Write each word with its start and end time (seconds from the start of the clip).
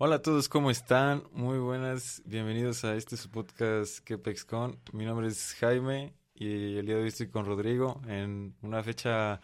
Hola 0.00 0.14
a 0.14 0.22
todos, 0.22 0.48
¿cómo 0.48 0.70
están? 0.70 1.24
Muy 1.32 1.58
buenas, 1.58 2.22
bienvenidos 2.24 2.84
a 2.84 2.94
este 2.94 3.16
su 3.16 3.30
podcast 3.30 3.98
KepexCon. 4.04 4.78
Mi 4.92 5.04
nombre 5.04 5.26
es 5.26 5.56
Jaime 5.58 6.14
y 6.36 6.76
el 6.76 6.86
día 6.86 6.94
de 6.94 7.02
hoy 7.02 7.08
estoy 7.08 7.26
con 7.26 7.44
Rodrigo 7.44 8.00
en 8.06 8.54
una 8.62 8.80
fecha 8.84 9.40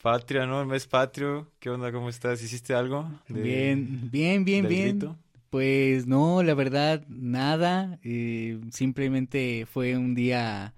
patria, 0.00 0.46
¿no? 0.46 0.60
El 0.60 0.68
mes 0.68 0.86
patrio. 0.86 1.50
¿Qué 1.58 1.70
onda? 1.70 1.90
¿Cómo 1.90 2.08
estás? 2.08 2.40
¿Hiciste 2.40 2.72
algo? 2.72 3.10
bien, 3.28 4.08
bien, 4.12 4.44
bien, 4.44 4.68
bien. 4.68 5.16
Pues 5.50 6.06
no, 6.06 6.40
la 6.44 6.54
verdad, 6.54 7.04
nada. 7.08 7.98
Eh, 8.04 8.60
simplemente 8.70 9.66
fue 9.66 9.96
un 9.96 10.14
día 10.14 10.72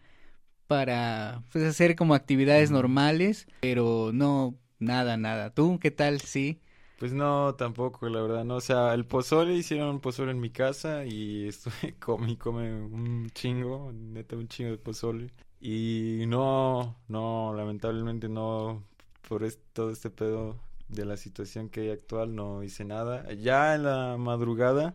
para 0.66 1.42
pues, 1.52 1.64
hacer 1.64 1.96
como 1.96 2.14
actividades 2.14 2.70
normales, 2.70 3.46
pero 3.60 4.10
no, 4.10 4.54
nada, 4.78 5.18
nada. 5.18 5.50
¿Tú 5.50 5.78
qué 5.78 5.90
tal? 5.90 6.22
Sí. 6.22 6.62
Pues 6.98 7.12
no, 7.12 7.54
tampoco, 7.54 8.08
la 8.08 8.20
verdad, 8.20 8.44
no. 8.44 8.56
O 8.56 8.60
sea, 8.60 8.92
el 8.94 9.06
pozole, 9.06 9.54
hicieron 9.54 9.88
un 9.88 10.00
pozole 10.00 10.32
en 10.32 10.40
mi 10.40 10.50
casa 10.50 11.04
y 11.04 11.46
estuve, 11.46 11.94
come 12.00 12.36
un 12.74 13.30
chingo, 13.30 13.92
neta, 13.92 14.36
un 14.36 14.48
chingo 14.48 14.72
de 14.72 14.78
pozole. 14.78 15.30
Y 15.60 16.24
no, 16.26 16.96
no, 17.08 17.54
lamentablemente 17.56 18.28
no, 18.28 18.84
por 19.28 19.46
todo 19.72 19.90
este 19.90 20.10
pedo 20.10 20.58
de 20.88 21.04
la 21.04 21.16
situación 21.16 21.68
que 21.68 21.82
hay 21.82 21.90
actual, 21.90 22.34
no 22.34 22.62
hice 22.64 22.84
nada. 22.84 23.32
Ya 23.34 23.74
en 23.76 23.84
la 23.84 24.16
madrugada 24.18 24.94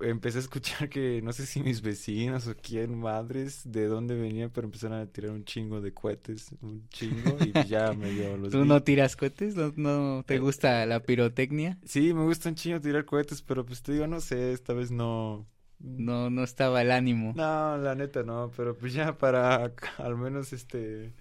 empecé 0.00 0.38
a 0.38 0.40
escuchar 0.40 0.88
que 0.88 1.20
no 1.22 1.32
sé 1.32 1.46
si 1.46 1.60
mis 1.60 1.82
vecinos 1.82 2.46
o 2.46 2.54
quién 2.54 2.98
madres 2.98 3.62
de 3.64 3.86
dónde 3.86 4.14
venían, 4.14 4.50
pero 4.50 4.66
empezaron 4.66 4.98
a 4.98 5.06
tirar 5.06 5.32
un 5.32 5.44
chingo 5.44 5.80
de 5.80 5.92
cohetes, 5.92 6.50
un 6.60 6.88
chingo 6.88 7.36
y 7.40 7.66
ya 7.66 7.92
me 7.92 8.10
dio 8.10 8.36
los 8.36 8.50
¿Tú 8.50 8.64
no 8.64 8.82
tiras 8.82 9.16
cohetes? 9.16 9.56
¿No, 9.76 10.22
te 10.24 10.36
eh, 10.36 10.38
gusta 10.38 10.86
la 10.86 11.00
pirotecnia? 11.00 11.78
Sí, 11.84 12.14
me 12.14 12.24
gusta 12.24 12.48
un 12.48 12.54
chingo 12.54 12.80
tirar 12.80 13.04
cohetes, 13.04 13.42
pero 13.42 13.64
pues 13.64 13.82
te 13.82 13.92
digo, 13.92 14.06
no 14.06 14.20
sé, 14.20 14.52
esta 14.52 14.72
vez 14.72 14.90
no 14.90 15.46
no 15.80 16.28
no 16.30 16.42
estaba 16.42 16.82
el 16.82 16.90
ánimo. 16.90 17.32
No, 17.36 17.76
la 17.78 17.94
neta 17.94 18.22
no, 18.22 18.50
pero 18.56 18.76
pues 18.76 18.92
ya 18.92 19.16
para 19.16 19.72
al 19.98 20.16
menos 20.16 20.52
este 20.52 21.12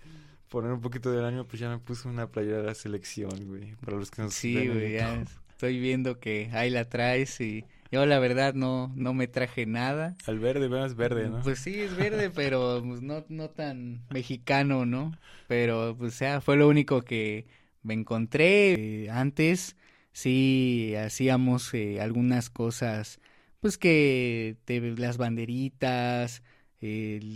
poner 0.49 0.71
un 0.71 0.81
poquito 0.81 1.11
del 1.11 1.25
ánimo, 1.25 1.45
pues 1.45 1.59
ya 1.59 1.69
me 1.69 1.79
puse 1.79 2.07
una 2.07 2.27
playera 2.27 2.59
de 2.59 2.63
la 2.63 2.75
selección, 2.75 3.47
güey, 3.47 3.75
para 3.75 3.97
los 3.97 4.11
que 4.11 4.21
no 4.21 4.29
Sí, 4.29 4.67
güey, 4.67 4.93
ya 4.93 5.23
estoy 5.49 5.79
viendo 5.79 6.19
que 6.19 6.49
ahí 6.53 6.69
la 6.69 6.85
traes 6.85 7.41
y 7.41 7.65
yo 7.91 8.05
la 8.05 8.19
verdad 8.19 8.53
no, 8.53 8.91
no 8.95 9.13
me 9.13 9.27
traje 9.27 9.65
nada. 9.65 10.15
Al 10.25 10.39
verde, 10.39 10.69
es 10.85 10.95
verde, 10.95 11.29
¿no? 11.29 11.41
Pues 11.41 11.59
sí, 11.59 11.79
es 11.79 11.95
verde, 11.95 12.29
pero 12.35 12.83
pues, 12.85 13.01
no, 13.01 13.25
no 13.29 13.49
tan 13.49 14.03
mexicano, 14.09 14.85
¿no? 14.85 15.13
Pero 15.47 15.95
pues 15.97 16.13
sea, 16.13 16.41
fue 16.41 16.57
lo 16.57 16.67
único 16.67 17.03
que 17.03 17.47
me 17.83 17.93
encontré. 17.93 18.73
Eh, 19.05 19.09
antes 19.09 19.75
sí 20.11 20.93
hacíamos 20.95 21.73
eh, 21.73 22.01
algunas 22.01 22.49
cosas, 22.49 23.19
pues 23.61 23.77
que 23.77 24.57
te, 24.65 24.81
las 24.97 25.17
banderitas, 25.17 26.43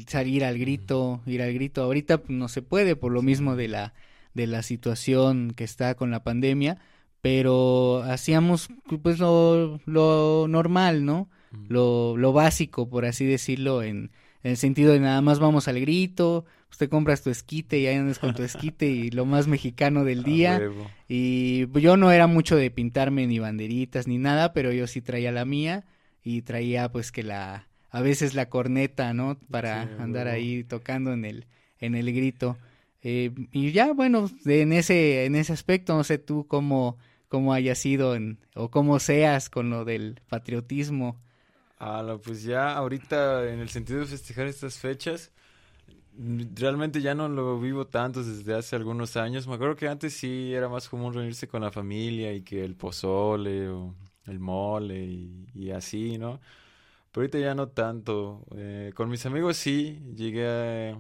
salir 0.08 0.46
al 0.46 0.58
grito, 0.58 1.22
ir 1.26 1.42
al 1.42 1.54
grito. 1.54 1.84
Ahorita 1.84 2.20
pues, 2.20 2.32
no 2.32 2.48
se 2.48 2.62
puede 2.62 2.96
por 2.96 3.12
lo 3.12 3.22
mismo 3.22 3.56
de 3.56 3.68
la, 3.68 3.94
de 4.34 4.48
la 4.48 4.64
situación 4.64 5.52
que 5.56 5.64
está 5.64 5.96
con 5.96 6.12
la 6.12 6.24
pandemia 6.24 6.80
pero 7.22 8.03
hacíamos 8.03 8.69
pues 9.02 9.19
lo, 9.19 9.80
lo 9.86 10.47
normal, 10.47 11.05
¿no? 11.05 11.30
Lo, 11.67 12.16
lo 12.16 12.31
básico, 12.31 12.89
por 12.89 13.05
así 13.05 13.25
decirlo, 13.25 13.83
en, 13.83 14.11
en, 14.44 14.52
el 14.52 14.58
sentido 14.58 14.94
de 14.94 15.02
nada 15.02 15.22
más 15.22 15.39
vamos 15.39 15.67
al 15.67 15.81
grito, 15.81 16.45
usted 16.69 16.89
compras 16.89 17.23
tu 17.23 17.30
esquite 17.30 17.77
y 17.77 17.88
ahí 17.88 17.97
andas 17.97 18.19
con 18.19 18.33
tu 18.33 18.42
esquite 18.42 18.88
y 18.88 19.11
lo 19.11 19.25
más 19.25 19.47
mexicano 19.47 20.05
del 20.05 20.23
día. 20.23 20.61
y 21.09 21.67
yo 21.80 21.97
no 21.97 22.11
era 22.11 22.27
mucho 22.27 22.55
de 22.55 22.72
pintarme 22.72 23.27
ni 23.27 23.39
banderitas 23.39 24.08
ni 24.08 24.17
nada, 24.17 24.53
pero 24.53 24.72
yo 24.72 24.88
sí 24.88 25.02
traía 25.02 25.33
la 25.33 25.44
mía 25.44 25.83
y 26.23 26.44
traía 26.44 26.89
pues 26.89 27.11
que 27.11 27.23
la, 27.23 27.67
a 27.89 28.02
veces 28.02 28.33
la 28.33 28.47
corneta, 28.47 29.14
¿no? 29.14 29.38
Para 29.49 29.81
andar 29.99 30.30
ahí 30.30 30.64
tocando 30.64 31.11
en 31.11 31.25
el, 31.25 31.45
en 31.80 31.95
el 31.95 32.14
grito. 32.14 32.58
Eh, 33.04 33.31
y 33.52 33.71
ya, 33.71 33.92
bueno, 33.93 34.30
en 34.45 34.71
ese, 34.73 35.26
en 35.26 35.36
ese 35.36 35.52
aspecto, 35.52 35.95
no 35.95 36.04
sé 36.05 36.17
tú 36.17 36.48
cómo 36.48 36.98
cómo 37.31 37.53
haya 37.53 37.75
sido 37.75 38.14
en, 38.14 38.39
o 38.55 38.69
cómo 38.69 38.99
seas 38.99 39.49
con 39.49 39.69
lo 39.69 39.86
del 39.86 40.19
patriotismo. 40.27 41.17
Ah, 41.80 42.17
pues 42.21 42.43
ya 42.43 42.75
ahorita 42.75 43.47
en 43.47 43.61
el 43.61 43.69
sentido 43.69 44.02
de 44.02 44.05
festejar 44.05 44.47
estas 44.47 44.77
fechas, 44.77 45.31
realmente 46.17 47.02
ya 47.02 47.15
no 47.15 47.30
lo 47.30 47.58
vivo 47.58 47.87
tanto 47.87 48.21
desde 48.21 48.53
hace 48.53 48.75
algunos 48.75 49.15
años. 49.15 49.47
Me 49.47 49.53
acuerdo 49.53 49.77
que 49.77 49.87
antes 49.87 50.14
sí 50.14 50.53
era 50.53 50.67
más 50.67 50.89
común 50.89 51.14
reunirse 51.14 51.47
con 51.47 51.61
la 51.61 51.71
familia 51.71 52.33
y 52.33 52.42
que 52.42 52.65
el 52.65 52.75
pozole 52.75 53.69
o 53.69 53.95
el 54.25 54.39
mole 54.39 55.02
y, 55.55 55.71
así, 55.71 56.17
¿no? 56.17 56.42
Pero 57.13 57.21
ahorita 57.23 57.39
ya 57.39 57.55
no 57.55 57.69
tanto. 57.69 58.45
Eh, 58.58 58.92
con 58.93 59.09
mis 59.09 59.25
amigos 59.25 59.55
sí, 59.55 60.02
llegué 60.17 60.98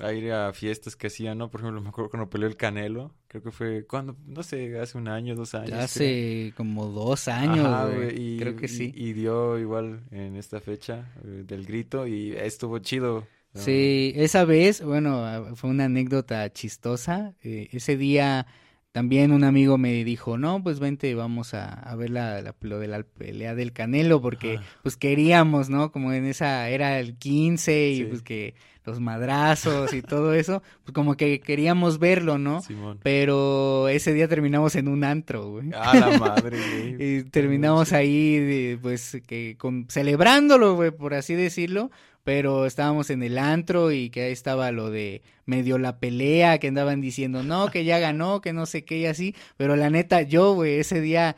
a, 0.00 0.06
a 0.06 0.12
ir 0.12 0.32
a 0.32 0.52
fiestas 0.52 0.96
que 0.96 1.08
hacían, 1.08 1.38
¿no? 1.38 1.50
Por 1.50 1.60
ejemplo, 1.60 1.80
me 1.80 1.88
acuerdo 1.88 2.10
cuando 2.10 2.30
peleó 2.30 2.48
el 2.48 2.56
Canelo, 2.56 3.14
creo 3.26 3.42
que 3.42 3.50
fue 3.50 3.86
cuando, 3.86 4.16
no 4.26 4.42
sé, 4.42 4.78
hace 4.78 4.98
un 4.98 5.08
año, 5.08 5.34
dos 5.34 5.54
años. 5.54 5.72
hace 5.72 6.52
como 6.56 6.86
dos 6.86 7.28
años, 7.28 7.94
güey. 7.94 8.34
Y, 8.34 8.38
creo 8.38 8.56
que 8.56 8.68
sí. 8.68 8.92
Y, 8.94 9.12
dio 9.12 9.58
igual 9.58 10.02
en 10.10 10.36
esta 10.36 10.60
fecha 10.60 11.12
eh, 11.24 11.44
del 11.46 11.66
grito 11.66 12.06
y 12.06 12.32
estuvo 12.32 12.78
chido. 12.78 13.26
Sí, 13.54 14.12
esa 14.14 14.44
vez, 14.44 14.82
bueno, 14.82 15.24
ah, 15.24 15.54
fue 15.54 15.70
una 15.70 15.86
anécdota 15.86 16.52
chistosa. 16.52 17.34
Eh, 17.42 17.68
ese 17.72 17.96
día 17.96 18.46
también 18.92 19.32
un 19.32 19.44
amigo 19.44 19.78
me 19.78 20.04
dijo, 20.04 20.38
no, 20.38 20.62
pues 20.62 20.80
vente, 20.80 21.14
vamos 21.14 21.54
a, 21.54 21.72
a 21.72 21.94
ver 21.94 22.10
la, 22.10 22.40
la, 22.42 22.54
lo 22.60 22.78
de 22.78 22.88
la 22.88 23.02
pelea 23.02 23.54
del 23.54 23.72
Canelo, 23.72 24.20
porque 24.20 24.58
pues 24.82 24.96
queríamos, 24.96 25.68
¿no? 25.70 25.92
Como 25.92 26.12
en 26.12 26.24
esa 26.24 26.68
era 26.68 26.98
el 26.98 27.16
15 27.16 27.90
y 27.90 28.04
pues 28.04 28.22
que 28.22 28.54
los 28.88 29.00
madrazos 29.00 29.92
y 29.92 30.02
todo 30.02 30.34
eso, 30.34 30.62
pues 30.84 30.94
como 30.94 31.16
que 31.16 31.40
queríamos 31.40 31.98
verlo, 31.98 32.38
¿no? 32.38 32.60
Pero 33.02 33.88
ese 33.88 34.12
día 34.12 34.28
terminamos 34.28 34.74
en 34.76 34.88
un 34.88 35.04
antro, 35.04 35.50
güey. 35.50 35.70
Ah, 35.74 35.94
la 35.94 36.18
madre, 36.18 36.58
güey. 36.96 37.18
y 37.18 37.22
terminamos 37.24 37.92
ahí, 37.92 38.78
pues, 38.80 39.18
que 39.26 39.56
con, 39.58 39.86
celebrándolo, 39.88 40.74
güey, 40.74 40.90
por 40.90 41.14
así 41.14 41.34
decirlo, 41.34 41.90
pero 42.24 42.66
estábamos 42.66 43.10
en 43.10 43.22
el 43.22 43.38
antro 43.38 43.92
y 43.92 44.10
que 44.10 44.22
ahí 44.22 44.32
estaba 44.32 44.70
lo 44.72 44.90
de 44.90 45.22
medio 45.46 45.78
la 45.78 45.98
pelea, 45.98 46.58
que 46.58 46.68
andaban 46.68 47.00
diciendo, 47.00 47.42
no, 47.42 47.70
que 47.70 47.84
ya 47.84 47.98
ganó, 47.98 48.40
que 48.40 48.52
no 48.52 48.66
sé 48.66 48.84
qué 48.84 48.98
y 48.98 49.06
así, 49.06 49.34
pero 49.56 49.76
la 49.76 49.88
neta, 49.88 50.22
yo, 50.22 50.54
güey, 50.54 50.78
ese 50.78 51.00
día 51.00 51.36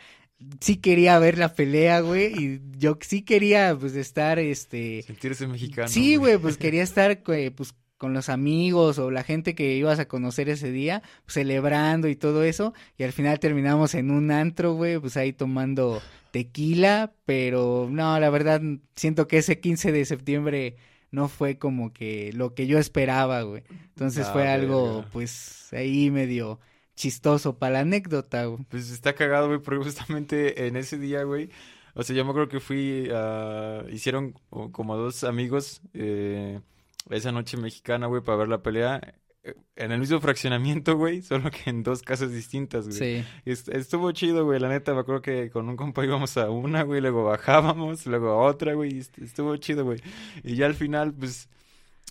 sí 0.60 0.76
quería 0.76 1.18
ver 1.18 1.38
la 1.38 1.54
pelea, 1.54 2.00
güey, 2.00 2.32
y 2.36 2.60
yo 2.78 2.98
sí 3.00 3.22
quería, 3.22 3.76
pues, 3.78 3.94
estar, 3.94 4.38
este... 4.38 5.02
Sentirse 5.02 5.46
mexicano. 5.46 5.88
Sí, 5.88 6.16
güey, 6.16 6.38
pues 6.38 6.56
quería 6.58 6.82
estar, 6.82 7.22
pues, 7.22 7.74
con 7.98 8.14
los 8.14 8.30
amigos 8.30 8.98
o 8.98 9.10
la 9.10 9.22
gente 9.22 9.54
que 9.54 9.74
ibas 9.76 9.98
a 9.98 10.08
conocer 10.08 10.48
ese 10.48 10.70
día, 10.70 11.02
pues, 11.24 11.34
celebrando 11.34 12.08
y 12.08 12.16
todo 12.16 12.42
eso, 12.44 12.72
y 12.96 13.04
al 13.04 13.12
final 13.12 13.38
terminamos 13.38 13.94
en 13.94 14.10
un 14.10 14.30
antro, 14.30 14.72
güey, 14.72 14.98
pues 14.98 15.16
ahí 15.16 15.32
tomando 15.32 16.00
tequila, 16.30 17.12
pero 17.26 17.88
no, 17.90 18.18
la 18.18 18.30
verdad, 18.30 18.62
siento 18.96 19.28
que 19.28 19.38
ese 19.38 19.60
15 19.60 19.92
de 19.92 20.04
septiembre 20.04 20.76
no 21.10 21.28
fue 21.28 21.58
como 21.58 21.92
que 21.92 22.32
lo 22.32 22.54
que 22.54 22.66
yo 22.66 22.78
esperaba, 22.78 23.42
güey. 23.42 23.64
Entonces 23.88 24.28
fue 24.28 24.48
algo, 24.48 25.04
pues, 25.12 25.72
ahí 25.72 26.10
medio 26.10 26.60
chistoso 27.00 27.58
para 27.58 27.72
la 27.74 27.80
anécdota, 27.80 28.44
güey. 28.44 28.62
Pues 28.68 28.90
está 28.90 29.14
cagado, 29.14 29.48
güey, 29.48 29.58
porque 29.58 29.82
justamente 29.84 30.66
en 30.66 30.76
ese 30.76 30.98
día, 30.98 31.22
güey, 31.22 31.48
o 31.94 32.02
sea, 32.02 32.14
yo 32.14 32.24
me 32.24 32.30
acuerdo 32.30 32.48
que 32.50 32.60
fui, 32.60 33.08
a... 33.10 33.84
hicieron 33.90 34.34
como 34.50 34.96
dos 34.96 35.24
amigos 35.24 35.80
eh, 35.94 36.60
esa 37.08 37.32
noche 37.32 37.56
mexicana, 37.56 38.06
güey, 38.06 38.22
para 38.22 38.38
ver 38.38 38.48
la 38.48 38.62
pelea 38.62 39.00
eh, 39.42 39.54
en 39.76 39.92
el 39.92 39.98
mismo 39.98 40.20
fraccionamiento, 40.20 40.94
güey, 40.98 41.22
solo 41.22 41.50
que 41.50 41.70
en 41.70 41.82
dos 41.82 42.02
casas 42.02 42.32
distintas, 42.32 42.86
güey. 42.86 43.24
Sí. 43.44 43.62
estuvo 43.72 44.12
chido, 44.12 44.44
güey, 44.44 44.60
la 44.60 44.68
neta, 44.68 44.92
me 44.92 45.00
acuerdo 45.00 45.22
que 45.22 45.48
con 45.48 45.70
un 45.70 45.76
compa 45.76 46.04
íbamos 46.04 46.36
a 46.36 46.50
una, 46.50 46.82
güey, 46.82 47.00
luego 47.00 47.24
bajábamos, 47.24 48.06
luego 48.06 48.28
a 48.28 48.36
otra, 48.42 48.74
güey, 48.74 48.98
estuvo 48.98 49.56
chido, 49.56 49.84
güey. 49.84 50.02
Y 50.44 50.54
ya 50.56 50.66
al 50.66 50.74
final, 50.74 51.14
pues 51.14 51.48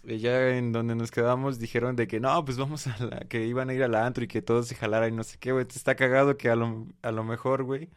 ya 0.03 0.49
en 0.57 0.71
donde 0.71 0.95
nos 0.95 1.11
quedamos 1.11 1.59
dijeron 1.59 1.95
de 1.95 2.07
que 2.07 2.19
no, 2.19 2.43
pues 2.45 2.57
vamos 2.57 2.87
a 2.87 2.97
la, 3.03 3.19
que 3.21 3.45
iban 3.45 3.69
a 3.69 3.73
ir 3.73 3.83
a 3.83 3.87
la 3.87 4.05
antro 4.05 4.23
y 4.23 4.27
que 4.27 4.41
todos 4.41 4.67
se 4.67 4.75
jalaran 4.75 5.13
y 5.13 5.17
no 5.17 5.23
sé 5.23 5.37
qué, 5.39 5.51
güey. 5.51 5.65
Está 5.69 5.95
cagado 5.95 6.37
que 6.37 6.49
a 6.49 6.55
lo, 6.55 6.87
a 7.01 7.11
lo 7.11 7.23
mejor, 7.23 7.63
güey, 7.63 7.89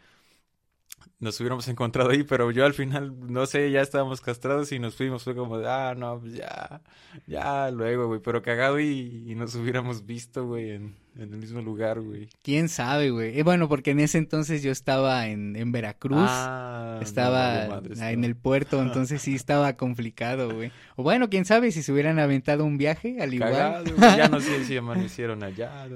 nos 1.23 1.39
hubiéramos 1.39 1.69
encontrado 1.69 2.11
ahí, 2.11 2.25
pero 2.25 2.51
yo 2.51 2.67
al 2.67 2.75
final, 2.75 3.15
no 3.33 3.47
sé, 3.47 3.71
ya 3.71 3.81
estábamos 3.81 4.21
castrados 4.21 4.73
y 4.73 4.81
nos 4.81 4.97
fuimos, 4.97 5.23
fue 5.23 5.37
como 5.37 5.55
ah, 5.65 5.95
no, 5.97 6.19
pues 6.19 6.35
ya, 6.35 6.83
ya, 7.29 7.71
luego, 7.71 8.09
güey, 8.09 8.21
pero 8.21 8.43
cagado 8.43 8.81
y, 8.81 9.25
y 9.27 9.35
nos 9.37 9.55
hubiéramos 9.55 10.05
visto, 10.05 10.45
güey, 10.45 10.73
en, 10.73 10.97
en 11.17 11.33
el 11.33 11.39
mismo 11.39 11.61
lugar, 11.61 12.01
güey. 12.01 12.29
¿Quién 12.43 12.69
sabe, 12.69 13.11
güey? 13.11 13.39
Eh, 13.39 13.45
bueno, 13.45 13.69
porque 13.69 13.93
en 13.93 14.01
ese 14.01 14.19
entonces 14.19 14.65
yo 14.65 14.73
estaba 14.73 15.29
en, 15.29 15.55
en 15.55 15.71
Veracruz. 15.71 16.19
Ah, 16.29 16.99
estaba 17.01 17.81
en 18.01 18.25
el 18.25 18.35
puerto, 18.35 18.83
entonces 18.83 19.23
sí 19.23 19.37
estaba 19.37 19.77
complicado, 19.77 20.53
güey. 20.53 20.73
O 20.97 21.05
bueno, 21.05 21.31
quién 21.31 21.45
sabe 21.45 21.71
si 21.71 21.85
se 21.85 21.93
hubieran 21.93 22.19
aventado 22.19 22.65
un 22.65 22.79
viaje 22.79 23.19
al 23.21 23.33
igual. 23.33 23.85
ya 23.97 24.29
no 24.29 24.41
sé 24.41 24.65
si 24.65 24.77
amanecieron 24.77 25.45
allá. 25.45 25.87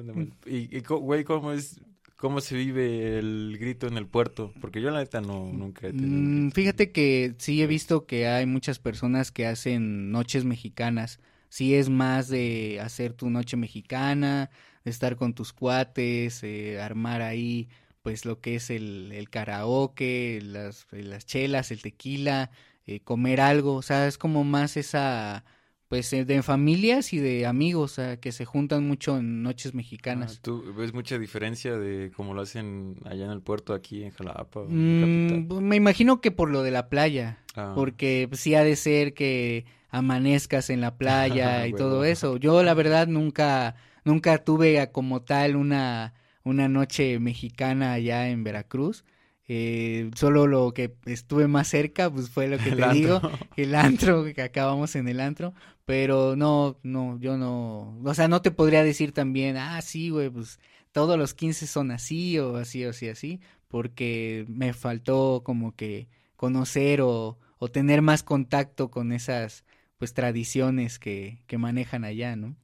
y, 0.47 0.81
güey, 0.81 1.25
¿cómo 1.25 1.51
es 1.51 1.81
cómo 2.17 2.41
se 2.41 2.57
vive 2.57 3.19
el 3.19 3.57
grito 3.61 3.87
en 3.87 3.97
el 3.97 4.07
puerto, 4.07 4.53
porque 4.61 4.81
yo 4.81 4.91
la 4.91 5.01
neta 5.01 5.21
no 5.21 5.53
nunca 5.53 5.87
he 5.87 5.93
tenido. 5.93 6.09
Mm. 6.09 6.51
Fíjate 6.53 6.91
que 6.91 7.35
sí 7.39 7.63
he 7.63 7.67
visto 7.67 8.07
que 8.07 8.27
hay 8.27 8.47
muchas 8.47 8.79
personas 8.79 9.31
que 9.31 9.47
hacen 9.47 10.11
noches 10.11 10.45
mexicanas. 10.45 11.21
Sí 11.49 11.75
es 11.75 11.89
más 11.89 12.29
de 12.29 12.81
hacer 12.81 13.13
tu 13.13 13.31
noche 13.31 13.57
mexicana, 13.57 14.51
de 14.85 14.91
estar 14.91 15.17
con 15.17 15.35
tus 15.35 15.53
cuates, 15.53 16.43
eh, 16.43 16.81
armar 16.81 17.23
ahí 17.23 17.69
pues 18.03 18.25
lo 18.25 18.41
que 18.41 18.55
es 18.55 18.71
el, 18.71 19.11
el 19.13 19.31
karaoke, 19.31 20.41
las, 20.43 20.87
las 20.93 21.27
chelas, 21.27 21.73
el 21.73 21.83
tequila, 21.83 22.51
eh, 22.87 23.01
comer 23.01 23.41
algo. 23.41 23.75
O 23.75 23.83
sea, 23.83 24.07
es 24.07 24.17
como 24.17 24.45
más 24.45 24.77
esa 24.77 25.45
pues 25.89 26.13
eh, 26.13 26.25
de 26.25 26.43
familias 26.43 27.13
y 27.13 27.19
de 27.19 27.47
amigos, 27.47 27.93
o 27.93 27.95
sea, 27.95 28.17
que 28.19 28.33
se 28.33 28.45
juntan 28.45 28.87
mucho 28.87 29.19
en 29.19 29.43
noches 29.43 29.73
Ah, 29.73 29.77
mexicanas. 29.77 30.41
¿Tú 30.41 30.75
ves 30.77 30.93
mucha 30.93 31.19
diferencia 31.19 31.77
de 31.79 32.11
cómo 32.17 32.35
lo 32.35 32.43
hacen 32.43 32.97
allá 33.05 33.25
en 33.27 33.31
el 33.31 33.41
puerto, 33.41 33.73
aquí 33.75 34.03
en 34.03 34.11
Jalapa, 34.11 34.61
o 34.61 34.69
en 34.69 35.45
Mm, 35.45 35.49
pues, 35.49 35.61
me 35.61 35.77
imagino 35.77 36.21
que 36.21 36.31
por 36.31 36.51
lo 36.51 36.63
de 36.63 36.71
la 36.71 36.89
playa. 36.89 37.39
Ah. 37.59 37.73
porque 37.75 38.27
pues, 38.29 38.43
sí 38.43 38.55
ha 38.55 38.63
de 38.63 38.77
ser 38.77 39.15
que 39.15 39.65
amanezcas 39.89 40.69
en 40.69 40.81
la 40.83 40.97
playa 40.99 41.67
y 41.69 41.73
todo 41.73 42.05
eso. 42.05 42.37
Yo 42.37 42.63
la 42.63 42.75
verdad 42.75 43.07
nunca 43.07 43.77
nunca 44.05 44.39
tuve 44.39 44.91
como 44.93 45.23
tal 45.23 45.57
una 45.57 46.13
una 46.45 46.69
noche 46.69 47.19
mexicana 47.19 47.93
allá 47.95 48.29
en 48.29 48.45
Veracruz. 48.45 49.05
Eh, 49.49 50.11
solo 50.17 50.47
lo 50.49 50.73
que 50.75 50.97
estuve 51.07 51.47
más 51.47 51.69
cerca 51.69 52.11
pues 52.11 52.29
fue 52.31 52.49
lo 52.49 52.59
que 52.59 52.69
El 52.71 52.77
te 52.79 52.93
digo, 52.93 53.21
el 53.57 53.75
antro 53.75 54.25
que 54.35 54.43
acabamos 54.43 54.97
en 54.97 55.09
el 55.09 55.21
antro, 55.21 55.55
pero 55.87 56.37
no 56.37 56.77
no 56.83 57.19
yo 57.21 57.39
no, 57.39 57.99
o 58.05 58.15
sea, 58.15 58.29
no 58.29 58.43
te 58.43 58.51
podría 58.51 58.85
decir 58.85 59.13
también, 59.13 59.57
ah, 59.57 59.81
sí, 59.81 60.11
güey, 60.11 60.29
pues 60.29 60.61
todos 60.93 61.19
los 61.19 61.33
15 61.35 61.67
son 61.67 61.91
así 61.91 62.39
o 62.39 62.57
así 62.57 62.85
o 62.85 62.91
así 62.91 63.09
así, 63.09 63.41
porque 63.69 64.45
me 64.49 64.73
faltó 64.75 65.43
como 65.45 65.75
que 65.75 66.09
conocer 66.37 67.01
o, 67.01 67.39
o 67.59 67.69
tener 67.69 68.03
más 68.03 68.23
contacto 68.23 68.91
con 68.91 69.13
esas 69.13 69.65
pues 69.99 70.13
tradiciones 70.13 70.99
que, 70.99 71.39
que 71.47 71.57
manejan 71.59 72.05
allá, 72.05 72.37
¿no? 72.37 72.55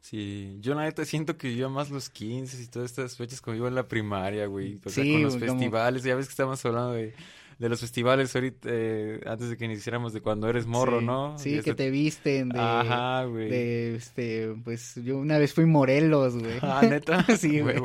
Sí, 0.00 0.56
yo 0.60 0.74
la 0.74 0.84
neta 0.84 1.04
siento 1.04 1.36
que 1.36 1.54
yo 1.54 1.68
más 1.68 1.90
los 1.90 2.08
15 2.08 2.62
y 2.62 2.66
todas 2.68 2.90
estas 2.90 3.16
fechas 3.16 3.42
como 3.42 3.56
iba 3.56 3.68
en 3.68 3.74
la 3.74 3.88
primaria, 3.88 4.46
güey. 4.46 4.80
O 4.84 4.88
sea, 4.88 5.04
Sí, 5.04 5.12
con 5.12 5.22
los 5.24 5.36
como- 5.36 5.46
festivales, 5.46 6.02
ya 6.02 6.14
ves 6.14 6.26
que 6.26 6.30
estamos 6.32 6.64
hablando 6.64 6.92
de, 6.92 7.14
de 7.58 7.68
los 7.68 7.80
festivales 7.80 8.34
ahorita, 8.36 8.68
eh, 8.70 9.20
antes 9.26 9.50
de 9.50 9.56
que 9.56 9.64
iniciáramos 9.64 10.12
de 10.12 10.20
cuando 10.20 10.48
eres 10.48 10.66
morro, 10.66 11.00
Sí, 11.00 11.06
¿no? 11.06 11.38
Sí, 11.38 11.54
Y 11.56 11.60
que 11.60 11.74
te 11.74 11.90
visten 11.90 12.50
de, 12.50 12.58
Ajá, 12.60 13.24
güey. 13.24 13.50
de, 13.50 13.96
este, 13.96 14.54
pues 14.62 14.94
yo 15.04 15.18
una 15.18 15.38
vez 15.38 15.54
fui 15.54 15.66
Morelos, 15.66 16.38
güey. 16.38 16.54
Ah, 16.62 16.82
neta. 16.88 17.24
Sí, 17.36 17.60
güey. 17.60 17.76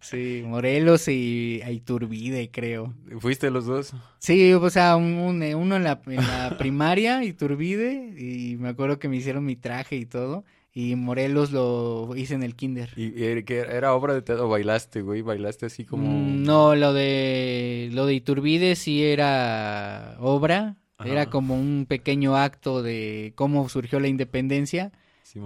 Sí, 0.00 0.42
Morelos 0.44 1.06
y 1.06 1.60
a 1.64 1.70
Iturbide, 1.70 2.50
creo. 2.50 2.92
¿Fuiste 3.20 3.50
los 3.52 3.66
dos? 3.66 3.92
Sí, 4.18 4.52
o 4.54 4.70
sea, 4.70 4.96
un- 4.96 5.14
un- 5.18 5.42
eh, 5.44 5.54
uno 5.54 5.76
en 5.76 5.84
la, 5.84 6.00
en 6.06 6.16
la 6.16 6.56
primaria, 6.58 7.22
Iturbide, 7.22 8.14
y 8.18 8.56
me 8.56 8.70
acuerdo 8.70 8.98
que 8.98 9.08
me 9.08 9.16
hicieron 9.16 9.44
mi 9.44 9.54
traje 9.54 9.94
y 9.96 10.06
todo, 10.06 10.44
y 10.74 10.96
Morelos 10.96 11.52
lo 11.52 12.14
hice 12.16 12.34
en 12.34 12.42
el 12.42 12.56
kinder. 12.56 12.90
¿Y, 12.96 13.42
que 13.44 13.60
era 13.60 13.94
obra 13.94 14.14
de 14.14 14.22
teatro 14.22 14.48
bailaste, 14.48 15.02
güey? 15.02 15.22
¿Bailaste 15.22 15.66
así 15.66 15.84
como...? 15.84 16.08
Mm, 16.10 16.42
No, 16.44 16.74
lo 16.74 16.92
de 16.92 17.90
lo 17.92 18.06
de 18.06 18.14
Iturbide 18.14 18.74
sí 18.76 19.04
era 19.04 20.16
obra, 20.20 20.76
era 21.04 21.26
como 21.26 21.54
un 21.54 21.86
pequeño 21.88 22.36
acto 22.36 22.82
de 22.82 23.32
cómo 23.34 23.68
surgió 23.68 24.00
la 24.00 24.08
independencia, 24.08 24.92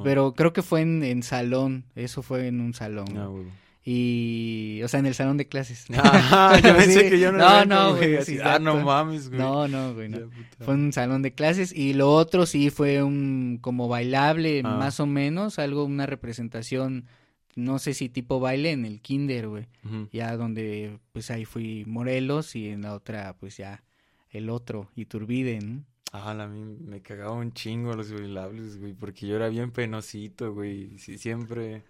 pero 0.05 0.35
creo 0.35 0.53
que 0.53 0.63
fue 0.63 0.83
en, 0.83 1.03
en 1.03 1.23
salón, 1.23 1.85
eso 1.95 2.23
fue 2.23 2.47
en 2.49 2.61
un 2.61 2.75
salón. 2.75 3.17
Ah, 3.17 3.27
güey. 3.27 3.47
Y, 3.89 4.81
o 4.83 4.89
sea, 4.89 4.99
en 4.99 5.07
el 5.07 5.15
salón 5.15 5.37
de 5.37 5.47
clases. 5.47 5.87
Ajá, 5.97 6.59
yo 6.59 6.77
pensé 6.77 7.05
Sí. 7.05 7.09
que 7.11 7.21
yo 7.21 7.31
no 7.31 7.39
No, 7.39 7.65
no, 7.65 7.97
güey, 7.97 8.17
así, 8.17 8.39
ah, 8.43 8.59
no 8.59 8.81
mames, 8.85 9.29
güey. 9.29 9.41
No, 9.41 9.69
no, 9.69 9.95
güey, 9.95 10.09
no. 10.09 10.29
Fue 10.59 10.75
un 10.75 10.93
salón 10.93 11.23
de 11.23 11.33
clases 11.33 11.73
y 11.73 11.95
lo 11.95 12.11
otro 12.13 12.47
sí 12.47 12.71
fue 12.71 13.03
un 13.05 13.59
como 13.61 13.87
bailable, 13.87 14.63
Ah. 14.65 14.77
más 14.77 14.99
o 14.99 15.07
menos, 15.07 15.61
algo, 15.61 15.85
una 15.85 16.05
representación, 16.05 17.07
no 17.55 17.79
sé 17.79 17.95
si 17.95 18.09
tipo 18.09 18.41
baile 18.41 18.73
en 18.73 18.85
el 18.85 19.01
kinder, 19.01 19.47
güey. 19.49 19.67
Ya 20.13 20.37
donde, 20.37 20.99
pues 21.13 21.31
ahí 21.31 21.45
fui 21.45 21.85
Morelos 21.87 22.57
y 22.57 22.69
en 22.71 22.83
la 22.83 22.93
otra, 22.93 23.37
pues 23.39 23.57
ya 23.57 23.85
el 24.31 24.51
otro, 24.51 24.91
Iturbide, 24.97 25.61
¿no? 25.61 25.85
Ah, 26.13 26.33
a 26.33 26.47
mí 26.49 26.77
me 26.85 27.01
cagaba 27.03 27.33
un 27.33 27.53
chingo 27.53 27.95
los 27.95 28.11
bailables, 28.13 28.79
güey, 28.81 28.95
porque 28.95 29.29
yo 29.29 29.37
era 29.37 29.49
bien 29.49 29.71
penosito, 29.71 30.53
güey. 30.53 30.99
Sí, 30.99 31.19
siempre. 31.19 31.85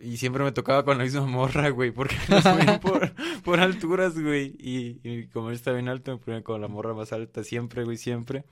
Y 0.00 0.16
siempre 0.16 0.42
me 0.42 0.50
tocaba 0.52 0.84
con 0.84 0.98
la 0.98 1.04
misma 1.04 1.26
morra, 1.26 1.68
güey, 1.70 1.90
porque 1.92 2.16
nos 2.28 2.42
ponían 2.42 2.80
por, 2.80 3.12
por 3.42 3.60
alturas, 3.60 4.18
güey. 4.18 4.54
Y, 4.58 4.98
y 5.04 5.26
como 5.28 5.50
yo 5.50 5.54
estaba 5.54 5.76
bien 5.76 5.88
alto, 5.88 6.12
me 6.12 6.18
ponían 6.18 6.42
con 6.42 6.60
la 6.60 6.68
morra 6.68 6.92
más 6.94 7.12
alta, 7.12 7.44
siempre, 7.44 7.84
güey, 7.84 7.96
siempre. 7.96 8.44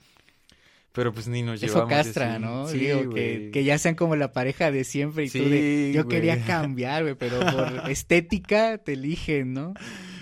Pero 0.92 1.12
pues 1.12 1.26
ni 1.26 1.42
nos 1.42 1.60
Eso 1.60 1.74
llevamos. 1.74 1.90
y 1.92 1.94
castra, 1.96 2.34
así. 2.34 2.42
¿no? 2.44 2.66
Sí, 2.68 2.78
Digo, 2.78 3.10
que, 3.10 3.64
ya 3.64 3.78
sean 3.78 3.96
como 3.96 4.14
la 4.14 4.32
pareja 4.32 4.70
de 4.70 4.84
siempre 4.84 5.24
y 5.24 5.28
tú 5.30 5.38
de, 5.40 5.88
Sí, 5.88 5.92
yo 5.92 6.04
güey. 6.04 6.16
quería 6.16 6.44
cambiar, 6.44 7.02
güey, 7.02 7.16
pero 7.16 7.40
por 7.40 7.90
estética 7.90 8.78
te 8.78 8.92
eligen, 8.92 9.54
¿no? 9.54 9.74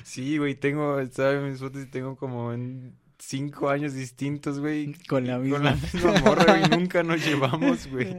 Sí, 0.05 0.38
güey, 0.38 0.55
tengo, 0.55 0.98
estaba 0.98 1.32
en 1.32 1.50
mis 1.50 1.58
fotos 1.60 1.82
y 1.82 1.87
tengo 1.90 2.16
como 2.16 2.55
en 2.55 2.94
cinco 3.19 3.69
años 3.69 3.93
distintos, 3.93 4.60
güey. 4.60 4.94
Con 5.08 5.26
la 5.26 5.34
Con 5.37 5.62
la 5.62 5.72
misma. 5.75 5.76
misma 5.93 6.20
morra, 6.22 6.44
güey, 6.58 6.70
nunca 6.70 7.02
nos 7.02 7.22
llevamos, 7.26 7.87
güey. 7.88 8.16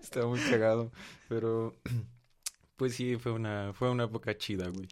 Estaba 0.00 0.28
muy 0.28 0.38
cagado, 0.38 0.92
pero 1.28 1.74
pues 2.76 2.94
sí, 2.94 3.16
fue 3.16 3.32
una, 3.32 3.72
fue 3.72 3.90
una 3.90 4.04
época 4.04 4.36
chida, 4.36 4.68
güey. 4.68 4.88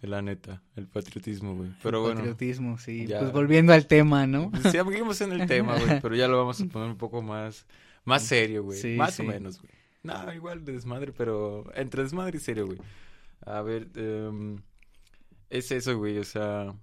La 0.00 0.20
neta, 0.20 0.62
el 0.76 0.86
patriotismo, 0.86 1.54
güey. 1.54 1.70
Pero 1.82 2.02
bueno, 2.02 2.16
Patriotismo, 2.16 2.76
sí. 2.76 3.06
ya. 3.06 3.20
Pues 3.20 3.32
volviendo 3.32 3.72
al 3.72 3.86
tema, 3.86 4.26
¿no? 4.26 4.50
pues, 4.50 4.64
seguimos 4.70 5.20
en 5.22 5.32
el 5.32 5.46
tema, 5.48 5.78
güey, 5.78 6.00
pero 6.00 6.14
ya 6.14 6.28
lo 6.28 6.36
vamos 6.36 6.60
a 6.60 6.66
poner 6.66 6.90
un 6.90 6.98
poco 6.98 7.22
más, 7.22 7.66
más 8.04 8.22
serio, 8.22 8.64
güey. 8.64 8.78
Sí, 8.78 8.96
más 8.96 9.14
sí. 9.14 9.22
o 9.22 9.24
menos, 9.24 9.60
güey. 9.60 9.72
No, 10.02 10.32
igual 10.34 10.64
de 10.64 10.72
desmadre, 10.72 11.12
pero 11.12 11.64
entre 11.74 12.02
desmadre 12.02 12.36
y 12.36 12.40
serio, 12.40 12.66
güey. 12.66 12.78
A 13.46 13.62
ver, 13.62 13.88
em, 13.94 14.58
es 15.48 15.70
eso, 15.70 15.96
güey, 15.96 16.18
o 16.18 16.24
sea, 16.24 16.74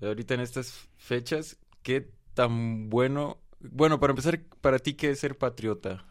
ahorita 0.00 0.34
en 0.34 0.40
estas 0.40 0.88
fechas, 0.96 1.58
¿qué 1.82 2.10
tan 2.32 2.88
bueno... 2.88 3.38
Bueno, 3.60 4.00
para 4.00 4.12
empezar, 4.12 4.40
para 4.60 4.78
ti, 4.78 4.94
¿qué 4.94 5.10
es 5.10 5.20
ser 5.20 5.36
patriota? 5.36 6.04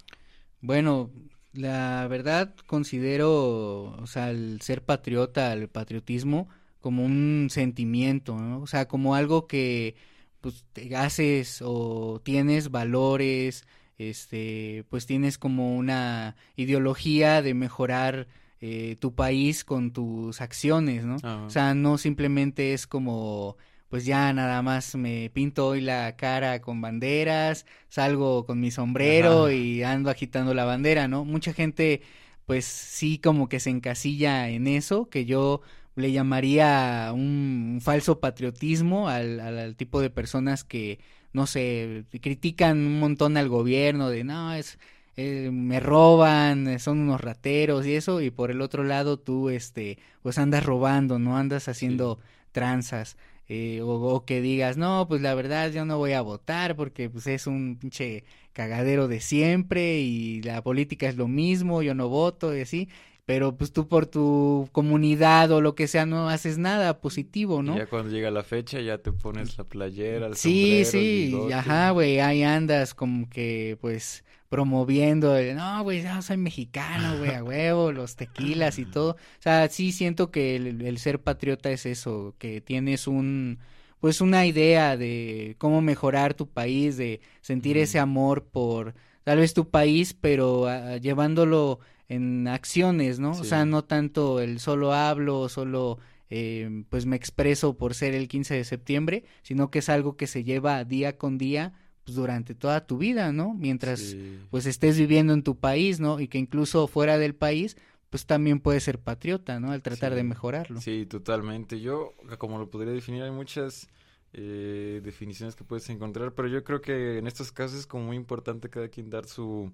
Bueno, 0.61 1.11
la 1.53 2.07
verdad 2.07 2.53
considero, 2.67 3.95
o 4.01 4.07
sea, 4.07 4.31
el 4.31 4.61
ser 4.61 4.83
patriota, 4.83 5.53
el 5.53 5.69
patriotismo, 5.69 6.49
como 6.79 7.05
un 7.05 7.47
sentimiento, 7.49 8.35
¿no? 8.37 8.59
O 8.61 8.67
sea, 8.67 8.87
como 8.87 9.15
algo 9.15 9.47
que, 9.47 9.95
pues, 10.41 10.65
te 10.73 10.95
haces 10.95 11.61
o 11.63 12.21
tienes 12.23 12.71
valores, 12.71 13.65
este, 13.97 14.85
pues 14.89 15.05
tienes 15.05 15.37
como 15.37 15.75
una 15.77 16.35
ideología 16.55 17.41
de 17.41 17.53
mejorar 17.53 18.27
eh, 18.59 18.97
tu 18.99 19.13
país 19.13 19.63
con 19.63 19.91
tus 19.91 20.41
acciones, 20.41 21.05
¿no? 21.05 21.17
Ah, 21.23 21.43
O 21.45 21.49
sea, 21.49 21.73
no 21.75 21.97
simplemente 21.97 22.73
es 22.73 22.87
como, 22.87 23.57
pues 23.93 24.05
ya 24.05 24.33
nada 24.33 24.63
más 24.63 24.95
me 24.95 25.29
pinto 25.29 25.67
hoy 25.67 25.79
la 25.81 26.15
cara 26.15 26.61
con 26.61 26.81
banderas, 26.81 27.67
salgo 27.89 28.43
con 28.43 28.59
mi 28.59 28.71
sombrero 28.71 29.43
Ajá. 29.43 29.53
y 29.53 29.83
ando 29.83 30.09
agitando 30.09 30.55
la 30.55 30.65
bandera, 30.65 31.07
¿no? 31.07 31.25
Mucha 31.25 31.53
gente, 31.53 32.01
pues 32.47 32.65
sí 32.65 33.19
como 33.19 33.49
que 33.49 33.59
se 33.59 33.69
encasilla 33.69 34.49
en 34.49 34.65
eso, 34.65 35.09
que 35.09 35.25
yo 35.25 35.61
le 35.95 36.11
llamaría 36.11 37.11
un, 37.13 37.73
un 37.75 37.81
falso 37.81 38.19
patriotismo 38.19 39.09
al, 39.09 39.39
al, 39.39 39.59
al 39.59 39.75
tipo 39.75 40.01
de 40.01 40.09
personas 40.09 40.63
que, 40.63 40.99
no 41.31 41.45
sé, 41.45 42.05
critican 42.19 42.79
un 42.79 42.99
montón 42.99 43.37
al 43.37 43.47
gobierno 43.47 44.09
de, 44.09 44.23
no, 44.23 44.55
es 44.55 44.79
eh, 45.17 45.51
me 45.53 45.79
roban, 45.79 46.67
eh, 46.67 46.79
son 46.79 46.99
unos 46.99 47.21
rateros 47.21 47.85
y 47.85 47.93
eso, 47.95 48.21
y 48.21 48.31
por 48.31 48.49
el 48.49 48.61
otro 48.61 48.83
lado 48.83 49.19
tú, 49.19 49.49
este, 49.49 49.99
pues 50.23 50.39
andas 50.39 50.65
robando, 50.65 51.19
no 51.19 51.37
andas 51.37 51.67
haciendo 51.67 52.19
tranzas, 52.51 53.17
eh, 53.47 53.81
o, 53.81 53.87
o 53.91 54.25
que 54.25 54.41
digas, 54.41 54.77
no, 54.77 55.07
pues 55.07 55.21
la 55.21 55.35
verdad 55.35 55.71
yo 55.71 55.85
no 55.85 55.97
voy 55.97 56.13
a 56.13 56.21
votar 56.21 56.75
porque 56.75 57.09
pues 57.09 57.27
es 57.27 57.47
un 57.47 57.77
pinche 57.79 58.23
cagadero 58.53 59.07
de 59.07 59.19
siempre 59.21 59.99
y 60.01 60.41
la 60.43 60.61
política 60.63 61.07
es 61.09 61.15
lo 61.17 61.27
mismo, 61.27 61.81
yo 61.81 61.93
no 61.95 62.09
voto 62.09 62.55
y 62.55 62.61
así, 62.61 62.89
pero 63.25 63.55
pues 63.57 63.71
tú 63.73 63.87
por 63.87 64.05
tu 64.05 64.69
comunidad 64.71 65.51
o 65.51 65.61
lo 65.61 65.75
que 65.75 65.87
sea 65.87 66.05
no 66.05 66.29
haces 66.29 66.57
nada 66.57 66.99
positivo, 67.01 67.63
Y 67.63 67.63
¿no? 67.63 67.73
ya 67.73 67.87
cuando 67.87 68.11
llega 68.11 68.29
la 68.29 68.43
fecha 68.43 68.79
ya 68.79 68.99
te 68.99 69.11
pones 69.11 69.57
la 69.57 69.63
playera, 69.63 70.27
el 70.27 70.35
Sí, 70.35 70.35
sombrero, 70.37 71.07
sí, 71.07 71.07
bigote. 71.07 71.51
ajá, 71.51 71.91
güey, 71.91 72.19
ahí 72.19 72.43
andas 72.43 72.93
como 72.95 73.29
que, 73.29 73.77
pues, 73.81 74.23
promoviendo, 74.53 75.35
no, 75.55 75.81
güey, 75.81 76.03
yo 76.03 76.21
soy 76.21 76.37
mexicano, 76.37 77.17
güey, 77.17 77.33
a 77.33 77.43
huevo, 77.43 77.91
los 77.91 78.15
tequilas 78.15 78.77
y 78.77 78.85
todo. 78.85 79.13
O 79.13 79.41
sea, 79.41 79.67
sí 79.67 79.91
siento 79.91 80.29
que 80.29 80.55
el, 80.55 80.83
el 80.83 80.99
ser 80.99 81.19
patriota 81.19 81.71
es 81.71 81.87
eso, 81.87 82.35
que 82.37 82.61
tienes 82.61 83.07
un, 83.07 83.57
pues, 83.99 84.21
una 84.21 84.45
idea 84.45 84.95
de 84.95 85.55
cómo 85.57 85.81
mejorar 85.81 86.35
tu 86.35 86.47
país, 86.47 86.97
de 86.97 87.19
sentir 87.41 87.79
ese 87.79 87.97
amor 87.97 88.43
por, 88.43 88.93
tal 89.23 89.39
vez 89.39 89.55
tu 89.55 89.71
país, 89.71 90.13
pero 90.13 90.67
ah, 90.67 90.97
llevándolo 90.97 91.79
en 92.07 92.47
acciones, 92.47 93.17
¿no? 93.17 93.31
O 93.31 93.43
sea, 93.43 93.65
no 93.65 93.83
tanto 93.83 94.39
el 94.39 94.59
solo 94.59 94.93
hablo, 94.93 95.49
solo 95.49 95.97
eh, 96.29 96.83
pues 96.91 97.07
me 97.07 97.15
expreso 97.15 97.75
por 97.75 97.95
ser 97.95 98.13
el 98.13 98.27
15 98.27 98.53
de 98.53 98.63
septiembre, 98.65 99.23
sino 99.41 99.71
que 99.71 99.79
es 99.79 99.89
algo 99.89 100.15
que 100.15 100.27
se 100.27 100.43
lleva 100.43 100.83
día 100.83 101.17
con 101.17 101.39
día 101.39 101.73
pues 102.03 102.15
durante 102.15 102.55
toda 102.55 102.85
tu 102.85 102.97
vida, 102.97 103.31
¿no? 103.31 103.53
Mientras 103.53 104.15
pues 104.49 104.65
estés 104.65 104.97
viviendo 104.97 105.33
en 105.33 105.43
tu 105.43 105.55
país, 105.55 105.99
¿no? 105.99 106.19
Y 106.19 106.27
que 106.27 106.37
incluso 106.37 106.87
fuera 106.87 107.17
del 107.17 107.35
país 107.35 107.77
pues 108.09 108.27
también 108.27 108.59
puedes 108.59 108.83
ser 108.83 108.99
patriota, 108.99 109.59
¿no? 109.59 109.71
Al 109.71 109.81
tratar 109.81 110.13
de 110.13 110.23
mejorarlo. 110.23 110.79
Sí, 110.79 111.07
totalmente. 111.07 111.81
Yo, 111.81 112.13
como 112.37 112.59
lo 112.59 112.69
podría 112.69 112.93
definir, 112.93 113.23
hay 113.23 113.31
muchas 113.31 113.87
eh, 114.33 115.01
definiciones 115.03 115.55
que 115.55 115.63
puedes 115.63 115.89
encontrar, 115.89 116.33
pero 116.33 116.47
yo 116.47 116.63
creo 116.63 116.79
que 116.79 117.17
en 117.17 117.25
estos 117.25 117.51
casos 117.51 117.79
es 117.79 117.87
como 117.87 118.05
muy 118.05 118.15
importante 118.15 118.69
cada 118.69 118.87
quien 118.87 119.09
dar 119.09 119.25
su, 119.25 119.71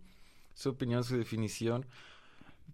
su 0.53 0.69
opinión, 0.69 1.03
su 1.03 1.17
definición, 1.17 1.85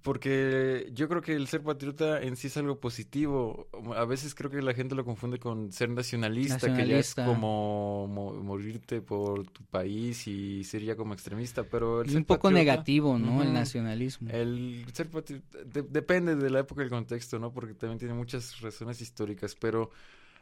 porque 0.06 0.88
yo 0.94 1.10
creo 1.10 1.24
que 1.24 1.34
el 1.34 1.48
ser 1.48 1.64
patriota 1.64 2.22
en 2.22 2.36
sí 2.36 2.46
es 2.46 2.58
algo 2.58 2.80
positivo. 2.80 3.68
A 3.96 4.06
veces 4.06 4.36
creo 4.36 4.52
que 4.52 4.62
la 4.62 4.76
gente 4.76 4.94
lo 4.94 5.04
confunde 5.04 5.40
con 5.40 5.72
ser 5.72 5.90
nacionalista, 5.90 6.72
que 6.76 6.88
ya 6.88 7.00
es 7.00 7.16
como 7.16 8.06
morirte 8.08 9.02
por 9.02 9.48
tu 9.48 9.64
país 9.64 10.28
y 10.28 10.64
sería 10.64 10.96
como 10.96 11.16
extremista, 11.16 11.64
pero... 11.64 12.04
es 12.04 12.14
un 12.14 12.24
poco 12.24 12.52
negativo, 12.52 13.18
¿no? 13.18 13.42
el 13.42 13.52
nacionalismo. 13.52 14.30
El 14.30 14.86
ser 14.94 15.10
patriota 15.10 15.58
depende 15.90 16.36
de 16.36 16.52
la 16.52 16.60
época 16.60 16.84
y 16.84 16.86
el 16.86 16.92
contexto, 16.92 17.40
¿no? 17.40 17.52
Porque 17.52 17.74
también 17.74 17.98
tiene 17.98 18.14
muchas 18.14 18.62
razones 18.62 19.02
históricas, 19.02 19.56
pero... 19.60 19.90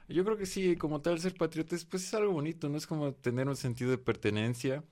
Yo 0.10 0.26
creo 0.26 0.36
que 0.36 0.46
sí, 0.46 0.76
como 0.76 1.00
tal, 1.00 1.22
ser 1.22 1.36
patriota 1.36 1.78
es, 1.78 1.86
pues 1.86 2.04
es 2.04 2.14
algo 2.14 2.34
bonito, 2.34 2.68
¿no? 2.68 2.78
Es 2.78 2.86
como 2.86 3.14
tener 3.14 3.48
un 3.48 3.56
sentido 3.56 3.92
de 3.92 3.98
pertenencia 3.98 4.84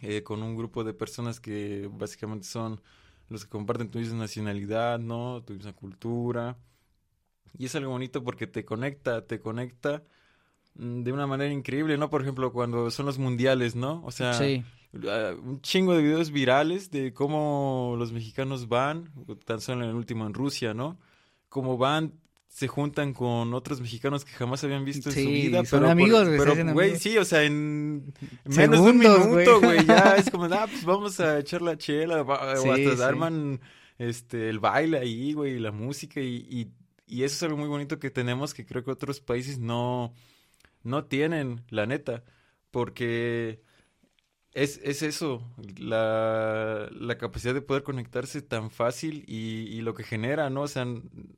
eh, 0.00 0.22
con 0.22 0.42
un 0.42 0.56
grupo 0.56 0.82
de 0.82 0.94
personas 0.94 1.40
que 1.40 1.90
básicamente 1.92 2.46
son 2.46 2.80
los 3.28 3.44
que 3.44 3.50
comparten 3.50 3.90
tu 3.90 3.98
misma 3.98 4.18
nacionalidad, 4.18 4.98
¿no? 4.98 5.42
Tu 5.42 5.54
misma 5.54 5.72
cultura. 5.72 6.56
Y 7.56 7.66
es 7.66 7.74
algo 7.74 7.90
bonito 7.90 8.22
porque 8.22 8.46
te 8.46 8.64
conecta, 8.64 9.26
te 9.26 9.40
conecta 9.40 10.02
mm, 10.74 11.02
de 11.02 11.12
una 11.12 11.26
manera 11.26 11.52
increíble, 11.52 11.98
¿no? 11.98 12.10
Por 12.10 12.22
ejemplo, 12.22 12.52
cuando 12.52 12.90
son 12.90 13.06
los 13.06 13.18
mundiales, 13.18 13.74
¿no? 13.74 14.02
O 14.04 14.10
sea, 14.10 14.32
ah, 14.38 15.34
un 15.42 15.60
chingo 15.60 15.94
de 15.94 16.02
videos 16.02 16.30
virales 16.30 16.90
de 16.90 17.12
cómo 17.12 17.94
los 17.98 18.12
mexicanos 18.12 18.68
van, 18.68 19.10
tan 19.44 19.60
solo 19.60 19.84
en 19.84 19.90
el 19.90 19.96
último 19.96 20.26
en 20.26 20.34
Rusia, 20.34 20.74
¿no? 20.74 20.98
Cómo 21.48 21.78
van 21.78 22.14
se 22.48 22.66
juntan 22.66 23.12
con 23.12 23.54
otros 23.54 23.80
mexicanos 23.80 24.24
que 24.24 24.32
jamás 24.32 24.64
habían 24.64 24.84
visto 24.84 25.10
en 25.10 25.14
su 25.14 25.30
vida. 25.30 25.64
Son 25.64 25.84
amigos, 25.84 26.26
Pero, 26.26 26.72
güey, 26.72 26.98
sí, 26.98 27.16
o 27.18 27.24
sea, 27.24 27.44
en 27.44 28.12
menos 28.46 28.84
de 28.84 28.90
un 28.90 28.98
minuto, 28.98 29.60
güey, 29.60 29.84
ya 29.86 30.16
es 30.18 30.30
como, 30.30 30.46
ah, 30.46 30.66
pues 30.68 30.84
vamos 30.84 31.20
a 31.20 31.38
echar 31.38 31.62
la 31.62 31.76
chela, 31.76 32.22
o 32.22 32.32
hasta 32.32 33.06
arman 33.06 33.60
este, 33.98 34.48
el 34.48 34.58
baile 34.58 34.98
ahí, 34.98 35.34
güey, 35.34 35.58
la 35.58 35.70
música, 35.70 36.20
y, 36.20 36.46
y, 36.48 36.72
y, 37.06 37.22
eso 37.22 37.36
es 37.36 37.42
algo 37.44 37.58
muy 37.58 37.68
bonito 37.68 37.98
que 37.98 38.10
tenemos 38.10 38.54
que 38.54 38.64
creo 38.64 38.82
que 38.82 38.90
otros 38.90 39.20
países 39.20 39.58
no, 39.58 40.14
no 40.82 41.04
tienen, 41.04 41.64
la 41.68 41.86
neta, 41.86 42.24
porque 42.70 43.60
es, 44.62 44.80
es 44.82 45.02
eso, 45.02 45.42
la, 45.78 46.88
la, 46.90 47.18
capacidad 47.18 47.54
de 47.54 47.62
poder 47.62 47.84
conectarse 47.84 48.42
tan 48.42 48.70
fácil 48.70 49.24
y, 49.26 49.68
y, 49.68 49.80
lo 49.82 49.94
que 49.94 50.02
genera, 50.02 50.50
¿no? 50.50 50.62
O 50.62 50.68
sea, 50.68 50.84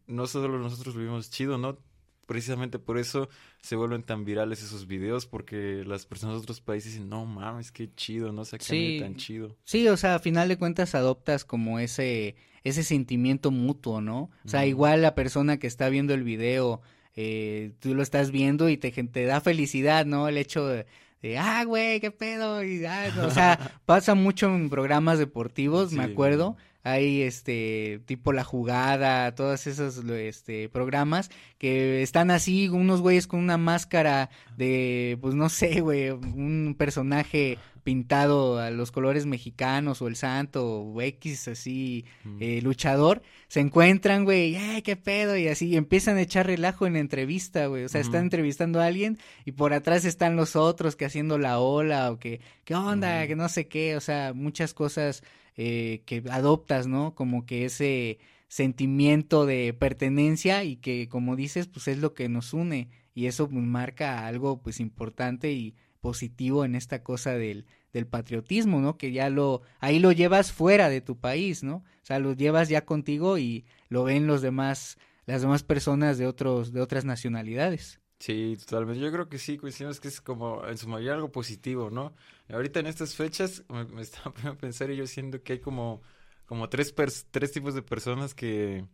no 0.07 0.27
solo 0.27 0.59
nosotros 0.59 0.95
lo 0.95 1.03
vimos 1.03 1.31
chido, 1.31 1.59
¿no? 1.59 1.79
Precisamente 2.27 2.79
por 2.79 2.97
eso 2.97 3.29
se 3.61 3.77
vuelven 3.77 4.05
tan 4.05 4.25
virales 4.25 4.63
esos 4.63 4.87
videos, 4.87 5.27
porque 5.27 5.83
las 5.85 6.07
personas 6.07 6.37
de 6.37 6.43
otros 6.43 6.61
países 6.61 6.93
dicen, 6.93 7.09
no 7.11 7.27
mames, 7.27 7.73
qué 7.73 7.95
chido, 7.95 8.33
¿no? 8.33 8.43
O 8.43 8.45
sea, 8.45 8.59
qué 8.59 8.99
tan 9.01 9.17
chido. 9.17 9.57
Sí, 9.65 9.87
o 9.89 9.97
sea, 9.97 10.15
a 10.15 10.19
final 10.21 10.49
de 10.49 10.57
cuentas 10.57 10.95
adoptas 10.95 11.45
como 11.45 11.79
ese, 11.79 12.37
ese 12.65 12.83
sentimiento 12.85 13.51
mutuo, 13.51 14.01
¿no? 14.01 14.31
O 14.45 14.49
sea, 14.49 14.65
igual 14.65 15.03
la 15.03 15.15
persona 15.15 15.59
que 15.59 15.67
está 15.67 15.91
viendo 15.91 16.15
el 16.15 16.23
video, 16.23 16.81
eh, 17.17 17.73
tú 17.81 17.95
lo 17.95 18.03
estás 18.03 18.31
viendo 18.31 18.71
y 18.71 18.79
te, 18.79 18.91
te 18.91 19.25
da 19.25 19.41
felicidad, 19.43 20.07
¿no? 20.07 20.27
El 20.27 20.39
hecho 20.39 20.67
de 20.67 20.87
de, 21.23 21.39
ah, 21.39 21.65
güey, 21.65 22.01
qué 22.01 22.11
pedo. 22.11 22.63
Y, 22.63 22.85
ah, 22.87 23.13
o 23.25 23.31
sea, 23.31 23.59
pasa 23.87 24.15
mucho 24.15 24.47
en 24.47 24.71
programas 24.71 25.19
deportivos, 25.19 25.93
me 25.93 26.05
acuerdo. 26.05 26.57
Hay 26.83 27.23
este 27.23 28.01
tipo 28.07 28.33
La 28.33 28.45
Jugada, 28.45 29.35
todos 29.35 29.67
esos 29.67 29.99
este 30.05 30.69
programas 30.69 31.31
que 31.59 32.03
están 32.03 32.31
así 32.31 32.69
unos 32.69 33.01
güeyes 33.01 33.27
con 33.27 33.41
una 33.41 33.59
máscara 33.59 34.31
de 34.57 35.19
pues 35.21 35.35
no 35.35 35.49
sé, 35.49 35.81
güey, 35.81 36.11
un 36.11 36.75
personaje 36.79 37.59
pintado 37.83 38.59
a 38.59 38.71
los 38.71 38.93
colores 38.93 39.27
mexicanos 39.27 40.03
o 40.03 40.09
el 40.09 40.17
santo 40.17 40.83
o 40.83 41.01
X 41.01 41.49
así 41.49 42.05
eh, 42.39 42.61
luchador, 42.63 43.23
se 43.49 43.61
encuentran, 43.61 44.25
güey, 44.25 44.57
¡ay, 44.57 44.83
qué 44.83 44.97
pedo! 44.97 45.37
Y 45.37 45.49
así 45.49 45.77
empiezan 45.77 46.17
a 46.17 46.23
echar 46.23 46.47
relajo 46.47 46.87
en 46.87 46.95
la 46.95 46.99
entrevista, 47.01 47.67
güey. 47.67 47.85
O 47.85 47.89
sea, 47.89 48.01
están 48.01 48.23
entrevistando 48.23 48.81
a 48.81 48.87
alguien 48.87 49.19
y 49.45 49.53
por 49.53 49.73
atrás 49.73 50.05
están 50.05 50.37
los 50.37 50.57
otros 50.57 50.97
que 50.97 51.05
haciendo 51.05 51.39
la 51.39 51.59
ola 51.59 52.11
o 52.13 52.19
que, 52.19 52.41
¿qué 52.65 52.75
onda? 52.75 53.27
Que 53.27 53.37
no 53.37 53.49
sé 53.49 53.67
qué. 53.67 53.97
O 53.97 54.01
sea, 54.01 54.33
muchas 54.35 54.75
cosas 54.75 55.23
eh, 55.63 56.05
que 56.07 56.23
adoptas, 56.31 56.87
¿no? 56.87 57.15
Como 57.15 57.45
que 57.45 57.67
ese 57.67 58.19
sentimiento 58.49 59.45
de 59.45 59.75
pertenencia 59.75 60.65
y 60.65 60.77
que, 60.77 61.07
como 61.11 61.37
dices, 61.37 61.67
pues 61.69 61.87
es 61.87 61.99
lo 61.99 62.15
que 62.15 62.31
nos 62.31 62.55
une 62.55 62.89
y 63.15 63.27
eso 63.27 63.47
pues, 63.47 63.63
marca 63.63 64.27
algo 64.27 64.63
pues 64.63 64.81
importante 64.81 65.53
y 65.53 65.75
positivo 66.01 66.65
en 66.65 66.75
esta 66.75 67.03
cosa 67.03 67.35
del, 67.35 67.67
del 67.93 68.07
patriotismo, 68.07 68.81
¿no? 68.81 68.97
Que 68.97 69.13
ya 69.13 69.29
lo, 69.29 69.61
ahí 69.81 69.99
lo 69.99 70.13
llevas 70.13 70.51
fuera 70.51 70.89
de 70.89 71.03
tu 71.03 71.19
país, 71.21 71.63
¿no? 71.63 71.77
O 71.77 72.05
sea, 72.05 72.19
lo 72.21 72.33
llevas 72.33 72.71
ya 72.71 72.87
contigo 72.87 73.37
y 73.37 73.67
lo 73.91 74.05
ven 74.05 74.27
los 74.27 74.41
demás, 74.41 74.97
las 75.27 75.43
demás 75.43 75.63
personas 75.63 76.17
de 76.17 76.27
otros, 76.27 76.73
de 76.73 76.81
otras 76.81 77.05
nacionalidades. 77.05 78.01
Sí, 78.21 78.59
totalmente. 78.59 79.01
Yo 79.01 79.11
creo 79.11 79.29
que 79.31 79.39
sí, 79.39 79.57
coincidimos 79.57 79.99
que 79.99 80.09
es 80.09 80.21
como 80.21 80.67
en 80.67 80.77
su 80.77 80.87
mayoría 80.89 81.15
algo 81.15 81.33
positivo, 81.33 81.89
¿no? 81.91 82.15
Ahorita 82.51 82.79
en 82.79 82.87
estas 82.87 83.17
fechas 83.17 83.65
me, 83.69 83.87
me 83.87 84.03
estaba 84.03 84.35
a 84.45 84.55
pensar 84.55 84.91
y 84.91 84.97
yo 84.97 85.07
siento 85.07 85.43
que 85.43 85.55
hay 85.55 85.59
como, 85.61 86.03
como 86.45 86.69
tres, 86.69 86.95
tres 87.31 87.53
tipos 87.53 87.75
de 87.75 87.81
personas 87.81 88.35
que, 88.35 88.85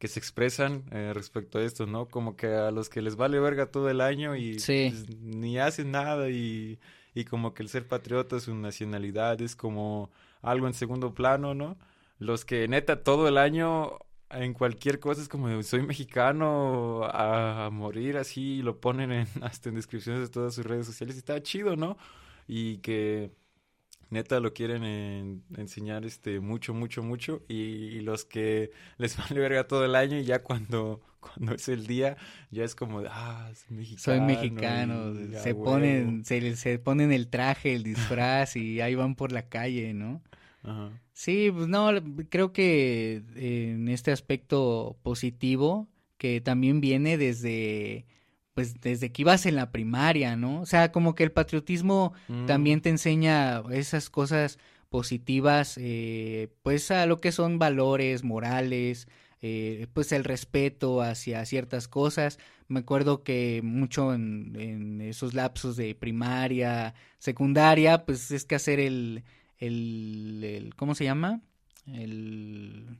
que 0.00 0.08
se 0.08 0.18
expresan 0.18 0.84
eh, 0.90 1.12
respecto 1.14 1.58
a 1.58 1.62
esto, 1.62 1.86
¿no? 1.86 2.06
Como 2.06 2.36
que 2.36 2.48
a 2.48 2.72
los 2.72 2.88
que 2.88 3.00
les 3.00 3.14
vale 3.14 3.38
verga 3.38 3.66
todo 3.66 3.90
el 3.90 4.00
año 4.00 4.34
y 4.34 4.54
pues, 4.54 5.08
ni 5.20 5.58
hacen 5.58 5.92
nada 5.92 6.28
y, 6.28 6.80
y, 7.14 7.24
como 7.26 7.54
que 7.54 7.62
el 7.62 7.68
ser 7.68 7.86
patriota, 7.86 8.40
su 8.40 8.56
nacionalidad 8.56 9.40
es 9.40 9.54
como 9.54 10.10
algo 10.42 10.66
en 10.66 10.74
segundo 10.74 11.14
plano, 11.14 11.54
¿no? 11.54 11.78
Los 12.18 12.44
que 12.44 12.66
neta 12.66 13.04
todo 13.04 13.28
el 13.28 13.38
año 13.38 14.00
en 14.30 14.52
cualquier 14.52 15.00
cosa 15.00 15.22
es 15.22 15.28
como 15.28 15.62
soy 15.62 15.82
mexicano 15.82 17.02
a, 17.04 17.70
morir 17.72 18.16
así 18.16 18.58
y 18.58 18.62
lo 18.62 18.80
ponen 18.80 19.12
en, 19.12 19.26
hasta 19.42 19.68
en 19.68 19.76
descripciones 19.76 20.22
de 20.22 20.28
todas 20.28 20.54
sus 20.54 20.66
redes 20.66 20.86
sociales 20.86 21.16
y 21.16 21.18
está 21.18 21.42
chido, 21.42 21.76
¿no? 21.76 21.96
Y 22.46 22.78
que 22.78 23.32
neta 24.10 24.40
lo 24.40 24.54
quieren 24.54 25.42
enseñar 25.56 26.04
este 26.04 26.40
mucho, 26.40 26.72
mucho, 26.72 27.02
mucho 27.02 27.42
y, 27.48 28.00
los 28.00 28.24
que 28.24 28.70
les 28.96 29.16
vale 29.18 29.40
verga 29.40 29.66
todo 29.66 29.84
el 29.84 29.94
año 29.94 30.18
y 30.18 30.24
ya 30.24 30.42
cuando, 30.42 31.00
cuando 31.20 31.54
es 31.54 31.68
el 31.68 31.86
día 31.86 32.16
ya 32.50 32.64
es 32.64 32.74
como, 32.74 33.02
ah, 33.08 33.50
soy 33.54 33.76
mexicano. 33.76 34.00
Soy 34.00 34.20
mexicano, 34.20 35.14
se 35.42 35.54
ponen, 35.54 36.24
se, 36.24 36.56
se 36.56 36.78
ponen 36.78 37.12
el 37.12 37.28
traje, 37.28 37.74
el 37.74 37.82
disfraz 37.82 38.56
y 38.56 38.80
ahí 38.80 38.94
van 38.94 39.14
por 39.14 39.32
la 39.32 39.48
calle, 39.48 39.94
¿no? 39.94 40.22
Ajá. 40.62 40.90
Sí, 41.12 41.50
pues 41.52 41.68
no, 41.68 41.90
creo 42.28 42.52
que 42.52 43.22
en 43.36 43.88
este 43.88 44.12
aspecto 44.12 44.96
positivo 45.02 45.88
que 46.16 46.40
también 46.40 46.80
viene 46.80 47.16
desde 47.16 48.06
pues 48.54 48.80
desde 48.80 49.12
que 49.12 49.22
ibas 49.22 49.46
en 49.46 49.54
la 49.54 49.70
primaria, 49.70 50.34
¿no? 50.34 50.60
O 50.60 50.66
sea, 50.66 50.90
como 50.90 51.14
que 51.14 51.22
el 51.22 51.30
patriotismo 51.30 52.12
mm. 52.26 52.46
también 52.46 52.80
te 52.80 52.88
enseña 52.88 53.62
esas 53.70 54.10
cosas 54.10 54.58
positivas, 54.88 55.78
eh, 55.80 56.48
pues 56.62 56.90
a 56.90 57.06
lo 57.06 57.18
que 57.18 57.30
son 57.30 57.60
valores 57.60 58.24
morales, 58.24 59.06
eh, 59.42 59.86
pues 59.92 60.10
el 60.10 60.24
respeto 60.24 61.02
hacia 61.02 61.44
ciertas 61.44 61.86
cosas. 61.86 62.40
Me 62.66 62.80
acuerdo 62.80 63.22
que 63.22 63.60
mucho 63.62 64.12
en, 64.12 64.56
en, 64.58 65.00
esos 65.02 65.34
lapsos 65.34 65.76
de 65.76 65.94
primaria, 65.94 66.94
secundaria, 67.18 68.04
pues 68.04 68.32
es 68.32 68.44
que 68.44 68.56
hacer 68.56 68.80
el, 68.80 69.22
el, 69.58 70.42
el 70.42 70.74
¿cómo 70.74 70.94
se 70.94 71.04
llama? 71.04 71.40
El 71.86 72.98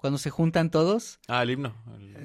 cuando 0.00 0.18
se 0.18 0.30
juntan 0.30 0.70
todos. 0.70 1.20
Ah, 1.28 1.42
el 1.42 1.50
himno. 1.50 1.74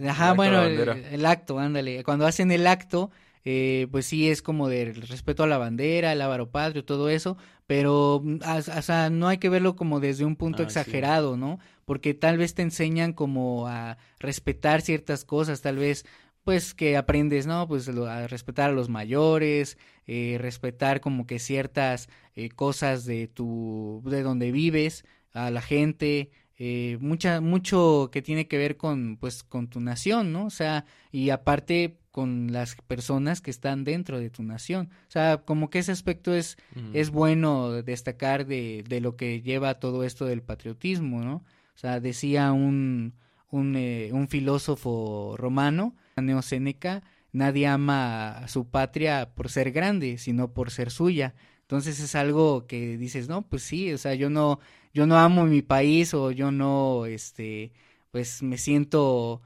Ajá, 0.07 0.33
bueno, 0.33 0.63
el, 0.63 1.25
acto, 1.25 1.59
ándale. 1.59 2.03
Cuando 2.05 2.25
hacen 2.25 2.51
el 2.51 2.67
acto, 2.67 3.11
eh, 3.43 3.87
pues 3.91 4.05
sí 4.05 4.29
es 4.29 4.41
como 4.41 4.69
de 4.69 4.93
respeto 4.93 5.43
a 5.43 5.47
la 5.47 5.57
bandera, 5.57 6.13
el 6.13 6.21
avaro 6.21 6.49
patrio, 6.49 6.85
todo 6.85 7.09
eso, 7.09 7.37
pero 7.67 8.23
o 8.23 8.81
sea, 8.81 9.09
no 9.09 9.27
hay 9.27 9.39
que 9.39 9.49
verlo 9.49 9.75
como 9.75 9.99
desde 9.99 10.23
un 10.23 10.37
punto 10.37 10.63
ah, 10.63 10.65
exagerado, 10.65 11.35
¿no? 11.35 11.59
Porque 11.83 12.13
tal 12.13 12.37
vez 12.37 12.53
te 12.53 12.61
enseñan 12.61 13.11
como 13.11 13.67
a 13.67 13.97
respetar 14.19 14.81
ciertas 14.81 15.25
cosas, 15.25 15.61
tal 15.61 15.75
vez 15.75 16.05
pues 16.45 16.75
que 16.75 16.95
aprendes, 16.95 17.47
¿no? 17.47 17.67
Pues 17.67 17.89
a 17.89 18.27
respetar 18.27 18.69
a 18.69 18.73
los 18.73 18.87
mayores, 18.87 19.79
eh, 20.05 20.37
respetar 20.39 21.01
como 21.01 21.25
que 21.25 21.39
ciertas 21.39 22.07
eh, 22.35 22.49
cosas 22.49 23.03
de 23.05 23.27
tu, 23.27 24.03
de 24.05 24.21
donde 24.21 24.51
vives, 24.51 25.05
a 25.33 25.49
la 25.49 25.61
gente, 25.61 26.29
eh, 26.59 26.99
mucha, 27.01 27.41
mucho 27.41 28.09
que 28.11 28.21
tiene 28.21 28.47
que 28.47 28.59
ver 28.59 28.77
con, 28.77 29.17
pues, 29.17 29.43
con 29.43 29.67
tu 29.67 29.79
nación, 29.81 30.31
¿no? 30.31 30.45
O 30.45 30.49
sea, 30.51 30.85
y 31.11 31.31
aparte 31.31 31.97
con 32.11 32.53
las 32.53 32.75
personas 32.75 33.41
que 33.41 33.49
están 33.49 33.83
dentro 33.83 34.19
de 34.19 34.29
tu 34.29 34.43
nación. 34.43 34.91
O 35.07 35.11
sea, 35.11 35.37
como 35.45 35.71
que 35.71 35.79
ese 35.79 35.91
aspecto 35.91 36.33
es, 36.33 36.57
es 36.93 37.09
bueno 37.09 37.81
destacar 37.81 38.45
de, 38.45 38.85
de 38.87 39.01
lo 39.01 39.17
que 39.17 39.41
lleva 39.41 39.79
todo 39.79 40.03
esto 40.03 40.25
del 40.25 40.43
patriotismo, 40.43 41.21
¿no? 41.21 41.37
O 41.37 41.77
sea, 41.77 41.99
decía 41.99 42.53
un, 42.53 43.15
un, 43.49 43.75
eh, 43.75 44.09
un 44.13 44.27
filósofo 44.27 45.35
romano, 45.37 45.95
Neoséneca, 46.17 47.03
nadie 47.31 47.67
ama 47.67 48.37
a 48.37 48.47
su 48.47 48.69
patria 48.69 49.31
por 49.35 49.49
ser 49.49 49.71
grande, 49.71 50.17
sino 50.17 50.53
por 50.53 50.71
ser 50.71 50.91
suya. 50.91 51.35
Entonces 51.61 51.99
es 51.99 52.15
algo 52.15 52.67
que 52.67 52.97
dices, 52.97 53.27
no, 53.27 53.41
pues 53.47 53.63
sí, 53.63 53.91
o 53.91 53.97
sea, 53.97 54.13
yo 54.15 54.29
no, 54.29 54.59
yo 54.93 55.07
no 55.07 55.17
amo 55.17 55.45
mi 55.45 55.61
país 55.61 56.13
o 56.13 56.31
yo 56.31 56.51
no, 56.51 57.05
este, 57.05 57.73
pues 58.11 58.43
me 58.43 58.57
siento 58.57 59.41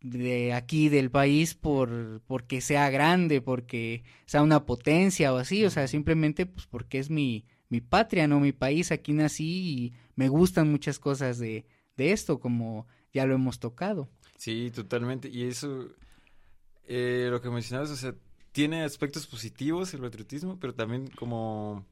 de 0.00 0.52
aquí 0.52 0.88
del 0.88 1.10
país 1.10 1.54
por 1.54 2.22
porque 2.26 2.60
sea 2.60 2.90
grande, 2.90 3.40
porque 3.40 4.02
sea 4.26 4.42
una 4.42 4.64
potencia 4.66 5.32
o 5.32 5.36
así, 5.38 5.64
o 5.64 5.70
sea, 5.70 5.86
simplemente 5.88 6.46
pues 6.46 6.66
porque 6.66 6.98
es 6.98 7.10
mi, 7.10 7.44
mi 7.68 7.80
patria, 7.80 8.26
no 8.28 8.40
mi 8.40 8.52
país, 8.52 8.92
aquí 8.92 9.12
nací 9.12 9.84
y 9.84 9.92
me 10.16 10.28
gustan 10.28 10.70
muchas 10.70 10.98
cosas 10.98 11.38
de, 11.38 11.66
de 11.96 12.12
esto, 12.12 12.40
como 12.40 12.86
ya 13.12 13.26
lo 13.26 13.34
hemos 13.34 13.58
tocado. 13.58 14.08
Sí, 14.36 14.70
totalmente, 14.70 15.28
y 15.28 15.44
eso, 15.44 15.88
eh, 16.86 17.28
lo 17.30 17.40
que 17.40 17.50
mencionabas, 17.50 17.90
o 17.90 17.96
sea, 17.96 18.14
tiene 18.52 18.82
aspectos 18.82 19.26
positivos 19.26 19.94
el 19.94 20.00
patriotismo, 20.00 20.58
pero 20.58 20.74
también 20.74 21.08
como 21.08 21.84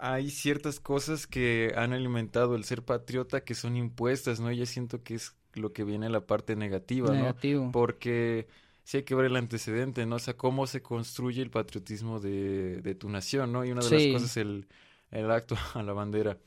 hay 0.00 0.30
ciertas 0.30 0.80
cosas 0.80 1.26
que 1.26 1.72
han 1.76 1.92
alimentado 1.92 2.54
el 2.56 2.64
ser 2.64 2.82
patriota 2.82 3.44
que 3.44 3.54
son 3.54 3.76
impuestas, 3.76 4.40
¿no? 4.40 4.50
Yo 4.50 4.64
siento 4.66 5.02
que 5.02 5.14
es 5.14 5.36
lo 5.54 5.72
que 5.72 5.84
viene 5.84 6.08
la 6.08 6.26
parte 6.26 6.56
negativa, 6.56 7.14
¿no? 7.14 7.70
Porque 7.72 8.48
sí 8.84 8.98
hay 8.98 9.02
que 9.02 9.14
ver 9.14 9.26
el 9.26 9.36
antecedente, 9.36 10.06
¿no? 10.06 10.16
O 10.16 10.18
sea, 10.18 10.36
cómo 10.36 10.66
se 10.66 10.82
construye 10.82 11.42
el 11.42 11.50
patriotismo 11.50 12.18
de, 12.18 12.80
de 12.80 12.94
tu 12.94 13.10
nación, 13.10 13.52
¿no? 13.52 13.64
Y 13.64 13.72
una 13.72 13.82
de 13.84 13.90
las 13.90 14.06
cosas 14.14 14.30
es 14.30 14.36
el, 14.38 14.66
el 15.10 15.30
acto 15.30 15.56
a 15.74 15.82
la 15.82 15.92
bandera. 15.92 16.38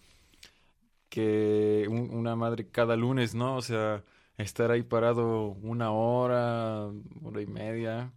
Que 1.13 1.85
una 1.89 2.35
madre 2.35 2.69
cada 2.69 2.95
lunes, 2.97 3.35
¿no? 3.35 3.57
O 3.57 3.61
sea, 3.61 4.03
estar 4.37 4.71
ahí 4.71 4.83
parado 4.83 5.49
una 5.63 5.91
hora, 5.91 6.87
hora 7.23 7.41
y 7.41 7.45
media, 7.47 8.11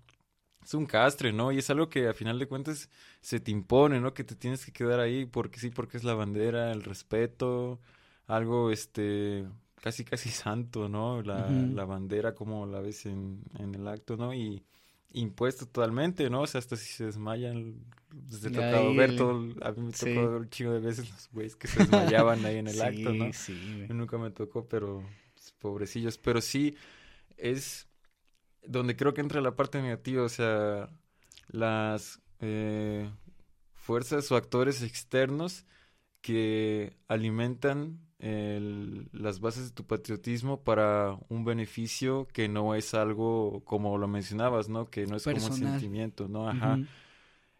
es 0.64 0.74
un 0.74 0.86
castre, 0.86 1.32
¿no? 1.32 1.52
Y 1.52 1.58
es 1.58 1.70
algo 1.70 1.88
que 1.88 2.08
a 2.08 2.14
final 2.14 2.38
de 2.38 2.48
cuentas 2.48 2.90
se 3.20 3.40
te 3.40 3.50
impone, 3.52 4.00
¿no? 4.00 4.14
Que 4.14 4.24
te 4.24 4.34
tienes 4.36 4.64
que 4.66 4.72
quedar 4.72 5.00
ahí 5.00 5.26
porque 5.26 5.60
sí, 5.60 5.70
porque 5.70 5.96
es 5.98 6.04
la 6.04 6.14
bandera, 6.14 6.72
el 6.72 6.82
respeto, 6.84 7.80
algo, 8.26 8.70
este, 8.72 9.46
casi, 9.82 10.04
casi 10.04 10.30
santo, 10.30 10.88
¿no? 10.88 11.22
La, 11.22 11.66
la 11.68 11.84
bandera, 11.84 12.34
como 12.34 12.66
la 12.66 12.80
ves 12.80 13.06
en, 13.06 13.42
en 13.58 13.74
el 13.74 13.86
acto, 13.88 14.16
¿no? 14.16 14.34
Y 14.34 14.64
impuesto 15.12 15.66
totalmente, 15.66 16.28
¿no? 16.30 16.42
O 16.42 16.46
sea, 16.46 16.58
hasta 16.58 16.76
si 16.76 16.92
se 16.92 17.06
desmayan, 17.06 17.74
les 18.30 18.44
he 18.44 18.50
tocado 18.50 18.94
ver 18.94 19.16
todo, 19.16 19.32
a 19.62 19.72
mí 19.72 19.82
me 19.82 19.92
tocó 19.92 20.30
ver 20.30 20.40
un 20.40 20.50
chingo 20.50 20.72
de 20.72 20.80
veces 20.80 21.10
los 21.10 21.30
güeyes 21.32 21.56
que 21.56 21.68
se 21.68 21.80
desmayaban 21.80 22.44
ahí 22.44 22.56
en 22.56 22.66
el 22.68 22.80
acto, 22.80 23.12
¿no? 23.12 23.32
Sí, 23.32 23.86
Nunca 23.88 24.18
me 24.18 24.30
tocó, 24.30 24.66
pero 24.68 25.02
pues, 25.34 25.52
pobrecillos, 25.58 26.18
pero 26.18 26.40
sí 26.40 26.76
es 27.36 27.88
donde 28.62 28.96
creo 28.96 29.14
que 29.14 29.20
entra 29.20 29.40
la 29.40 29.56
parte 29.56 29.80
negativa, 29.80 30.22
o 30.22 30.28
sea, 30.28 30.90
las 31.48 32.20
eh, 32.40 33.10
fuerzas 33.72 34.30
o 34.32 34.36
actores 34.36 34.82
externos 34.82 35.64
que 36.20 36.96
alimentan 37.06 38.00
las 38.18 39.40
bases 39.40 39.68
de 39.68 39.74
tu 39.74 39.84
patriotismo 39.84 40.62
para 40.62 41.18
un 41.28 41.44
beneficio 41.44 42.26
que 42.32 42.48
no 42.48 42.74
es 42.74 42.94
algo 42.94 43.62
como 43.64 43.98
lo 43.98 44.08
mencionabas, 44.08 44.68
¿no? 44.68 44.88
Que 44.90 45.06
no 45.06 45.16
es 45.16 45.24
como 45.24 45.36
un 45.36 45.52
sentimiento, 45.52 46.28
¿no? 46.28 46.48
Ajá. 46.48 46.78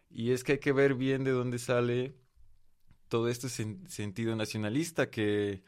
Y 0.09 0.31
es 0.31 0.43
que 0.43 0.53
hay 0.53 0.59
que 0.59 0.71
ver 0.71 0.95
bien 0.95 1.23
de 1.23 1.31
dónde 1.31 1.59
sale 1.59 2.15
todo 3.07 3.29
este 3.29 3.49
sentido 3.49 4.35
nacionalista 4.35 5.09
que 5.09 5.63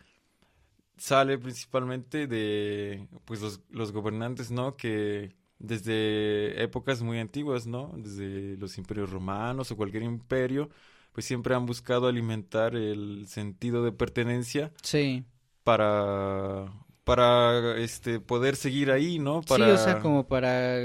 sale 0.98 1.38
principalmente 1.38 2.28
de 2.28 3.08
pues 3.26 3.42
los, 3.42 3.62
los 3.70 3.92
gobernantes, 3.92 4.52
¿no? 4.52 4.76
Que 4.76 5.36
desde 5.60 6.62
épocas 6.62 7.02
muy 7.02 7.20
antiguas, 7.20 7.68
¿no? 7.68 7.92
Desde 7.96 8.58
los 8.58 8.78
imperios 8.78 9.10
romanos 9.12 9.72
o 9.72 9.78
cualquier 9.78 10.04
imperio, 10.04 10.70
pues 11.20 11.26
siempre 11.26 11.54
han 11.54 11.66
buscado 11.66 12.08
alimentar 12.08 12.78
el 12.78 13.28
sentido 13.28 13.84
de 13.84 13.92
pertenencia. 13.92 14.72
Sí. 14.82 15.26
Para 15.66 16.72
para 17.04 17.78
este 17.78 18.22
poder 18.22 18.56
seguir 18.56 18.90
ahí, 18.90 19.20
¿no? 19.20 19.42
Para... 19.42 19.66
Sí, 19.66 19.72
o 19.72 19.78
sea, 19.78 20.00
como 20.00 20.30
para 20.30 20.80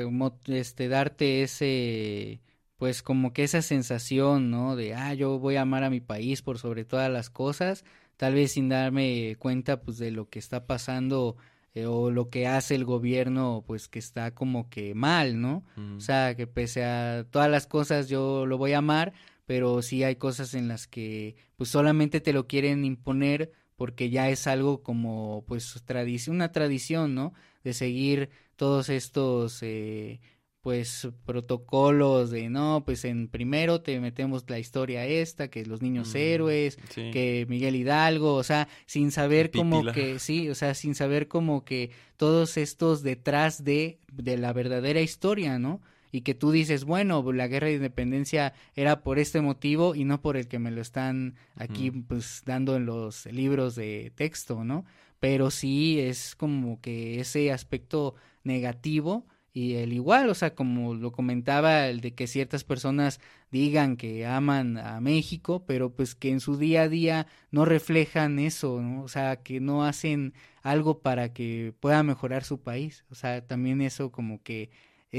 este 0.48 0.88
darte 0.88 1.44
ese 1.44 2.40
pues 2.78 3.04
como 3.04 3.32
que 3.32 3.44
esa 3.44 3.62
sensación, 3.62 4.50
¿no? 4.50 4.74
De 4.74 4.94
ah, 4.94 5.14
yo 5.14 5.38
voy 5.38 5.54
a 5.54 5.60
amar 5.60 5.84
a 5.84 5.90
mi 5.90 6.00
país 6.00 6.42
por 6.42 6.58
sobre 6.58 6.84
todas 6.84 7.12
las 7.12 7.30
cosas 7.30 7.84
tal 8.16 8.34
vez 8.34 8.50
sin 8.50 8.68
darme 8.68 9.36
cuenta 9.38 9.82
pues 9.82 9.98
de 9.98 10.10
lo 10.10 10.28
que 10.28 10.40
está 10.40 10.66
pasando 10.66 11.36
eh, 11.74 11.86
o 11.86 12.10
lo 12.10 12.28
que 12.28 12.48
hace 12.48 12.74
el 12.74 12.84
gobierno 12.84 13.62
pues 13.68 13.86
que 13.86 14.00
está 14.00 14.34
como 14.34 14.68
que 14.68 14.96
mal, 14.96 15.40
¿no? 15.40 15.62
O 15.96 16.00
sea, 16.00 16.34
que 16.34 16.48
pese 16.48 16.84
a 16.84 17.24
todas 17.30 17.48
las 17.48 17.68
cosas 17.68 18.08
yo 18.08 18.46
lo 18.46 18.58
voy 18.58 18.72
a 18.72 18.78
amar, 18.78 19.12
pero 19.46 19.82
sí 19.82 20.04
hay 20.04 20.16
cosas 20.16 20.54
en 20.54 20.68
las 20.68 20.86
que 20.86 21.36
pues 21.56 21.70
solamente 21.70 22.20
te 22.20 22.32
lo 22.32 22.46
quieren 22.46 22.84
imponer 22.84 23.52
porque 23.76 24.10
ya 24.10 24.30
es 24.30 24.46
algo 24.46 24.82
como 24.82 25.44
pues 25.46 25.82
tradición, 25.84 26.36
una 26.36 26.52
tradición, 26.52 27.14
¿no? 27.14 27.34
De 27.62 27.74
seguir 27.74 28.30
todos 28.56 28.88
estos 28.88 29.62
eh, 29.62 30.20
pues 30.64 31.08
protocolos 31.26 32.30
de 32.30 32.48
no, 32.48 32.84
pues 32.86 33.04
en 33.04 33.28
primero 33.28 33.82
te 33.82 34.00
metemos 34.00 34.48
la 34.48 34.58
historia 34.58 35.04
esta, 35.04 35.48
que 35.48 35.60
es 35.60 35.68
los 35.68 35.82
niños 35.82 36.14
mm, 36.14 36.16
héroes, 36.16 36.78
que 36.94 37.44
Miguel 37.50 37.76
Hidalgo, 37.76 38.34
o 38.34 38.42
sea, 38.42 38.68
sin 38.86 39.10
saber 39.10 39.50
como 39.50 39.84
que, 39.92 40.18
sí, 40.18 40.48
o 40.48 40.54
sea, 40.54 40.72
sin 40.72 40.94
saber 40.94 41.28
como 41.28 41.66
que 41.66 41.90
todos 42.16 42.56
estos 42.56 43.02
detrás 43.02 43.62
de, 43.62 43.98
de 44.10 44.38
la 44.38 44.54
verdadera 44.54 45.02
historia, 45.02 45.58
¿no? 45.58 45.82
Y 46.14 46.20
que 46.20 46.36
tú 46.36 46.52
dices, 46.52 46.84
bueno, 46.84 47.32
la 47.32 47.48
guerra 47.48 47.66
de 47.66 47.74
independencia 47.74 48.54
era 48.76 49.02
por 49.02 49.18
este 49.18 49.40
motivo 49.40 49.96
y 49.96 50.04
no 50.04 50.22
por 50.22 50.36
el 50.36 50.46
que 50.46 50.60
me 50.60 50.70
lo 50.70 50.80
están 50.80 51.34
aquí 51.56 51.90
pues 51.90 52.44
dando 52.46 52.76
en 52.76 52.86
los 52.86 53.26
libros 53.26 53.74
de 53.74 54.12
texto, 54.14 54.62
¿no? 54.62 54.84
Pero 55.18 55.50
sí 55.50 55.98
es 55.98 56.36
como 56.36 56.80
que 56.80 57.18
ese 57.18 57.50
aspecto 57.50 58.14
negativo 58.44 59.26
y 59.52 59.74
el 59.74 59.92
igual, 59.92 60.30
o 60.30 60.34
sea, 60.34 60.54
como 60.54 60.94
lo 60.94 61.10
comentaba, 61.10 61.88
el 61.88 62.00
de 62.00 62.14
que 62.14 62.28
ciertas 62.28 62.62
personas 62.62 63.18
digan 63.50 63.96
que 63.96 64.24
aman 64.24 64.78
a 64.78 65.00
México, 65.00 65.64
pero 65.66 65.96
pues 65.96 66.14
que 66.14 66.30
en 66.30 66.38
su 66.38 66.56
día 66.56 66.82
a 66.82 66.88
día 66.88 67.26
no 67.50 67.64
reflejan 67.64 68.38
eso, 68.38 68.80
¿no? 68.80 69.02
O 69.02 69.08
sea, 69.08 69.42
que 69.42 69.58
no 69.58 69.84
hacen 69.84 70.32
algo 70.62 71.00
para 71.00 71.32
que 71.32 71.74
pueda 71.80 72.04
mejorar 72.04 72.44
su 72.44 72.60
país. 72.60 73.04
O 73.10 73.16
sea, 73.16 73.44
también 73.44 73.80
eso 73.80 74.12
como 74.12 74.44
que 74.44 74.70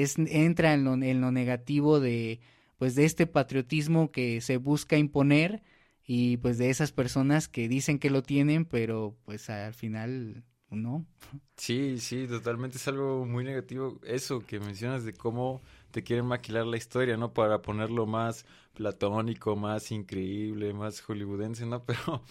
es 0.02 0.18
entra 0.18 0.74
en 0.74 0.84
lo, 0.84 0.94
en 0.96 1.22
lo 1.22 1.32
negativo 1.32 2.00
de 2.00 2.40
pues 2.78 2.96
de 2.96 3.06
este 3.06 3.28
patriotismo 3.28 4.12
que 4.12 4.42
se 4.42 4.58
busca 4.58 4.98
imponer 4.98 5.64
y 6.06 6.38
pues 6.38 6.58
de 6.58 6.70
esas 6.70 6.92
personas 6.92 7.48
que 7.48 7.68
dicen 7.70 8.00
que 8.00 8.10
lo 8.10 8.22
tienen, 8.24 8.66
pero 8.66 9.16
pues 9.26 9.50
al 9.50 9.74
final 9.74 10.44
¿no? 10.70 11.06
Sí, 11.58 12.00
sí, 12.00 12.28
totalmente 12.28 12.78
es 12.78 12.88
algo 12.88 13.26
muy 13.26 13.44
negativo 13.44 14.00
eso 14.04 14.46
que 14.46 14.60
mencionas 14.60 15.06
de 15.06 15.14
cómo 15.14 15.62
te 15.92 16.04
quieren 16.04 16.26
maquilar 16.26 16.66
la 16.66 16.78
historia, 16.78 17.18
¿no? 17.18 17.34
Para 17.34 17.62
ponerlo 17.62 18.06
más 18.06 18.46
platónico, 18.74 19.56
más 19.56 19.92
increíble, 19.92 20.74
más 20.74 21.02
hollywoodense, 21.02 21.66
¿no? 21.66 21.84
Pero, 21.86 22.24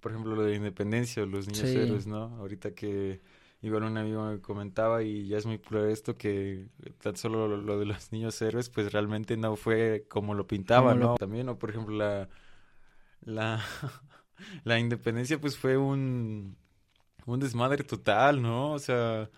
por 0.00 0.12
ejemplo, 0.12 0.36
lo 0.36 0.44
de 0.44 0.54
independencia 0.56 1.22
o 1.22 1.26
los 1.26 1.48
niños 1.48 1.64
héroes, 1.64 2.06
¿no? 2.06 2.36
Ahorita 2.38 2.72
que 2.72 3.20
igual 3.62 3.84
un 3.84 3.98
amigo 3.98 4.24
me 4.24 4.40
comentaba 4.40 5.02
y 5.02 5.26
ya 5.26 5.38
es 5.38 5.46
muy 5.46 5.58
claro 5.58 5.88
esto 5.88 6.16
que 6.16 6.68
tan 7.02 7.16
solo 7.16 7.48
lo, 7.48 7.78
de 7.78 7.86
los 7.86 8.12
niños 8.12 8.40
héroes 8.40 8.70
pues 8.70 8.92
realmente 8.92 9.36
no 9.36 9.56
fue 9.56 10.06
como 10.08 10.34
lo 10.34 10.46
pintaban, 10.46 11.00
¿no? 11.00 11.16
También, 11.16 11.48
o 11.48 11.58
por 11.58 11.70
ejemplo 11.70 11.96
la 11.96 12.28
la 13.20 13.60
la 14.64 14.78
independencia 14.78 15.40
pues 15.40 15.56
fue 15.56 15.76
un 15.76 16.56
un 17.26 17.40
desmadre 17.40 17.84
total, 17.84 18.40
¿no? 18.40 18.72
O 18.72 18.78
sea, 18.78 19.28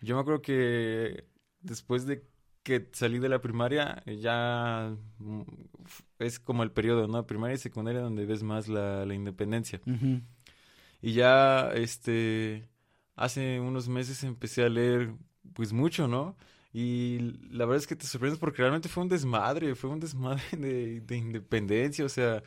yo 0.00 0.14
me 0.14 0.20
acuerdo 0.20 0.42
que 0.42 1.24
después 1.62 2.06
de 2.06 2.24
que 2.62 2.88
salí 2.92 3.18
de 3.18 3.28
la 3.28 3.40
primaria, 3.40 4.02
ya 4.06 4.94
mm, 5.18 5.42
es 6.18 6.38
como 6.38 6.62
el 6.62 6.70
periodo, 6.70 7.08
¿no? 7.08 7.26
Primaria 7.26 7.54
y 7.54 7.58
secundaria 7.58 8.00
donde 8.00 8.26
ves 8.26 8.42
más 8.42 8.68
la, 8.68 9.04
independencia. 9.12 9.80
Y 11.02 11.12
ya, 11.14 11.70
este, 11.72 12.68
hace 13.20 13.60
unos 13.60 13.88
meses 13.88 14.24
empecé 14.24 14.64
a 14.64 14.68
leer, 14.68 15.12
pues 15.52 15.72
mucho, 15.72 16.08
¿no? 16.08 16.36
Y 16.72 17.18
la 17.50 17.66
verdad 17.66 17.76
es 17.78 17.86
que 17.86 17.96
te 17.96 18.06
sorprendes 18.06 18.38
porque 18.38 18.62
realmente 18.62 18.88
fue 18.88 19.02
un 19.02 19.08
desmadre, 19.08 19.74
fue 19.74 19.90
un 19.90 20.00
desmadre 20.00 20.42
de, 20.58 21.00
de 21.00 21.16
independencia, 21.16 22.04
o 22.04 22.08
sea, 22.08 22.42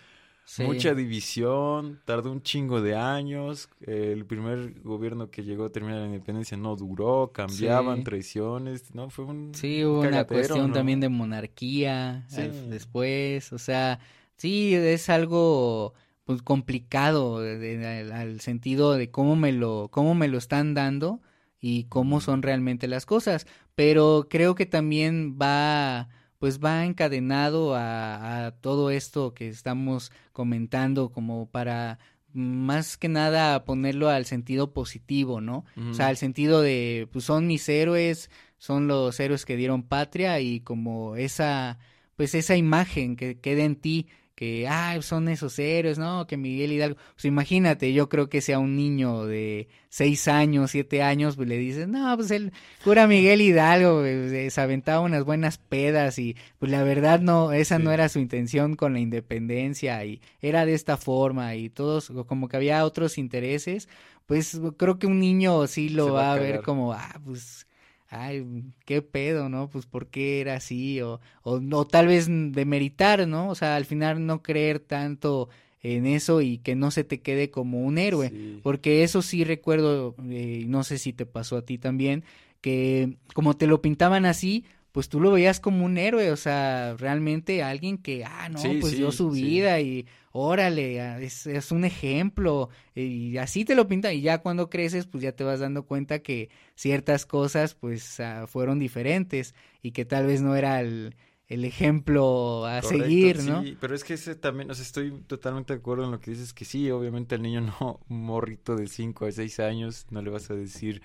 mucha 0.60 0.96
división, 0.96 2.02
tardó 2.06 2.32
un 2.32 2.42
chingo 2.42 2.82
de 2.82 2.96
años, 2.96 3.70
el 3.82 4.26
primer 4.26 4.82
gobierno 4.82 5.30
que 5.30 5.44
llegó 5.44 5.66
a 5.66 5.72
terminar 5.72 6.00
la 6.00 6.08
independencia 6.08 6.58
no 6.58 6.76
duró, 6.76 7.32
cambiaban 7.34 8.04
traiciones, 8.04 8.94
¿no? 8.96 9.10
Fue 9.10 9.26
un 9.26 9.52
Sí, 9.54 9.86
hubo 9.86 10.02
una 10.02 10.26
cuestión 10.26 10.74
también 10.74 11.00
de 11.00 11.10
monarquía 11.10 12.26
después, 12.70 13.54
o 13.54 13.60
sea, 13.60 14.00
sí, 14.38 14.74
es 14.74 15.10
algo 15.10 15.94
pues 16.24 16.42
complicado 16.42 17.38
al 17.40 18.40
sentido 18.40 18.94
de 18.94 19.12
cómo 19.12 19.36
me 19.36 19.52
lo 19.52 19.90
cómo 19.92 20.16
me 20.16 20.28
lo 20.28 20.38
están 20.38 20.74
dando 20.74 21.22
y 21.60 21.86
cómo 21.86 22.22
son 22.22 22.42
realmente 22.42 22.88
las 22.88 23.06
cosas, 23.06 23.48
pero 23.76 24.28
creo 24.30 24.56
que 24.56 24.66
también 24.66 25.38
va 25.42 26.10
pues 26.40 26.60
va 26.60 26.86
encadenado 26.86 27.74
a, 27.76 28.48
a 28.48 28.52
todo 28.52 28.90
esto 28.90 29.34
que 29.34 29.48
estamos 29.48 30.12
comentando 30.34 31.10
como 31.10 31.50
para 31.50 32.00
más 32.34 32.98
que 32.98 33.08
nada 33.08 33.64
ponerlo 33.64 34.10
al 34.10 34.26
sentido 34.26 34.74
positivo, 34.74 35.40
¿no? 35.40 35.66
O 35.92 35.94
sea, 35.94 36.08
al 36.08 36.18
sentido 36.18 36.62
de, 36.62 37.08
pues 37.12 37.26
son 37.26 37.48
mis 37.48 37.70
héroes, 37.70 38.30
son 38.58 38.88
los 38.88 39.20
héroes 39.20 39.46
que 39.46 39.56
dieron 39.56 39.84
patria 39.84 40.40
y 40.40 40.60
como 40.60 41.16
esa, 41.16 41.78
pues 42.16 42.34
esa 42.34 42.56
imagen 42.56 43.16
que 43.16 43.40
queda 43.40 43.64
en 43.64 43.76
ti 43.76 44.08
que, 44.44 44.68
ah, 44.68 45.02
son 45.02 45.30
esos 45.30 45.58
héroes, 45.58 45.98
¿no? 45.98 46.28
Que 46.28 46.36
Miguel 46.36 46.74
Hidalgo, 46.74 46.98
pues 47.14 47.26
imagínate, 47.26 47.94
yo 47.94 48.10
creo 48.10 48.28
que 48.30 48.42
sea 48.42 48.60
un 48.60 48.76
niño 48.76 49.26
de 49.26 49.70
seis 49.88 50.28
años, 50.28 50.72
siete 50.72 51.02
años, 51.02 51.38
pues 51.38 51.48
le 51.48 51.58
dices, 51.58 51.88
no, 51.88 52.16
pues 52.18 52.30
el 52.32 52.52
cura 52.84 53.08
Miguel 53.08 53.40
Hidalgo 53.42 54.02
pues, 54.02 54.54
se 54.54 54.62
aventaba 54.62 55.00
unas 55.00 55.24
buenas 55.24 55.58
pedas 55.58 56.20
y 56.20 56.36
pues 56.60 56.72
la 56.72 56.84
verdad 56.84 57.22
no, 57.22 57.54
esa 57.54 57.80
no 57.80 57.92
era 57.92 58.10
su 58.10 58.20
intención 58.20 58.76
con 58.76 58.94
la 58.94 59.00
independencia 59.00 60.04
y 60.04 60.22
era 60.42 60.66
de 60.66 60.74
esta 60.74 60.98
forma 60.98 61.56
y 61.56 61.70
todos, 61.70 62.12
como 62.28 62.50
que 62.50 62.58
había 62.58 62.84
otros 62.84 63.18
intereses, 63.18 63.88
pues 64.26 64.60
creo 64.78 65.00
que 65.00 65.08
un 65.08 65.20
niño 65.20 65.68
sí 65.68 65.90
lo 65.90 66.12
va, 66.14 66.34
a 66.34 66.38
ver 66.40 66.62
como, 66.64 66.92
ah, 66.92 67.22
pues 67.24 67.66
ay, 68.14 68.46
qué 68.86 69.02
pedo, 69.02 69.50
¿no? 69.50 69.70
Pues 69.70 69.86
por 69.86 70.08
qué 70.08 70.42
era 70.42 70.56
así, 70.56 71.02
o, 71.02 71.20
o, 71.44 71.86
tal 71.86 72.08
vez 72.08 72.28
demeritar, 72.30 73.28
¿no? 73.28 73.50
O 73.50 73.56
sea, 73.56 73.76
al 73.76 73.86
final 73.86 74.26
no 74.26 74.42
creer 74.42 74.80
tanto 74.80 75.50
en 75.82 76.06
eso 76.06 76.42
y 76.42 76.60
que 76.60 76.76
no 76.76 76.92
se 76.92 77.04
te 77.04 77.20
quede 77.20 77.50
como 77.50 77.82
un 77.82 77.98
héroe, 77.98 78.32
porque 78.64 79.04
eso 79.04 79.22
sí 79.22 79.44
recuerdo, 79.44 80.16
eh, 80.30 80.64
no 80.68 80.84
sé 80.84 80.98
si 80.98 81.12
te 81.12 81.26
pasó 81.26 81.58
a 81.58 81.66
ti 81.66 81.78
también, 81.78 82.24
que 82.62 83.18
como 83.34 83.56
te 83.56 83.68
lo 83.68 83.82
pintaban 83.82 84.26
así, 84.26 84.64
pues 84.94 85.10
tú 85.10 85.20
lo 85.20 85.32
veías 85.32 85.60
como 85.60 85.86
un 85.86 85.98
héroe, 85.98 86.32
o 86.32 86.38
sea, 86.38 86.96
realmente 86.98 87.64
alguien 87.64 87.98
que, 87.98 88.24
ah, 88.24 88.48
no, 88.48 88.62
pues 88.80 88.96
dio 88.96 89.12
su 89.12 89.32
vida 89.32 89.82
y 89.82 90.06
órale, 90.34 91.24
es, 91.24 91.46
es, 91.46 91.72
un 91.72 91.86
ejemplo 91.86 92.70
y 92.96 93.38
así 93.38 93.66
te 93.66 93.76
lo 93.76 93.88
pinta 93.88 94.12
y 94.12 94.22
ya 94.22 94.40
cuando 94.40 94.68
creces 94.68 95.06
pues 95.06 95.24
ya 95.24 95.32
te 95.32 95.44
vas 95.44 95.60
dando 95.60 95.86
cuenta 95.86 96.20
que 96.20 96.50
ciertas 96.76 97.28
cosas 97.28 97.76
pues 97.76 98.20
ah, 98.20 98.48
fueron 98.48 98.80
diferentes 98.80 99.54
y 99.84 99.92
que 99.92 100.06
tal 100.06 100.26
vez 100.26 100.42
no 100.42 100.56
era 100.56 100.82
el, 100.82 101.16
el 101.48 101.66
ejemplo 101.66 102.66
a 102.66 102.82
seguir, 102.82 103.44
¿no? 103.44 103.62
Sí, 103.62 103.78
pero 103.80 103.94
es 103.94 104.04
que 104.04 104.16
ese 104.16 104.34
también, 104.34 104.72
o 104.72 104.74
sea, 104.74 104.84
estoy 104.84 105.12
totalmente 105.28 105.74
de 105.74 105.80
acuerdo 105.80 106.06
en 106.06 106.12
lo 106.12 106.20
que 106.20 106.32
dices, 106.32 106.52
que 106.52 106.66
sí, 106.66 106.90
obviamente 106.90 107.36
al 107.36 107.44
niño 107.44 107.62
no, 107.62 108.00
un 108.10 108.26
morrito 108.26 108.76
de 108.76 108.88
5 108.88 109.28
a 109.28 109.32
6 109.32 109.60
años, 109.60 110.08
no 110.10 110.24
le 110.24 110.32
vas 110.32 110.50
a 110.50 110.56
decir 110.56 111.04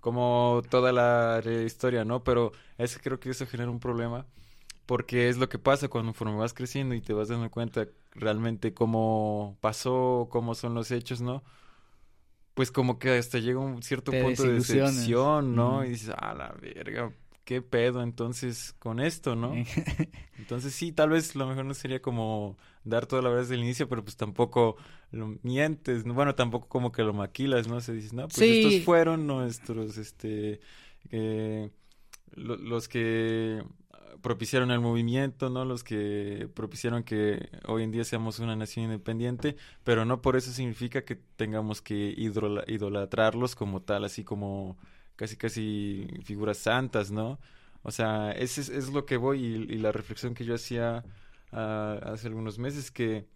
como 0.00 0.62
toda 0.70 0.92
la 0.92 1.42
historia, 1.64 2.06
¿no? 2.06 2.24
Pero 2.24 2.52
ese 2.78 3.00
creo 3.00 3.20
que 3.20 3.30
eso 3.30 3.46
genera 3.46 3.70
un 3.70 3.80
problema 3.80 4.26
porque 4.92 5.30
es 5.30 5.38
lo 5.38 5.48
que 5.48 5.58
pasa 5.58 5.88
cuando 5.88 6.12
vas 6.36 6.52
creciendo 6.52 6.94
y 6.94 7.00
te 7.00 7.14
vas 7.14 7.28
dando 7.28 7.50
cuenta 7.50 7.88
realmente 8.10 8.74
cómo 8.74 9.56
pasó, 9.62 10.28
cómo 10.30 10.54
son 10.54 10.74
los 10.74 10.90
hechos, 10.90 11.22
¿no? 11.22 11.42
Pues 12.52 12.70
como 12.70 12.98
que 12.98 13.16
hasta 13.16 13.38
llega 13.38 13.58
un 13.58 13.82
cierto 13.82 14.12
punto 14.12 14.42
de 14.42 14.52
decepción, 14.52 15.56
¿no? 15.56 15.82
Y 15.82 15.88
dices, 15.88 16.14
ah, 16.18 16.34
la 16.34 16.54
verga, 16.60 17.10
qué 17.46 17.62
pedo 17.62 18.02
entonces 18.02 18.74
con 18.78 19.00
esto, 19.00 19.34
¿no? 19.34 19.54
entonces 20.36 20.74
sí, 20.74 20.92
tal 20.92 21.08
vez 21.08 21.34
lo 21.36 21.46
mejor 21.46 21.64
no 21.64 21.72
sería 21.72 22.02
como 22.02 22.58
dar 22.84 23.06
toda 23.06 23.22
la 23.22 23.30
verdad 23.30 23.44
desde 23.44 23.54
el 23.54 23.62
inicio, 23.62 23.88
pero 23.88 24.04
pues 24.04 24.18
tampoco 24.18 24.76
lo 25.10 25.38
mientes, 25.42 26.04
bueno, 26.04 26.34
tampoco 26.34 26.68
como 26.68 26.92
que 26.92 27.02
lo 27.02 27.14
maquilas, 27.14 27.66
¿no? 27.66 27.80
Se 27.80 27.94
dice, 27.94 28.14
no, 28.14 28.28
pues 28.28 28.42
estos 28.42 28.84
fueron 28.84 29.26
nuestros, 29.26 29.96
este, 29.96 30.60
eh, 31.10 31.70
los 32.36 32.88
que 32.88 33.62
propiciaron 34.22 34.70
el 34.70 34.80
movimiento, 34.80 35.50
¿no? 35.50 35.64
Los 35.64 35.84
que 35.84 36.48
propiciaron 36.54 37.02
que 37.02 37.50
hoy 37.66 37.82
en 37.82 37.90
día 37.92 38.04
seamos 38.04 38.38
una 38.38 38.56
nación 38.56 38.86
independiente, 38.86 39.56
pero 39.84 40.04
no 40.04 40.22
por 40.22 40.36
eso 40.36 40.52
significa 40.52 41.04
que 41.04 41.16
tengamos 41.16 41.82
que 41.82 42.14
idolatrarlos 42.16 43.54
como 43.56 43.82
tal, 43.82 44.04
así 44.04 44.24
como 44.24 44.78
casi 45.16 45.36
casi 45.36 46.06
figuras 46.24 46.58
santas, 46.58 47.10
¿no? 47.10 47.38
O 47.82 47.90
sea, 47.90 48.32
ese 48.32 48.60
es, 48.60 48.92
lo 48.92 49.06
que 49.06 49.16
voy 49.16 49.44
y, 49.44 49.78
la 49.78 49.92
reflexión 49.92 50.34
que 50.34 50.44
yo 50.44 50.54
hacía 50.54 51.04
ah, 51.52 51.98
hace 52.04 52.28
algunos 52.28 52.58
meses 52.58 52.90
que 52.90 53.26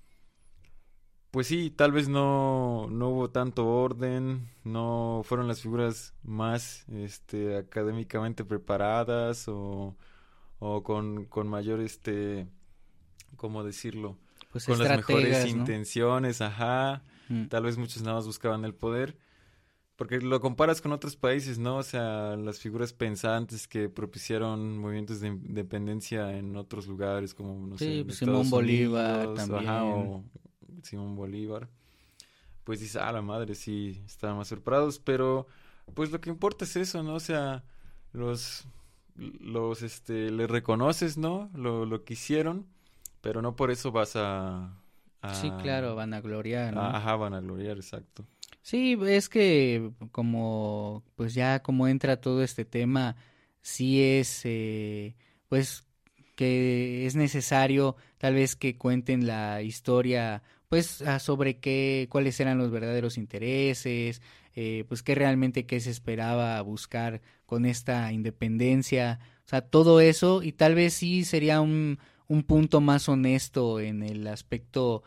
pues 1.30 1.48
sí, 1.48 1.70
tal 1.70 1.92
vez 1.92 2.08
no, 2.08 2.88
no 2.90 3.10
hubo 3.10 3.30
tanto 3.30 3.66
orden, 3.66 4.48
no 4.64 5.20
fueron 5.24 5.48
las 5.48 5.60
figuras 5.60 6.14
más 6.22 6.86
este, 6.88 7.56
académicamente 7.58 8.44
preparadas 8.44 9.46
o, 9.48 9.96
o 10.58 10.82
con, 10.82 11.26
con 11.26 11.48
mayor, 11.48 11.80
este, 11.80 12.46
¿cómo 13.36 13.64
decirlo? 13.64 14.18
Pues 14.50 14.64
con 14.66 14.78
las 14.78 14.96
mejores 14.96 15.46
intenciones, 15.46 16.40
ajá. 16.40 17.02
Mm. 17.28 17.46
Tal 17.46 17.64
vez 17.64 17.76
muchos 17.76 18.02
nada 18.02 18.16
más 18.16 18.26
buscaban 18.26 18.64
el 18.64 18.74
poder, 18.74 19.18
porque 19.96 20.20
lo 20.20 20.40
comparas 20.40 20.80
con 20.80 20.92
otros 20.92 21.16
países, 21.16 21.58
¿no? 21.58 21.78
O 21.78 21.82
sea, 21.82 22.36
las 22.36 22.58
figuras 22.58 22.92
pensantes 22.92 23.66
que 23.66 23.88
propiciaron 23.88 24.78
movimientos 24.78 25.20
de 25.20 25.28
independencia 25.28 26.36
en 26.36 26.56
otros 26.56 26.86
lugares, 26.86 27.34
como, 27.34 27.66
no 27.66 27.76
sé, 27.76 28.04
pues 28.04 28.18
Simón 28.18 28.48
Bolívar 28.48 29.34
también. 29.34 29.68
o 29.68 30.24
Simón 30.82 31.16
Bolívar. 31.16 31.68
Pues 32.64 32.80
dices, 32.80 32.96
ah, 32.96 33.12
la 33.12 33.22
madre, 33.22 33.54
sí, 33.54 34.02
estaban 34.06 34.36
más 34.36 34.48
preparados, 34.48 34.98
pero 34.98 35.46
pues 35.94 36.10
lo 36.10 36.20
que 36.20 36.30
importa 36.30 36.64
es 36.64 36.76
eso, 36.76 37.02
¿no? 37.02 37.14
O 37.14 37.20
sea, 37.20 37.64
los, 38.12 38.66
los, 39.16 39.82
este, 39.82 40.30
le 40.30 40.46
reconoces, 40.46 41.16
¿no? 41.16 41.50
Lo, 41.54 41.86
lo 41.86 42.04
que 42.04 42.14
hicieron, 42.14 42.66
pero 43.20 43.42
no 43.42 43.56
por 43.56 43.70
eso 43.70 43.92
vas 43.92 44.14
a... 44.16 44.76
sí, 45.32 45.50
claro, 45.62 45.94
van 45.94 46.14
a 46.14 46.20
gloriar, 46.20 46.74
¿no? 46.74 46.82
Ajá, 46.82 47.16
van 47.16 47.34
a 47.34 47.40
gloriar, 47.40 47.76
exacto. 47.76 48.24
Sí, 48.62 48.98
es 49.06 49.28
que 49.28 49.92
como 50.10 51.04
pues 51.14 51.34
ya 51.34 51.62
como 51.62 51.86
entra 51.86 52.20
todo 52.20 52.42
este 52.42 52.64
tema, 52.64 53.14
sí 53.62 54.02
es 54.02 54.40
eh, 54.44 55.14
pues 55.48 55.84
que 56.34 57.06
es 57.06 57.14
necesario 57.14 57.96
tal 58.18 58.34
vez 58.34 58.56
que 58.56 58.76
cuenten 58.76 59.26
la 59.26 59.62
historia 59.62 60.42
pues 60.68 61.00
ah, 61.02 61.20
sobre 61.20 61.58
qué 61.60 62.08
cuáles 62.10 62.40
eran 62.40 62.58
los 62.58 62.72
verdaderos 62.72 63.18
intereses, 63.18 64.20
eh, 64.56 64.84
pues 64.88 65.02
qué 65.04 65.14
realmente 65.14 65.64
qué 65.66 65.78
se 65.78 65.90
esperaba 65.90 66.60
buscar 66.62 67.22
con 67.46 67.66
esta 67.66 68.12
independencia, 68.12 69.20
o 69.46 69.48
sea 69.48 69.62
todo 69.62 70.00
eso 70.00 70.42
y 70.42 70.52
tal 70.52 70.74
vez 70.74 70.94
sí 70.94 71.24
sería 71.24 71.60
un 71.60 71.98
un 72.28 72.42
punto 72.42 72.80
más 72.80 73.08
honesto 73.08 73.80
en 73.80 74.02
el 74.02 74.26
aspecto 74.26 75.02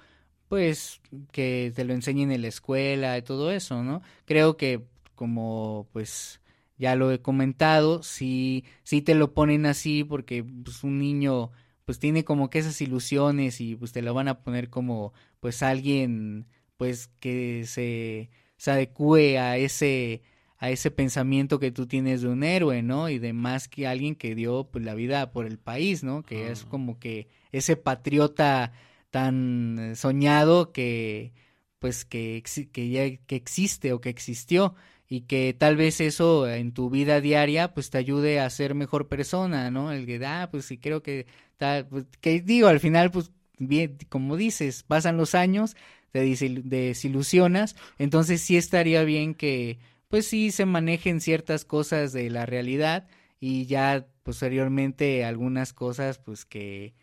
pues 0.47 1.01
que 1.31 1.71
te 1.75 1.83
lo 1.85 1.93
enseñen 1.93 2.31
en 2.31 2.41
la 2.41 2.47
escuela 2.47 3.17
y 3.17 3.21
todo 3.21 3.51
eso, 3.51 3.83
¿no? 3.83 4.01
Creo 4.25 4.57
que 4.57 4.83
como 5.15 5.87
pues 5.93 6.41
ya 6.77 6.95
lo 6.95 7.11
he 7.11 7.21
comentado, 7.21 8.03
sí, 8.03 8.65
sí 8.83 9.01
te 9.01 9.15
lo 9.15 9.33
ponen 9.33 9.65
así 9.65 10.03
porque 10.03 10.43
pues 10.43 10.83
un 10.83 10.99
niño 10.99 11.51
pues 11.85 11.99
tiene 11.99 12.23
como 12.23 12.49
que 12.49 12.59
esas 12.59 12.81
ilusiones 12.81 13.61
y 13.61 13.75
pues 13.75 13.91
te 13.91 14.01
lo 14.01 14.13
van 14.13 14.27
a 14.27 14.41
poner 14.43 14.69
como 14.69 15.13
pues 15.39 15.61
alguien 15.63 16.47
pues 16.77 17.07
que 17.19 17.65
se, 17.65 18.29
se 18.57 18.71
adecue 18.71 19.37
a 19.39 19.57
ese 19.57 20.21
a 20.59 20.69
ese 20.69 20.91
pensamiento 20.91 21.57
que 21.57 21.71
tú 21.71 21.87
tienes 21.87 22.21
de 22.21 22.27
un 22.27 22.43
héroe, 22.43 22.83
¿no? 22.83 23.09
Y 23.09 23.17
de 23.17 23.31
más 23.33 23.69
que 23.69 23.87
alguien 23.87 24.15
que 24.15 24.35
dio 24.35 24.65
pues 24.65 24.83
la 24.83 24.93
vida 24.93 25.31
por 25.31 25.45
el 25.45 25.57
país, 25.57 26.03
¿no? 26.03 26.21
Que 26.21 26.51
es 26.51 26.65
como 26.65 26.99
que 26.99 27.27
ese 27.53 27.77
patriota 27.77 28.73
tan 29.09 29.93
soñado 29.95 30.71
que 30.71 31.31
pues 31.79 32.03
que, 32.03 32.43
que 32.73 32.89
ya 32.89 33.17
que 33.25 33.37
existe 33.37 33.93
o 33.93 34.01
que 34.01 34.09
existió 34.09 34.75
y 35.07 35.21
que 35.21 35.55
tal 35.57 35.77
vez 35.77 36.01
eso 36.01 36.47
en 36.47 36.73
tu 36.73 36.89
vida 36.89 37.21
diaria 37.21 37.73
pues 37.73 37.89
te 37.89 37.97
ayude 37.97 38.41
a 38.41 38.49
ser 38.49 38.75
mejor 38.75 39.07
persona, 39.07 39.71
¿no? 39.71 39.93
El 39.93 40.05
que 40.05 40.23
ah, 40.25 40.49
pues 40.51 40.65
sí 40.65 40.77
creo 40.77 41.01
que 41.01 41.25
tal, 41.57 41.87
pues, 41.87 42.05
que 42.19 42.41
digo, 42.41 42.67
al 42.67 42.81
final 42.81 43.11
pues 43.11 43.31
bien, 43.57 43.97
como 44.09 44.35
dices, 44.35 44.83
pasan 44.83 45.15
los 45.15 45.35
años, 45.35 45.77
te 46.11 46.21
desilusionas, 46.65 47.75
entonces 47.97 48.41
sí 48.41 48.57
estaría 48.57 49.03
bien 49.03 49.35
que 49.35 49.79
pues 50.09 50.27
sí 50.27 50.51
se 50.51 50.65
manejen 50.65 51.21
ciertas 51.21 51.63
cosas 51.63 52.11
de 52.11 52.29
la 52.29 52.45
realidad 52.45 53.07
y 53.39 53.65
ya 53.65 54.07
posteriormente 54.23 55.23
algunas 55.23 55.71
cosas 55.71 56.17
pues 56.19 56.45
que 56.45 56.93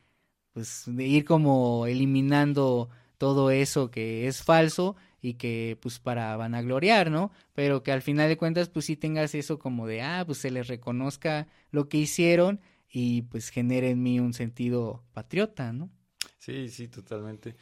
pues 0.52 0.86
ir 0.88 1.24
como 1.24 1.86
eliminando 1.86 2.90
todo 3.18 3.50
eso 3.50 3.90
que 3.90 4.26
es 4.26 4.42
falso 4.42 4.96
y 5.22 5.34
que 5.34 5.78
pues 5.80 5.98
para 5.98 6.36
vanagloriar, 6.36 7.10
¿no? 7.10 7.32
Pero 7.54 7.82
que 7.82 7.92
al 7.92 8.02
final 8.02 8.28
de 8.28 8.36
cuentas 8.36 8.68
pues 8.68 8.84
sí 8.84 8.96
tengas 8.96 9.34
eso 9.34 9.58
como 9.58 9.86
de, 9.86 10.02
ah, 10.02 10.24
pues 10.26 10.38
se 10.38 10.50
les 10.50 10.68
reconozca 10.68 11.48
lo 11.70 11.88
que 11.88 11.98
hicieron 11.98 12.60
y 12.90 13.22
pues 13.22 13.48
genere 13.50 13.90
en 13.90 14.02
mí 14.02 14.20
un 14.20 14.34
sentido 14.34 15.04
patriota, 15.12 15.72
¿no? 15.72 15.90
Sí, 16.38 16.68
sí, 16.68 16.88
totalmente. 16.88 17.56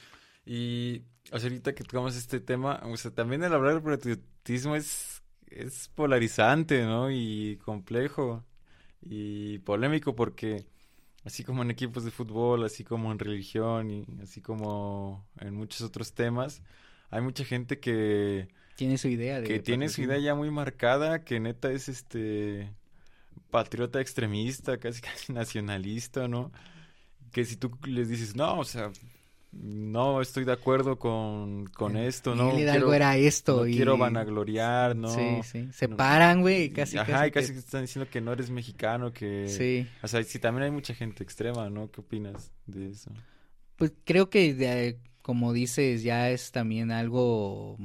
Y 0.45 1.03
ahorita 1.33 1.75
que 1.75 1.85
tocamos 1.85 2.17
este 2.17 2.41
tema, 2.41 2.83
o 2.85 2.97
sea, 2.97 3.11
también 3.11 3.43
el 3.45 3.53
hablar 3.53 3.75
del 3.75 3.83
patriotismo 3.83 4.77
es, 4.77 5.14
es 5.57 5.89
polarizante, 5.95 6.85
¿no? 6.85 7.11
Y 7.11 7.59
complejo 7.65 8.45
y 9.01 9.59
polémico 9.61 10.15
porque 10.15 10.67
así 11.25 11.45
como 11.45 11.63
en 11.63 11.71
equipos 11.71 12.05
de 12.05 12.11
fútbol, 12.11 12.65
así 12.65 12.85
como 12.85 13.13
en 13.13 13.19
religión 13.19 13.91
y 13.91 14.07
así 14.23 14.41
como 14.41 15.27
en 15.41 15.55
muchos 15.55 15.83
otros 15.83 16.13
temas, 16.13 16.63
hay 17.11 17.21
mucha 17.21 17.45
gente 17.45 17.81
que 17.81 18.49
tiene 18.77 18.99
su 18.99 19.09
idea 19.09 19.41
de 19.41 19.47
que 19.47 19.61
tiene 19.61 19.89
su 19.89 20.03
idea 20.03 20.19
ya 20.19 20.35
muy 20.35 20.51
marcada, 20.51 21.25
que 21.25 21.41
neta 21.41 21.71
es 21.71 21.89
este 21.89 22.73
patriota 23.51 24.01
extremista, 24.01 24.79
casi 24.79 25.01
casi 25.03 25.33
nacionalista, 25.33 26.29
¿no? 26.29 26.53
Que 27.33 27.45
si 27.45 27.57
tú 27.57 27.71
les 27.87 28.09
dices, 28.09 28.37
"No, 28.37 28.59
o 28.59 28.65
sea, 28.65 28.91
no 29.63 30.21
estoy 30.21 30.45
de 30.45 30.53
acuerdo 30.53 30.99
con, 30.99 31.67
con 31.67 31.97
esto, 31.97 32.35
¿no? 32.35 32.53
quiero, 32.53 32.93
era 32.93 33.17
esto. 33.17 33.67
y... 33.67 33.77
quiero 33.77 33.97
vanagloriar, 33.97 34.97
¿no? 34.97 35.09
Sí, 35.09 35.41
sí. 35.45 35.69
Se 35.73 35.89
paran, 35.89 36.41
güey, 36.41 36.71
casi. 36.71 36.99
Ajá, 36.99 37.27
y 37.27 37.31
casi 37.31 37.53
que... 37.53 37.59
están 37.59 37.83
diciendo 37.83 38.11
que 38.11 38.21
no 38.21 38.33
eres 38.33 38.51
mexicano, 38.51 39.13
que... 39.13 39.49
Sí. 39.49 39.87
O 40.03 40.09
sea, 40.09 40.23
sí, 40.23 40.39
también 40.39 40.65
hay 40.65 40.71
mucha 40.71 40.95
gente 40.95 41.23
extrema, 41.23 41.71
¿no? 41.71 41.91
¿Qué 41.91 42.01
opinas 42.01 42.53
de 42.67 42.91
eso? 42.91 43.11
Pues 43.77 43.93
creo 44.05 44.31
que, 44.31 44.99
como 45.23 45.53
dices, 45.53 46.03
ya 46.03 46.31
es 46.31 46.53
también 46.53 46.91
algo 46.91 47.77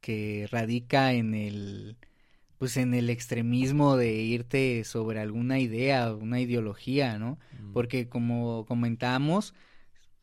que 0.00 0.48
radica 0.50 1.12
en 1.12 1.34
el 1.34 1.96
pues 2.58 2.76
en 2.76 2.94
el 2.94 3.10
extremismo 3.10 3.96
de 3.96 4.14
irte 4.14 4.82
sobre 4.84 5.20
alguna 5.20 5.58
idea, 5.58 6.14
una 6.14 6.40
ideología, 6.40 7.18
¿no? 7.18 7.38
Mm. 7.60 7.72
Porque 7.72 8.08
como 8.08 8.64
comentamos, 8.66 9.54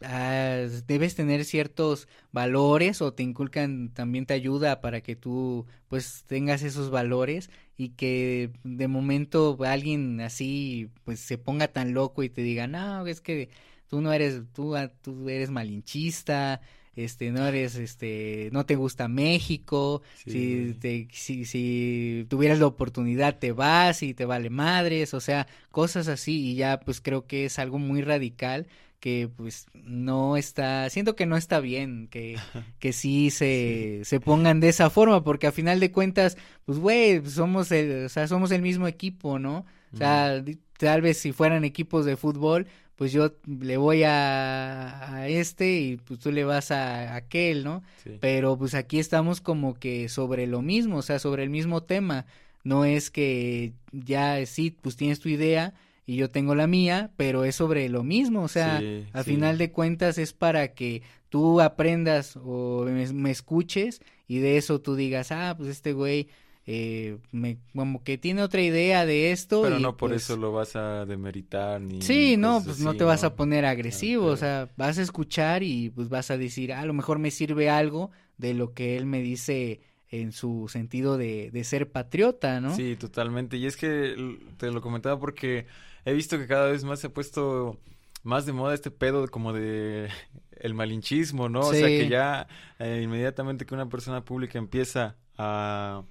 Ah, 0.04 0.66
debes 0.88 1.16
tener 1.16 1.46
ciertos 1.46 2.08
valores 2.32 3.02
o 3.02 3.14
te 3.14 3.24
inculcan, 3.24 3.90
también 3.94 4.26
te 4.26 4.34
ayuda 4.34 4.82
para 4.82 5.02
que 5.02 5.16
tú 5.16 5.66
pues 5.88 6.24
tengas 6.28 6.64
esos 6.64 6.90
valores 6.90 7.50
y 7.78 7.90
que 7.90 8.52
de 8.64 8.88
momento 8.88 9.58
alguien 9.66 10.22
así 10.22 10.90
pues 11.06 11.20
se 11.20 11.38
ponga 11.38 11.68
tan 11.70 11.94
loco 11.94 12.24
y 12.24 12.30
te 12.30 12.42
diga, 12.42 12.68
no, 12.68 13.06
es 13.08 13.22
que 13.22 13.50
tú 13.88 14.02
no 14.02 14.12
eres, 14.14 14.42
tú, 14.54 14.76
ah, 14.76 14.90
tú 15.02 15.30
eres 15.30 15.50
malinchista, 15.52 16.62
este 16.96 17.32
no 17.32 17.48
eres 17.48 17.76
este 17.76 18.50
no 18.52 18.66
te 18.66 18.76
gusta 18.76 19.08
México 19.08 20.04
si 20.26 20.76
te 20.80 21.08
si, 21.12 21.46
si 21.46 22.26
tuvieras 22.30 22.60
la 22.60 22.68
oportunidad 22.68 23.40
te 23.40 23.52
vas 23.52 24.04
y 24.04 24.14
te 24.14 24.26
vale 24.26 24.50
madres 24.52 25.14
o 25.14 25.20
sea 25.20 25.48
cosas 25.72 26.08
así 26.08 26.52
y 26.52 26.56
ya 26.56 26.80
pues 26.80 27.02
creo 27.02 27.26
que 27.26 27.46
es 27.46 27.58
algo 27.60 27.80
muy 27.80 28.02
radical 28.04 28.68
que 29.04 29.28
pues 29.28 29.66
no 29.74 30.38
está, 30.38 30.90
siento 30.90 31.18
que 31.18 31.26
no 31.26 31.36
está 31.36 31.60
bien 31.60 32.08
que, 32.08 32.38
que 32.80 32.94
sí 32.94 33.32
se, 33.32 34.00
se 34.06 34.22
pongan 34.22 34.62
de 34.62 34.70
esa 34.70 34.90
forma, 34.90 35.26
porque 35.26 35.46
a 35.46 35.52
final 35.52 35.82
de 35.82 35.92
cuentas, 35.92 36.38
pues 36.64 36.80
güey, 36.80 37.22
somos 37.26 37.70
el, 37.74 38.06
o 38.06 38.08
sea, 38.08 38.30
somos 38.30 38.52
el 38.52 38.62
mismo 38.62 38.88
equipo, 38.88 39.40
¿no? 39.40 39.66
O 39.94 39.98
sea, 39.98 40.42
tal 40.78 41.02
vez 41.02 41.18
si 41.18 41.34
fueran 41.34 41.66
equipos 41.66 42.06
de 42.06 42.16
fútbol, 42.16 42.66
pues 42.96 43.12
yo 43.12 43.34
le 43.46 43.76
voy 43.76 44.04
a, 44.04 45.16
a 45.16 45.28
este 45.28 45.82
y 45.82 45.98
pues 45.98 46.22
tú 46.22 46.32
le 46.32 46.46
vas 46.46 46.72
a, 46.72 47.14
aquel, 47.18 47.66
¿no? 47.66 47.84
Pero 48.22 48.58
pues 48.58 48.74
aquí 48.74 49.00
estamos 49.00 49.42
como 49.42 49.74
que 49.74 50.08
sobre 50.08 50.48
lo 50.48 50.62
mismo, 50.62 51.00
o 51.00 51.02
sea, 51.02 51.20
sobre 51.20 51.44
el 51.44 51.50
mismo 51.50 51.84
tema. 51.84 52.26
No 52.64 52.86
es 52.86 53.12
que 53.12 53.74
ya 53.92 54.46
sí, 54.46 54.72
pues 54.72 54.96
tienes 54.96 55.20
tu 55.20 55.28
idea, 55.28 55.74
y 56.06 56.18
yo 56.18 56.30
tengo 56.30 56.56
la 56.56 56.68
mía, 56.68 57.12
pero 57.16 57.46
es 57.46 57.56
sobre 57.56 57.88
lo 57.90 58.04
mismo, 58.04 58.44
o 58.44 58.48
sea, 58.48 58.82
al 59.14 59.24
final 59.24 59.58
de 59.58 59.72
cuentas 59.72 60.18
es 60.18 60.34
para 60.34 60.74
que 60.74 61.02
tú 61.30 61.62
aprendas 61.62 62.38
o 62.38 62.86
me, 62.86 63.32
escuches 63.32 64.02
y 64.28 64.40
de 64.40 64.58
eso 64.58 64.82
tú 64.82 64.96
digas, 64.96 65.32
ah, 65.32 65.56
pues 65.58 65.70
este 65.70 65.94
güey 65.94 66.28
eh, 66.66 67.18
me, 67.32 67.58
como 67.74 68.04
que 68.04 68.18
tiene 68.18 68.44
otra 68.44 68.62
idea 68.62 69.06
de 69.06 69.32
esto. 69.32 69.62
Pero 69.62 69.80
no 69.80 69.96
por 69.96 70.12
pues 70.12 70.24
eso 70.24 70.38
lo 70.38 70.52
vas 70.52 70.76
a 70.76 71.06
demeritar 71.06 71.80
ni... 71.82 72.02
Sí, 72.02 72.36
no, 72.38 72.62
pues 72.64 72.80
no 72.80 72.96
te 72.96 73.04
vas 73.04 73.24
a 73.24 73.36
poner 73.36 73.66
agresivo, 73.66 74.28
o 74.28 74.38
sea, 74.38 74.70
vas 74.76 74.98
a 74.98 75.02
escuchar 75.02 75.64
y 75.64 75.90
pues 75.90 76.10
vas 76.10 76.32
a 76.32 76.38
decir, 76.38 76.74
ah, 76.74 76.82
a 76.82 76.86
lo 76.86 76.94
mejor 76.94 77.18
me 77.18 77.32
sirve 77.32 77.70
algo 77.70 78.12
de 78.38 78.54
lo 78.54 78.74
que 78.74 78.98
él 78.98 79.06
me 79.06 79.22
dice 79.22 79.82
en 80.10 80.32
su 80.32 80.68
sentido 80.70 81.18
de, 81.18 81.50
de 81.50 81.64
ser 81.64 81.90
patriota, 81.92 82.62
¿no? 82.62 82.76
Sí, 82.76 82.96
totalmente. 82.96 83.58
Y 83.58 83.66
es 83.66 83.76
que 83.78 84.38
te 84.58 84.70
lo 84.70 84.82
comentaba 84.82 85.20
porque 85.20 85.66
he 86.06 86.14
visto 86.14 86.38
que 86.38 86.48
cada 86.48 86.70
vez 86.70 86.84
más 86.84 87.00
se 87.00 87.08
ha 87.08 87.14
puesto 87.14 87.80
más 88.24 88.46
de 88.46 88.54
moda 88.54 88.74
este 88.74 88.92
pedo 88.92 89.28
como 89.28 89.54
de 89.54 90.10
el 90.52 90.74
malinchismo, 90.74 91.50
¿no? 91.50 91.62
O 91.62 91.74
sea, 91.74 91.88
que 91.88 92.08
ya 92.08 92.48
eh, 92.80 93.02
inmediatamente 93.04 93.66
que 93.66 93.74
una 93.74 93.90
persona 93.90 94.24
pública 94.24 94.58
empieza 94.58 95.18
a, 95.38 96.04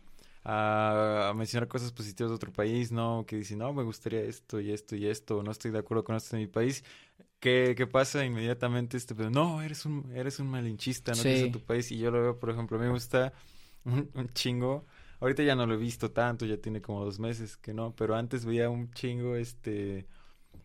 a, 0.44 1.32
mencionar 1.34 1.68
cosas 1.68 1.92
positivas 1.92 2.30
de 2.30 2.36
otro 2.36 2.52
país, 2.52 2.92
¿no? 2.92 3.24
Que 3.26 3.36
dice, 3.36 3.56
no, 3.56 3.72
me 3.72 3.82
gustaría 3.82 4.20
esto 4.20 4.60
y 4.60 4.72
esto 4.72 4.94
y 4.96 5.06
esto, 5.06 5.42
no 5.42 5.50
estoy 5.50 5.70
de 5.70 5.78
acuerdo 5.78 6.04
con 6.04 6.16
esto 6.16 6.36
en 6.36 6.42
mi 6.42 6.48
país. 6.48 6.84
¿Qué, 7.40 7.74
qué 7.76 7.88
pasa 7.88 8.24
inmediatamente 8.24 8.96
este 8.96 9.16
pedo? 9.16 9.30
No, 9.30 9.62
eres 9.62 9.84
un, 9.84 10.12
eres 10.14 10.38
un 10.38 10.48
malinchista, 10.48 11.12
no 11.12 11.16
sí. 11.16 11.50
tu 11.50 11.60
país. 11.60 11.90
Y 11.90 11.98
yo 11.98 12.10
lo 12.12 12.22
veo, 12.22 12.38
por 12.38 12.50
ejemplo, 12.50 12.78
me 12.78 12.88
gusta 12.88 13.32
un, 13.84 14.08
un 14.14 14.28
chingo 14.28 14.86
Ahorita 15.22 15.44
ya 15.44 15.54
no 15.54 15.66
lo 15.66 15.74
he 15.74 15.76
visto 15.76 16.10
tanto, 16.10 16.44
ya 16.46 16.56
tiene 16.56 16.82
como 16.82 17.04
dos 17.04 17.20
meses 17.20 17.56
que 17.56 17.72
no, 17.72 17.94
pero 17.96 18.16
antes 18.16 18.44
veía 18.44 18.68
un 18.68 18.92
chingo 18.92 19.36
este 19.36 20.04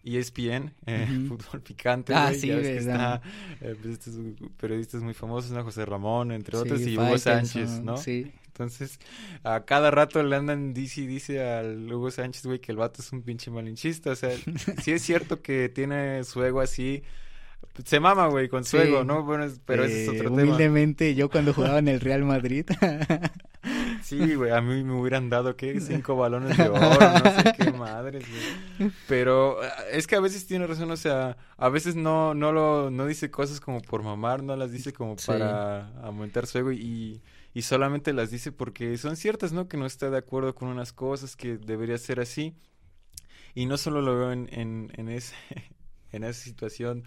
ESPN, 0.03 0.73
eh, 0.87 1.07
fútbol 1.27 1.61
picante. 1.61 2.15
Ah, 2.15 2.33
sí, 2.33 2.47
ya 2.47 2.59
que 2.59 2.77
está, 2.77 3.21
eh, 3.61 3.75
pues, 3.79 3.93
estos 3.93 4.15
periodistas 4.59 5.03
muy 5.03 5.13
famosos, 5.13 5.51
¿no? 5.51 5.63
José 5.63 5.85
Ramón, 5.85 6.31
entre 6.31 6.57
otros, 6.57 6.81
y 6.81 6.97
Hugo 6.97 7.19
Sánchez, 7.19 7.81
¿no? 7.83 7.97
Sí. 7.97 8.31
Entonces, 8.47 8.99
a 9.43 9.63
cada 9.65 9.91
rato 9.91 10.23
le 10.23 10.35
andan, 10.35 10.73
dice 10.73 11.01
dice 11.01 11.43
al 11.43 11.93
Hugo 11.93 12.09
Sánchez, 12.09 12.47
güey, 12.47 12.57
que 12.57 12.71
el 12.71 12.79
vato 12.79 13.03
es 13.03 13.11
un 13.11 13.21
pinche 13.21 13.51
malinchista. 13.51 14.09
O 14.09 14.15
sea, 14.15 14.31
sí 14.81 14.91
es 14.91 15.03
cierto 15.03 15.43
que 15.43 15.69
tiene 15.69 16.23
su 16.23 16.43
ego 16.43 16.61
así. 16.61 17.03
Se 17.85 17.99
mama, 17.99 18.25
güey, 18.25 18.49
con 18.49 18.65
su 18.65 18.77
ego, 18.77 19.03
¿no? 19.03 19.21
Bueno, 19.21 19.45
pero 19.65 19.83
ese 19.83 20.03
es 20.03 20.09
otro 20.09 20.31
tema. 20.31 20.41
Humildemente, 20.41 21.13
yo 21.13 21.29
cuando 21.29 21.53
jugaba 21.53 21.77
en 21.77 21.87
el 21.87 21.99
Real 21.99 22.23
Madrid, 22.23 22.65
Sí, 24.07 24.35
güey, 24.35 24.51
a 24.51 24.61
mí 24.61 24.85
me 24.85 24.93
hubieran 24.93 25.29
dado, 25.29 25.57
¿qué? 25.57 25.81
Cinco 25.81 26.15
balones 26.15 26.57
de 26.57 26.69
oro, 26.69 26.79
no 26.79 27.41
sé 27.41 27.53
qué 27.57 27.71
madres, 27.77 28.25
güey. 28.29 28.89
Pero 29.05 29.61
eh, 29.61 29.69
es 29.91 30.07
que 30.07 30.15
a 30.15 30.21
veces 30.21 30.47
tiene 30.47 30.65
razón, 30.65 30.89
o 30.91 30.95
sea, 30.95 31.35
a 31.57 31.67
veces 31.67 31.97
no, 31.97 32.33
no 32.33 32.53
lo, 32.53 32.89
no 32.89 33.05
dice 33.05 33.29
cosas 33.29 33.59
como 33.59 33.81
por 33.81 34.03
mamar, 34.03 34.43
no 34.43 34.55
las 34.55 34.71
dice 34.71 34.93
como 34.93 35.17
para 35.17 35.89
aumentar 36.03 36.47
su 36.47 36.57
ego 36.57 36.71
y, 36.71 37.21
y 37.53 37.63
solamente 37.63 38.13
las 38.13 38.31
dice 38.31 38.53
porque 38.53 38.97
son 38.97 39.17
ciertas, 39.17 39.51
¿no? 39.51 39.67
Que 39.67 39.75
no 39.75 39.85
está 39.85 40.09
de 40.09 40.19
acuerdo 40.19 40.55
con 40.55 40.69
unas 40.69 40.93
cosas, 40.93 41.35
que 41.35 41.57
debería 41.57 41.97
ser 41.97 42.21
así. 42.21 42.55
Y 43.55 43.65
no 43.65 43.75
solo 43.75 44.01
lo 44.01 44.17
veo 44.17 44.31
en, 44.31 44.47
en, 44.53 44.89
en, 44.95 45.09
ese, 45.09 45.35
en 46.13 46.23
esa 46.23 46.41
situación 46.41 47.03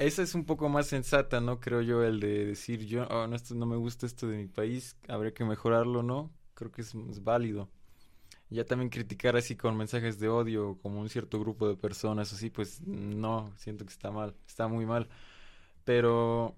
esa 0.00 0.22
es 0.22 0.34
un 0.34 0.44
poco 0.46 0.68
más 0.68 0.86
sensata, 0.86 1.40
¿no? 1.40 1.60
Creo 1.60 1.82
yo, 1.82 2.02
el 2.02 2.20
de 2.20 2.46
decir, 2.46 2.86
yo, 2.86 3.06
oh, 3.08 3.26
no, 3.26 3.36
esto, 3.36 3.54
no 3.54 3.66
me 3.66 3.76
gusta 3.76 4.06
esto 4.06 4.26
de 4.26 4.38
mi 4.38 4.46
país, 4.48 4.96
habría 5.08 5.34
que 5.34 5.44
mejorarlo, 5.44 6.02
¿no? 6.02 6.32
Creo 6.54 6.72
que 6.72 6.80
es, 6.80 6.94
válido. 7.22 7.68
Ya 8.48 8.64
también 8.64 8.88
criticar 8.90 9.36
así 9.36 9.56
con 9.56 9.76
mensajes 9.76 10.18
de 10.18 10.28
odio, 10.28 10.78
como 10.82 11.00
un 11.00 11.10
cierto 11.10 11.38
grupo 11.38 11.68
de 11.68 11.76
personas, 11.76 12.32
así, 12.32 12.50
pues 12.50 12.80
no, 12.82 13.52
siento 13.56 13.84
que 13.84 13.92
está 13.92 14.10
mal, 14.10 14.34
está 14.48 14.68
muy 14.68 14.86
mal. 14.86 15.08
Pero 15.84 16.56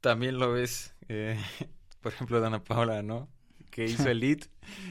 también 0.00 0.38
lo 0.38 0.52
ves, 0.52 0.94
eh, 1.08 1.38
por 2.00 2.12
ejemplo, 2.12 2.40
Dana 2.40 2.62
Paula, 2.62 3.02
¿no? 3.02 3.28
que 3.74 3.86
hizo 3.86 4.08
Elite. 4.08 4.46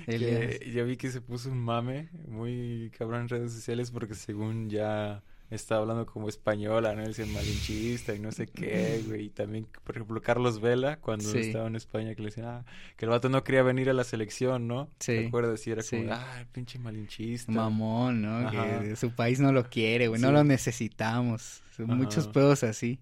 que 0.05 0.69
yo 0.73 0.85
vi 0.85 0.97
que 0.97 1.09
se 1.09 1.21
puso 1.21 1.49
un 1.49 1.59
mame 1.59 2.09
muy 2.27 2.91
cabrón 2.97 3.21
en 3.21 3.29
redes 3.29 3.53
sociales 3.53 3.91
porque 3.91 4.13
según 4.13 4.69
ya 4.69 5.23
estaba 5.53 5.81
hablando 5.81 6.05
como 6.05 6.29
española, 6.29 6.95
¿no? 6.95 7.03
Decían 7.03 7.31
malinchista 7.33 8.13
y 8.13 8.19
no 8.19 8.31
sé 8.31 8.47
qué, 8.47 9.03
güey. 9.07 9.25
Y 9.25 9.29
también, 9.29 9.67
por 9.83 9.95
ejemplo, 9.95 10.21
Carlos 10.21 10.59
Vela, 10.59 10.97
cuando 10.97 11.31
estaba 11.33 11.67
en 11.67 11.75
España, 11.75 12.15
que 12.15 12.21
le 12.21 12.29
decían, 12.29 12.47
ah, 12.47 12.65
que 12.97 13.05
el 13.05 13.11
vato 13.11 13.29
no 13.29 13.43
quería 13.43 13.63
venir 13.63 13.89
a 13.89 13.93
la 13.93 14.03
selección, 14.03 14.67
¿no? 14.67 14.89
Sí. 14.99 15.13
¿Te 15.13 15.27
acuerdas? 15.27 15.65
Y 15.67 15.71
era 15.71 15.83
como, 15.83 16.11
ah, 16.11 16.45
pinche 16.51 16.79
malinchista. 16.79 17.51
Mamón, 17.51 18.21
¿no? 18.21 18.51
Que 18.51 18.95
su 18.95 19.11
país 19.11 19.39
no 19.39 19.51
lo 19.51 19.69
quiere, 19.69 20.07
güey. 20.07 20.21
No 20.21 20.31
lo 20.31 20.43
necesitamos. 20.43 21.61
muchos 21.77 22.27
pedos 22.27 22.63
así 22.63 22.99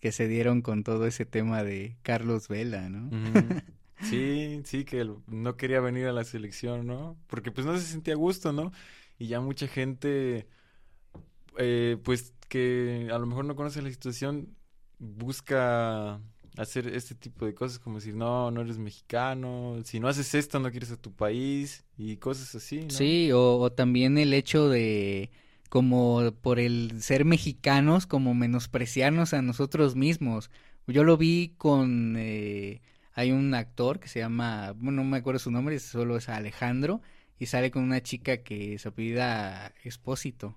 que 0.00 0.12
se 0.12 0.28
dieron 0.28 0.62
con 0.62 0.84
todo 0.84 1.06
ese 1.06 1.24
tema 1.24 1.64
de 1.64 1.96
Carlos 2.02 2.48
Vela, 2.48 2.88
¿no? 2.88 3.10
Sí, 4.02 4.60
sí, 4.64 4.84
que 4.84 5.08
no 5.26 5.56
quería 5.56 5.80
venir 5.80 6.06
a 6.06 6.12
la 6.12 6.22
selección, 6.22 6.86
¿no? 6.86 7.16
Porque 7.28 7.50
pues 7.50 7.66
no 7.66 7.76
se 7.78 7.86
sentía 7.86 8.12
a 8.12 8.18
gusto, 8.18 8.52
¿no? 8.52 8.70
Y 9.18 9.28
ya 9.28 9.40
mucha 9.40 9.66
gente 9.68 10.46
eh, 11.58 11.98
pues 12.02 12.32
que 12.48 13.08
a 13.12 13.18
lo 13.18 13.26
mejor 13.26 13.44
no 13.44 13.56
conoce 13.56 13.82
la 13.82 13.90
situación, 13.90 14.56
busca 14.98 16.20
hacer 16.56 16.88
este 16.88 17.14
tipo 17.14 17.44
de 17.44 17.54
cosas 17.54 17.78
como 17.78 17.96
decir, 17.96 18.14
no, 18.14 18.50
no 18.50 18.62
eres 18.62 18.78
mexicano, 18.78 19.76
si 19.84 20.00
no 20.00 20.08
haces 20.08 20.34
esto 20.34 20.58
no 20.58 20.70
quieres 20.70 20.90
a 20.90 20.96
tu 20.96 21.12
país 21.12 21.84
y 21.98 22.16
cosas 22.16 22.54
así. 22.54 22.86
Sí, 22.88 23.30
o, 23.32 23.70
también 23.72 24.18
el 24.18 24.32
hecho 24.32 24.68
de 24.68 25.30
como 25.68 26.32
por 26.42 26.58
el 26.58 27.02
ser 27.02 27.24
mexicanos, 27.24 28.06
como 28.06 28.34
menospreciarnos 28.34 29.34
a 29.34 29.42
nosotros 29.42 29.96
mismos. 29.96 30.50
Yo 30.86 31.04
lo 31.04 31.16
vi 31.16 31.54
con, 31.58 32.14
eh, 32.16 32.80
hay 33.12 33.32
un 33.32 33.52
actor 33.54 33.98
que 33.98 34.08
se 34.08 34.20
llama, 34.20 34.72
bueno, 34.72 35.02
no 35.02 35.04
me 35.04 35.18
acuerdo 35.18 35.40
su 35.40 35.50
nombre, 35.50 35.78
solo 35.80 36.16
es 36.16 36.28
Alejandro, 36.28 37.02
y 37.38 37.46
sale 37.46 37.70
con 37.70 37.82
una 37.82 38.02
chica 38.02 38.38
que 38.38 38.78
se 38.78 38.88
apellida 38.88 39.74
Espósito. 39.82 40.56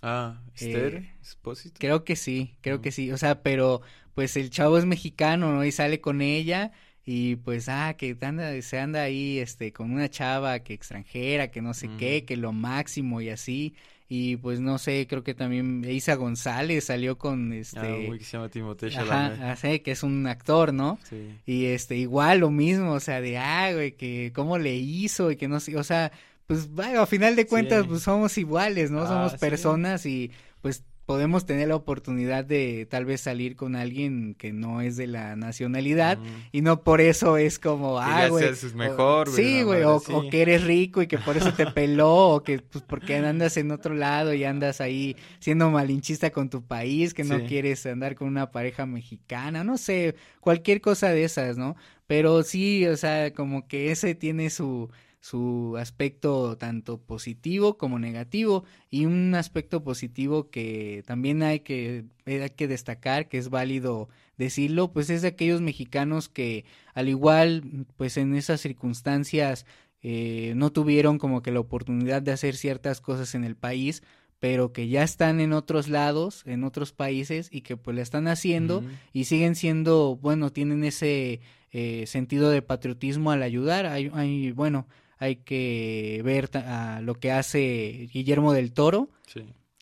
Ah, 0.00 0.40
Esther, 0.54 0.94
eh, 0.94 1.14
Espósito. 1.20 1.76
Creo 1.78 2.04
que 2.04 2.16
sí, 2.16 2.56
creo 2.60 2.80
que 2.80 2.92
sí, 2.92 3.12
o 3.12 3.18
sea, 3.18 3.42
pero 3.42 3.82
pues 4.14 4.36
el 4.36 4.50
chavo 4.50 4.78
es 4.78 4.84
mexicano, 4.84 5.52
¿no? 5.52 5.64
Y 5.64 5.72
sale 5.72 6.00
con 6.00 6.22
ella 6.22 6.72
y 7.04 7.36
pues, 7.36 7.68
ah, 7.68 7.94
que 7.94 8.16
anda, 8.20 8.60
se 8.62 8.78
anda 8.78 9.02
ahí, 9.02 9.38
este, 9.38 9.72
con 9.72 9.92
una 9.92 10.08
chava 10.08 10.60
que 10.60 10.74
extranjera, 10.74 11.48
que 11.48 11.60
no 11.60 11.74
sé 11.74 11.90
qué, 11.98 12.24
que 12.24 12.36
lo 12.36 12.52
máximo 12.52 13.20
y 13.20 13.30
así. 13.30 13.74
Y 14.08 14.36
pues 14.36 14.60
no 14.60 14.76
sé, 14.76 15.06
creo 15.08 15.24
que 15.24 15.32
también 15.32 15.82
Isa 15.88 16.16
González 16.16 16.84
salió 16.84 17.16
con 17.16 17.52
este. 17.54 17.80
Ah, 17.80 18.16
que 18.18 18.24
se 18.24 18.36
llama 18.36 18.50
Timothée 18.50 18.94
Ajá, 18.94 19.56
que 19.78 19.90
es 19.90 20.02
un 20.02 20.26
actor, 20.26 20.74
¿no? 20.74 20.98
Sí. 21.04 21.34
Y 21.46 21.64
este, 21.64 21.96
igual 21.96 22.40
lo 22.40 22.50
mismo, 22.50 22.92
o 22.92 23.00
sea, 23.00 23.22
de, 23.22 23.38
ah, 23.38 23.72
güey, 23.72 23.92
que 23.92 24.30
cómo 24.34 24.58
le 24.58 24.76
hizo 24.76 25.30
y 25.30 25.36
que 25.36 25.48
no 25.48 25.60
sé, 25.60 25.78
o 25.78 25.82
sea, 25.82 26.12
pues, 26.46 26.68
bueno, 26.68 27.00
a 27.00 27.06
final 27.06 27.36
de 27.36 27.46
cuentas, 27.46 27.86
pues 27.86 28.02
somos 28.02 28.36
iguales, 28.38 28.90
¿no? 28.90 29.02
Ah, 29.02 29.06
somos 29.06 29.34
personas 29.34 30.06
y 30.06 30.30
pues 30.60 30.84
podemos 31.06 31.44
tener 31.46 31.68
la 31.68 31.76
oportunidad 31.76 32.44
de 32.44 32.86
tal 32.88 33.04
vez 33.04 33.20
salir 33.20 33.56
con 33.56 33.74
alguien 33.74 34.34
que 34.34 34.52
no 34.52 34.80
es 34.80 34.96
de 34.96 35.08
la 35.08 35.34
nacionalidad 35.36 36.18
y 36.52 36.62
no 36.62 36.84
por 36.84 37.00
eso 37.00 37.36
es 37.36 37.58
como, 37.58 37.98
ah, 37.98 38.28
güey. 38.28 38.46
mejor, 38.74 39.28
Sí, 39.28 39.62
güey, 39.62 39.82
o, 39.82 40.00
que 40.30 40.42
eres 40.42 40.64
rico 40.64 41.02
y 41.02 41.08
que 41.08 41.18
por 41.18 41.36
eso 41.36 41.52
te 41.52 41.66
peló, 41.66 42.28
o 42.28 42.42
que 42.42 42.60
pues 42.60 42.84
porque 42.86 43.16
andas 43.16 43.56
en 43.56 43.72
otro 43.72 43.94
lado 43.94 44.32
y 44.32 44.44
andas 44.44 44.80
ahí 44.80 45.16
siendo 45.40 45.70
malinchista 45.70 46.30
con 46.30 46.48
tu 46.48 46.62
país, 46.62 47.14
que 47.14 47.24
no 47.24 47.44
quieres 47.44 47.84
andar 47.86 48.14
con 48.14 48.28
una 48.28 48.50
pareja 48.50 48.86
mexicana, 48.86 49.64
no 49.64 49.78
sé, 49.78 50.14
cualquier 50.40 50.80
cosa 50.80 51.08
de 51.08 51.24
esas, 51.24 51.58
¿no? 51.58 51.76
Pero 52.06 52.42
sí, 52.42 52.86
o 52.86 52.96
sea, 52.96 53.32
como 53.32 53.66
que 53.66 53.90
ese 53.90 54.14
tiene 54.14 54.50
su 54.50 54.90
su 55.22 55.76
aspecto 55.78 56.58
tanto 56.58 56.98
positivo 57.00 57.78
como 57.78 58.00
negativo 58.00 58.64
y 58.90 59.06
un 59.06 59.36
aspecto 59.36 59.84
positivo 59.84 60.50
que 60.50 61.04
también 61.06 61.44
hay 61.44 61.60
que, 61.60 62.06
hay 62.26 62.50
que 62.50 62.66
destacar, 62.66 63.28
que 63.28 63.38
es 63.38 63.48
válido 63.48 64.08
decirlo, 64.36 64.92
pues 64.92 65.10
es 65.10 65.22
de 65.22 65.28
aquellos 65.28 65.60
mexicanos 65.60 66.28
que 66.28 66.64
al 66.92 67.08
igual 67.08 67.86
pues 67.96 68.16
en 68.16 68.34
esas 68.34 68.60
circunstancias 68.60 69.64
eh, 70.02 70.54
no 70.56 70.72
tuvieron 70.72 71.18
como 71.18 71.40
que 71.40 71.52
la 71.52 71.60
oportunidad 71.60 72.20
de 72.20 72.32
hacer 72.32 72.56
ciertas 72.56 73.00
cosas 73.00 73.36
en 73.36 73.44
el 73.44 73.54
país, 73.54 74.02
pero 74.40 74.72
que 74.72 74.88
ya 74.88 75.04
están 75.04 75.38
en 75.38 75.52
otros 75.52 75.86
lados, 75.86 76.42
en 76.46 76.64
otros 76.64 76.90
países 76.92 77.48
y 77.52 77.60
que 77.60 77.76
pues 77.76 77.94
la 77.94 78.02
están 78.02 78.26
haciendo 78.26 78.82
y 79.12 79.26
siguen 79.26 79.54
siendo, 79.54 80.16
bueno, 80.16 80.50
tienen 80.50 80.82
ese 80.82 81.40
eh, 81.70 82.08
sentido 82.08 82.50
de 82.50 82.60
patriotismo 82.60 83.30
al 83.30 83.44
ayudar. 83.44 83.86
Hay, 83.86 84.10
hay, 84.12 84.50
bueno, 84.50 84.88
hay 85.22 85.36
que 85.36 86.20
ver 86.24 86.50
a 86.56 87.00
lo 87.00 87.14
que 87.14 87.30
hace 87.30 88.08
Guillermo 88.12 88.52
del 88.52 88.72
Toro, 88.72 89.08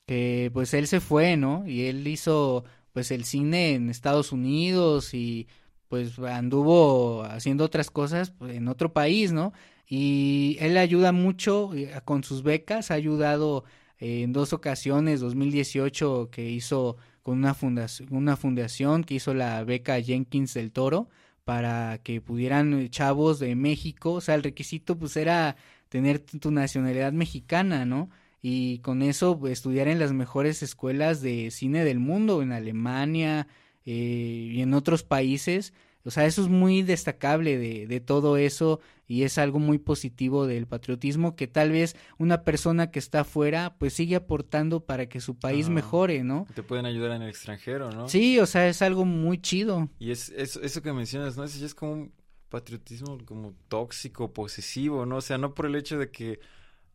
que 0.04 0.50
pues 0.52 0.74
él 0.74 0.86
se 0.86 1.00
fue, 1.00 1.38
¿no? 1.38 1.66
Y 1.66 1.86
él 1.86 2.06
hizo 2.06 2.64
pues 2.92 3.10
el 3.10 3.24
cine 3.24 3.72
en 3.72 3.88
Estados 3.88 4.32
Unidos 4.32 5.14
y 5.14 5.48
pues 5.88 6.18
anduvo 6.18 7.22
haciendo 7.22 7.64
otras 7.64 7.90
cosas 7.90 8.32
pues, 8.32 8.54
en 8.54 8.68
otro 8.68 8.92
país, 8.92 9.32
¿no? 9.32 9.54
Y 9.88 10.58
él 10.60 10.76
ayuda 10.76 11.10
mucho 11.12 11.72
eh, 11.74 11.90
con 12.04 12.22
sus 12.22 12.42
becas, 12.42 12.90
ha 12.90 12.94
ayudado 12.94 13.64
en 13.98 14.34
dos 14.34 14.52
ocasiones, 14.52 15.20
2018 15.20 16.28
que 16.30 16.50
hizo 16.50 16.98
con 17.22 17.38
una 17.38 17.54
fundación, 17.54 18.08
una 18.14 18.36
fundación 18.36 19.04
que 19.04 19.14
hizo 19.14 19.32
la 19.32 19.64
beca 19.64 20.02
Jenkins 20.02 20.52
del 20.52 20.70
Toro, 20.70 21.08
para 21.50 21.98
que 22.04 22.20
pudieran 22.20 22.72
eh, 22.74 22.90
chavos 22.90 23.40
de 23.40 23.56
México, 23.56 24.12
o 24.12 24.20
sea, 24.20 24.36
el 24.36 24.44
requisito 24.44 24.96
pues 24.96 25.16
era 25.16 25.56
tener 25.88 26.20
tu 26.20 26.52
nacionalidad 26.52 27.12
mexicana, 27.12 27.84
¿no? 27.84 28.08
Y 28.40 28.78
con 28.78 29.02
eso 29.02 29.36
pues, 29.36 29.54
estudiar 29.54 29.88
en 29.88 29.98
las 29.98 30.12
mejores 30.12 30.62
escuelas 30.62 31.22
de 31.22 31.50
cine 31.50 31.82
del 31.84 31.98
mundo, 31.98 32.40
en 32.42 32.52
Alemania 32.52 33.48
eh, 33.84 34.52
y 34.52 34.62
en 34.62 34.74
otros 34.74 35.02
países, 35.02 35.74
o 36.04 36.10
sea, 36.10 36.26
eso 36.26 36.42
es 36.42 36.48
muy 36.48 36.82
destacable 36.82 37.58
de, 37.58 37.86
de 37.86 38.00
todo 38.00 38.36
eso 38.36 38.80
y 39.06 39.24
es 39.24 39.38
algo 39.38 39.58
muy 39.58 39.78
positivo 39.78 40.46
del 40.46 40.66
patriotismo 40.66 41.34
que 41.34 41.48
tal 41.48 41.72
vez 41.72 41.96
una 42.16 42.44
persona 42.44 42.92
que 42.92 43.00
está 43.00 43.20
afuera 43.20 43.74
pues 43.76 43.92
sigue 43.92 44.14
aportando 44.14 44.86
para 44.86 45.08
que 45.08 45.20
su 45.20 45.36
país 45.36 45.68
mejore, 45.68 46.22
¿no? 46.22 46.46
Te 46.54 46.62
pueden 46.62 46.86
ayudar 46.86 47.16
en 47.16 47.22
el 47.22 47.28
extranjero, 47.28 47.90
¿no? 47.90 48.08
Sí, 48.08 48.38
o 48.38 48.46
sea, 48.46 48.68
es 48.68 48.82
algo 48.82 49.04
muy 49.04 49.38
chido. 49.38 49.88
Y 49.98 50.12
es, 50.12 50.28
eso 50.30 50.80
que 50.80 50.92
mencionas, 50.92 51.36
¿no? 51.36 51.42
Es, 51.42 51.60
es 51.60 51.74
como 51.74 51.92
un 51.92 52.12
patriotismo 52.48 53.18
como 53.24 53.52
tóxico, 53.68 54.32
posesivo, 54.32 55.04
¿no? 55.06 55.16
O 55.16 55.20
sea, 55.20 55.38
no 55.38 55.54
por 55.54 55.66
el 55.66 55.74
hecho 55.74 55.98
de 55.98 56.10
que 56.10 56.38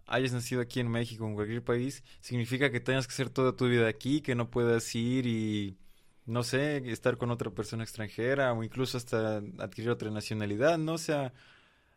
hayas 0.08 0.32
nacido 0.32 0.62
aquí 0.62 0.80
en 0.80 0.90
México 0.90 1.26
o 1.26 1.28
en 1.28 1.36
cualquier 1.36 1.64
país, 1.64 2.04
significa 2.22 2.72
que 2.72 2.80
tengas 2.80 3.08
que 3.08 3.14
hacer 3.14 3.30
toda 3.30 3.56
tu 3.56 3.68
vida 3.68 3.88
aquí, 3.88 4.22
que 4.22 4.36
no 4.36 4.50
puedas 4.50 4.94
ir 4.96 5.26
y 5.28 5.78
no 6.26 6.44
sé, 6.44 6.78
estar 6.92 7.18
con 7.18 7.32
otra 7.32 7.52
persona 7.52 7.84
extranjera 7.84 8.54
o 8.54 8.64
incluso 8.64 8.98
hasta 8.98 9.38
adquirir 9.60 9.92
otra 9.92 10.10
nacionalidad, 10.12 10.78
¿no? 10.78 10.94
O 10.94 10.98
sea, 10.98 11.34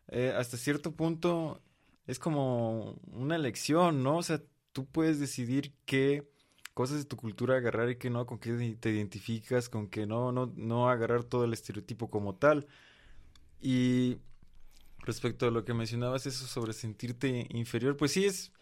eh, 0.09 0.35
hasta 0.37 0.57
cierto 0.57 0.95
punto 0.95 1.63
es 2.07 2.19
como 2.19 3.01
una 3.13 3.37
elección, 3.37 4.03
¿no? 4.03 4.19
O 4.19 4.23
sea, 4.23 4.43
tú 4.73 4.87
puedes 4.87 5.21
decidir 5.21 5.75
qué 5.87 6.29
cosas 6.75 6.99
de 6.99 7.05
tu 7.07 7.17
cultura 7.17 7.57
agarrar 7.57 7.91
y 7.91 7.97
qué 7.97 8.11
no, 8.11 8.27
con 8.27 8.39
qué 8.39 8.77
te 8.81 8.91
identificas, 8.91 9.69
con 9.69 9.89
qué 9.89 10.07
no, 10.07 10.33
no, 10.33 10.53
no 10.57 10.89
agarrar 10.89 11.25
todo 11.25 11.45
el 11.45 11.53
estereotipo 11.53 12.11
como 12.11 12.37
tal. 12.37 12.67
Y 13.61 14.19
respecto 15.01 15.47
a 15.47 15.51
lo 15.51 15.65
que 15.65 15.75
mencionabas, 15.75 16.27
eso 16.27 16.47
sobre 16.47 16.73
sentirte 16.73 17.47
inferior, 17.51 17.97
pues 17.97 18.13
sí 18.13 18.27
es, 18.27 18.53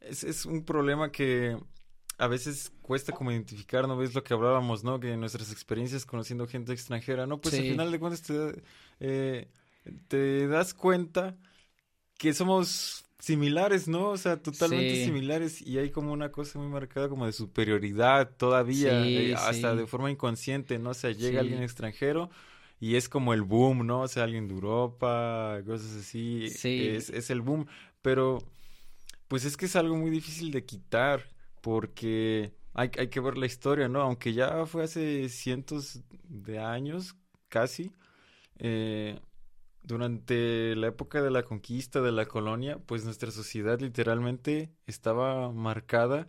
es, 0.00 0.24
es 0.24 0.46
un 0.46 0.64
problema 0.64 1.10
que 1.12 1.58
a 2.18 2.26
veces 2.26 2.72
cuesta 2.82 3.12
como 3.12 3.30
identificar, 3.30 3.86
¿no? 3.86 3.96
Ves 3.96 4.14
lo 4.14 4.24
que 4.24 4.34
hablábamos, 4.34 4.82
¿no? 4.82 4.98
Que 4.98 5.16
nuestras 5.16 5.52
experiencias 5.52 6.04
conociendo 6.04 6.46
gente 6.48 6.72
extranjera, 6.72 7.26
¿no? 7.26 7.40
Pues 7.40 7.54
al 7.54 7.62
final 7.62 7.92
de 7.92 7.98
cuentas 8.00 8.22
te, 8.22 8.62
eh, 8.98 9.48
te 10.08 10.48
das 10.48 10.74
cuenta 10.74 11.36
que 12.18 12.34
somos 12.34 13.04
similares, 13.20 13.86
¿no? 13.86 14.10
O 14.10 14.16
sea, 14.16 14.42
totalmente 14.42 15.04
similares 15.04 15.62
y 15.62 15.78
hay 15.78 15.90
como 15.90 16.12
una 16.12 16.32
cosa 16.32 16.58
muy 16.58 16.68
marcada 16.68 17.08
como 17.08 17.24
de 17.24 17.32
superioridad 17.32 18.30
todavía, 18.36 19.06
eh, 19.06 19.34
hasta 19.34 19.76
de 19.76 19.86
forma 19.86 20.10
inconsciente, 20.10 20.78
¿no? 20.80 20.90
O 20.90 20.94
sea, 20.94 21.12
llega 21.12 21.40
alguien 21.40 21.62
extranjero 21.62 22.30
y 22.80 22.96
es 22.96 23.08
como 23.08 23.32
el 23.32 23.42
boom, 23.42 23.86
¿no? 23.86 24.02
O 24.02 24.08
sea, 24.08 24.24
alguien 24.24 24.48
de 24.48 24.54
Europa, 24.54 25.60
cosas 25.64 25.94
así, 25.96 26.46
es, 26.46 26.64
es 27.10 27.30
el 27.30 27.42
boom, 27.42 27.66
pero 28.02 28.38
pues 29.28 29.44
es 29.44 29.56
que 29.56 29.66
es 29.66 29.76
algo 29.76 29.96
muy 29.96 30.10
difícil 30.10 30.50
de 30.50 30.64
quitar 30.64 31.37
porque 31.60 32.52
hay, 32.74 32.90
hay 32.98 33.08
que 33.08 33.20
ver 33.20 33.38
la 33.38 33.46
historia, 33.46 33.88
¿no? 33.88 34.00
Aunque 34.02 34.32
ya 34.32 34.66
fue 34.66 34.84
hace 34.84 35.28
cientos 35.28 36.00
de 36.28 36.58
años, 36.58 37.16
casi, 37.48 37.92
eh, 38.58 39.20
durante 39.82 40.76
la 40.76 40.88
época 40.88 41.22
de 41.22 41.30
la 41.30 41.44
conquista 41.44 42.00
de 42.02 42.12
la 42.12 42.26
colonia, 42.26 42.78
pues 42.78 43.04
nuestra 43.04 43.30
sociedad 43.30 43.80
literalmente 43.80 44.70
estaba 44.86 45.50
marcada 45.52 46.28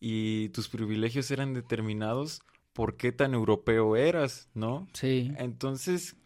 y 0.00 0.48
tus 0.50 0.68
privilegios 0.68 1.30
eran 1.30 1.54
determinados 1.54 2.40
por 2.72 2.96
qué 2.96 3.12
tan 3.12 3.34
europeo 3.34 3.96
eras, 3.96 4.48
¿no? 4.54 4.88
Sí. 4.92 5.32
Entonces, 5.38 6.16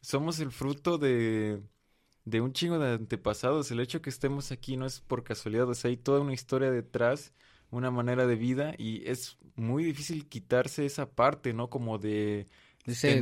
somos 0.00 0.40
el 0.40 0.50
fruto 0.52 0.98
de, 0.98 1.62
de 2.24 2.40
un 2.40 2.52
chingo 2.52 2.78
de 2.78 2.92
antepasados. 2.94 3.70
El 3.70 3.80
hecho 3.80 4.02
que 4.02 4.10
estemos 4.10 4.52
aquí 4.52 4.76
no 4.76 4.86
es 4.86 5.00
por 5.00 5.24
casualidad, 5.24 5.68
o 5.68 5.74
sea, 5.74 5.90
hay 5.90 5.96
toda 5.96 6.20
una 6.20 6.34
historia 6.34 6.70
detrás 6.70 7.32
una 7.70 7.90
manera 7.90 8.26
de 8.26 8.36
vida 8.36 8.74
y 8.78 9.08
es 9.08 9.38
muy 9.56 9.84
difícil 9.84 10.26
quitarse 10.26 10.86
esa 10.86 11.10
parte, 11.10 11.52
¿no? 11.52 11.68
Como 11.68 11.98
de... 11.98 12.46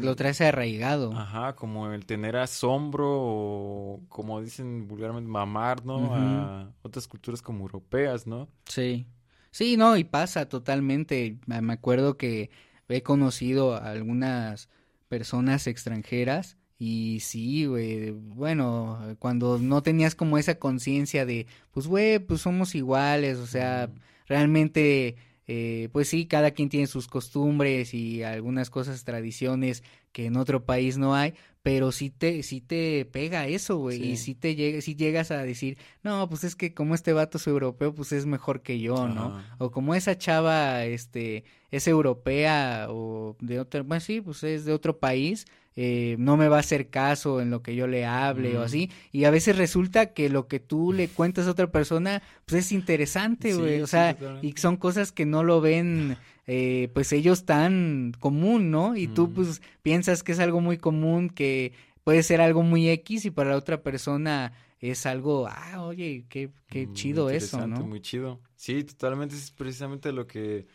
lo 0.00 0.16
traes 0.16 0.40
arraigado. 0.40 1.12
Ajá, 1.12 1.56
como 1.56 1.92
el 1.92 2.06
tener 2.06 2.36
asombro 2.36 3.06
o 3.08 4.00
como 4.08 4.40
dicen 4.40 4.86
vulgarmente 4.86 5.28
mamar, 5.28 5.84
¿no? 5.84 6.14
A 6.14 6.72
otras 6.82 7.08
culturas 7.08 7.42
como 7.42 7.62
europeas, 7.62 8.26
¿no? 8.26 8.48
Sí. 8.66 9.06
Sí, 9.50 9.76
no, 9.76 9.96
y 9.96 10.04
pasa 10.04 10.48
totalmente. 10.48 11.38
Me 11.46 11.72
acuerdo 11.72 12.16
que 12.16 12.50
he 12.88 13.02
conocido 13.02 13.74
a 13.74 13.90
algunas 13.90 14.68
personas 15.08 15.66
extranjeras 15.66 16.56
y 16.78 17.20
sí, 17.20 17.64
güey, 17.64 18.10
bueno, 18.10 19.16
cuando 19.18 19.58
no 19.58 19.82
tenías 19.82 20.14
como 20.14 20.36
esa 20.36 20.56
conciencia 20.56 21.24
de, 21.24 21.46
pues, 21.72 21.86
güey, 21.86 22.18
pues 22.18 22.42
somos 22.42 22.74
iguales, 22.74 23.38
o 23.38 23.46
sea, 23.46 23.88
realmente 24.26 25.16
eh, 25.48 25.90
pues 25.92 26.08
sí, 26.08 26.26
cada 26.26 26.50
quien 26.50 26.68
tiene 26.68 26.88
sus 26.88 27.06
costumbres 27.06 27.94
y 27.94 28.24
algunas 28.24 28.68
cosas, 28.68 29.04
tradiciones 29.04 29.84
que 30.10 30.26
en 30.26 30.36
otro 30.36 30.64
país 30.64 30.98
no 30.98 31.14
hay, 31.14 31.34
pero 31.62 31.92
sí 31.92 32.10
te, 32.10 32.42
sí 32.42 32.60
te 32.60 33.04
pega 33.04 33.46
eso, 33.46 33.76
güey, 33.76 34.02
y 34.12 34.16
si 34.16 34.34
te 34.34 34.56
llega, 34.56 34.80
si 34.80 34.96
llegas 34.96 35.30
a 35.30 35.42
decir, 35.44 35.78
no, 36.02 36.28
pues 36.28 36.42
es 36.42 36.56
que 36.56 36.74
como 36.74 36.96
este 36.96 37.12
vato 37.12 37.38
es 37.38 37.46
europeo, 37.46 37.94
pues 37.94 38.10
es 38.10 38.26
mejor 38.26 38.62
que 38.62 38.80
yo, 38.80 39.08
¿no? 39.08 39.40
O 39.58 39.70
como 39.70 39.94
esa 39.94 40.18
chava, 40.18 40.84
este, 40.84 41.44
es 41.70 41.86
europea 41.86 42.86
o 42.90 43.36
de 43.40 43.60
otro, 43.60 43.84
bueno, 43.84 44.00
sí, 44.00 44.20
pues 44.20 44.42
es 44.42 44.64
de 44.64 44.72
otro 44.72 44.98
país, 44.98 45.46
eh, 45.78 46.16
no 46.18 46.38
me 46.38 46.48
va 46.48 46.56
a 46.56 46.60
hacer 46.60 46.88
caso 46.88 47.40
en 47.42 47.50
lo 47.50 47.62
que 47.62 47.76
yo 47.76 47.86
le 47.86 48.06
hable 48.06 48.56
o 48.56 48.62
así. 48.62 48.90
Y 49.12 49.24
a 49.24 49.30
veces 49.30 49.58
resulta 49.58 50.14
que 50.14 50.30
lo 50.30 50.48
que 50.48 50.58
tú 50.58 50.94
le 50.94 51.08
cuentas 51.08 51.46
a 51.46 51.50
otra 51.50 51.70
persona, 51.70 52.22
pues 52.46 52.64
es 52.64 52.72
interesante, 52.72 53.54
güey. 53.54 53.82
o 53.82 53.86
sea, 53.86 54.16
y 54.40 54.52
son 54.52 54.78
cosas 54.78 55.12
que 55.12 55.26
no 55.26 55.44
lo 55.44 55.60
ven, 55.60 56.16
eh, 56.46 56.88
pues 56.94 57.12
ellos 57.12 57.44
tan 57.44 58.14
común, 58.18 58.70
¿no? 58.70 58.96
Y 58.96 59.06
tú, 59.06 59.32
pues, 59.32 59.60
piensas 59.82 60.22
que 60.22 60.32
es 60.32 60.38
algo 60.38 60.62
muy 60.62 60.78
común, 60.78 61.28
que 61.28 61.72
puede 62.04 62.22
ser 62.22 62.40
algo 62.40 62.62
muy 62.62 62.88
X 62.88 63.26
y 63.26 63.30
para 63.30 63.50
la 63.50 63.56
otra 63.56 63.82
persona 63.82 64.54
es 64.80 65.04
algo, 65.04 65.46
ah, 65.46 65.82
oye, 65.82 66.24
qué, 66.28 66.50
qué 66.68 66.88
chido 66.92 67.28
eso, 67.28 67.66
¿no? 67.66 67.86
Muy 67.86 68.00
chido. 68.00 68.40
Sí, 68.54 68.82
totalmente 68.84 69.34
es 69.34 69.50
precisamente 69.50 70.12
lo 70.12 70.26
que 70.26 70.66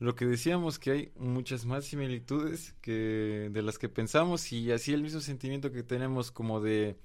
lo 0.00 0.14
que 0.14 0.24
decíamos 0.24 0.78
que 0.78 0.90
hay 0.90 1.12
muchas 1.18 1.66
más 1.66 1.84
similitudes 1.84 2.74
que 2.80 3.50
de 3.52 3.62
las 3.62 3.78
que 3.78 3.90
pensamos 3.90 4.50
y 4.50 4.72
así 4.72 4.94
el 4.94 5.02
mismo 5.02 5.20
sentimiento 5.20 5.70
que 5.70 5.82
tenemos 5.82 6.32
como 6.32 6.60
de 6.60 6.98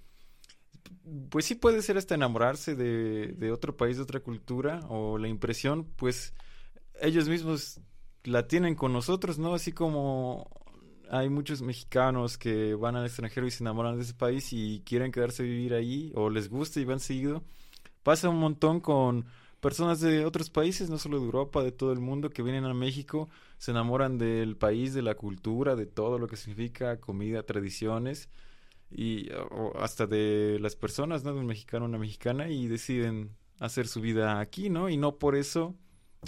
pues 1.30 1.46
sí 1.46 1.56
puede 1.56 1.82
ser 1.82 1.98
hasta 1.98 2.16
enamorarse 2.16 2.74
de, 2.74 3.34
de 3.34 3.52
otro 3.52 3.76
país, 3.76 3.98
de 3.98 4.04
otra 4.04 4.22
cultura 4.22 4.80
o 4.88 5.18
la 5.18 5.28
impresión 5.28 5.84
pues 5.98 6.34
ellos 7.02 7.28
mismos 7.28 7.82
la 8.24 8.48
tienen 8.48 8.76
con 8.76 8.94
nosotros, 8.94 9.38
¿no? 9.38 9.54
Así 9.54 9.74
como 9.74 10.50
hay 11.10 11.30
muchos 11.30 11.62
mexicanos 11.62 12.38
que 12.38 12.76
van 12.76 12.96
al 12.96 13.06
extranjero 13.06 13.46
y 13.46 13.52
se 13.52 13.64
enamoran 13.64 13.98
de 13.98 14.04
ese 14.04 14.14
país 14.14 14.54
y 14.54 14.82
quieren 14.86 15.12
quedarse 15.12 15.44
a 15.44 15.46
vivir 15.46 15.74
ahí 15.74 16.14
o 16.16 16.30
les 16.30 16.50
gusta 16.50 16.80
y 16.80 16.86
van 16.86 17.02
seguido. 17.02 17.44
Pasa 18.04 18.30
un 18.30 18.40
montón 18.40 18.80
con 18.80 19.26
personas 19.60 20.00
de 20.00 20.26
otros 20.26 20.50
países, 20.50 20.90
no 20.90 20.98
solo 20.98 21.20
de 21.20 21.26
Europa, 21.26 21.64
de 21.64 21.72
todo 21.72 21.92
el 21.92 22.00
mundo, 22.00 22.30
que 22.30 22.44
vienen 22.44 22.66
a 22.66 22.74
México, 22.74 23.30
se 23.58 23.72
enamoran 23.72 24.18
del 24.18 24.56
país, 24.58 24.94
de 24.94 25.02
la 25.02 25.16
cultura, 25.16 25.76
de 25.76 25.86
todo 25.86 26.20
lo 26.20 26.28
que 26.28 26.36
significa 26.36 27.00
comida, 27.00 27.44
tradiciones 27.44 28.30
y 28.92 29.30
hasta 29.80 30.06
de 30.06 30.58
las 30.62 30.76
personas, 30.76 31.24
¿no? 31.24 31.34
De 31.34 31.40
un 31.40 31.48
mexicano, 31.48 31.86
una 31.86 31.98
mexicana 31.98 32.50
y 32.50 32.68
deciden 32.68 33.32
hacer 33.60 33.88
su 33.88 34.02
vida 34.02 34.40
aquí, 34.40 34.70
¿no? 34.70 34.90
Y 34.90 34.98
no 34.98 35.18
por 35.18 35.36
eso 35.36 35.76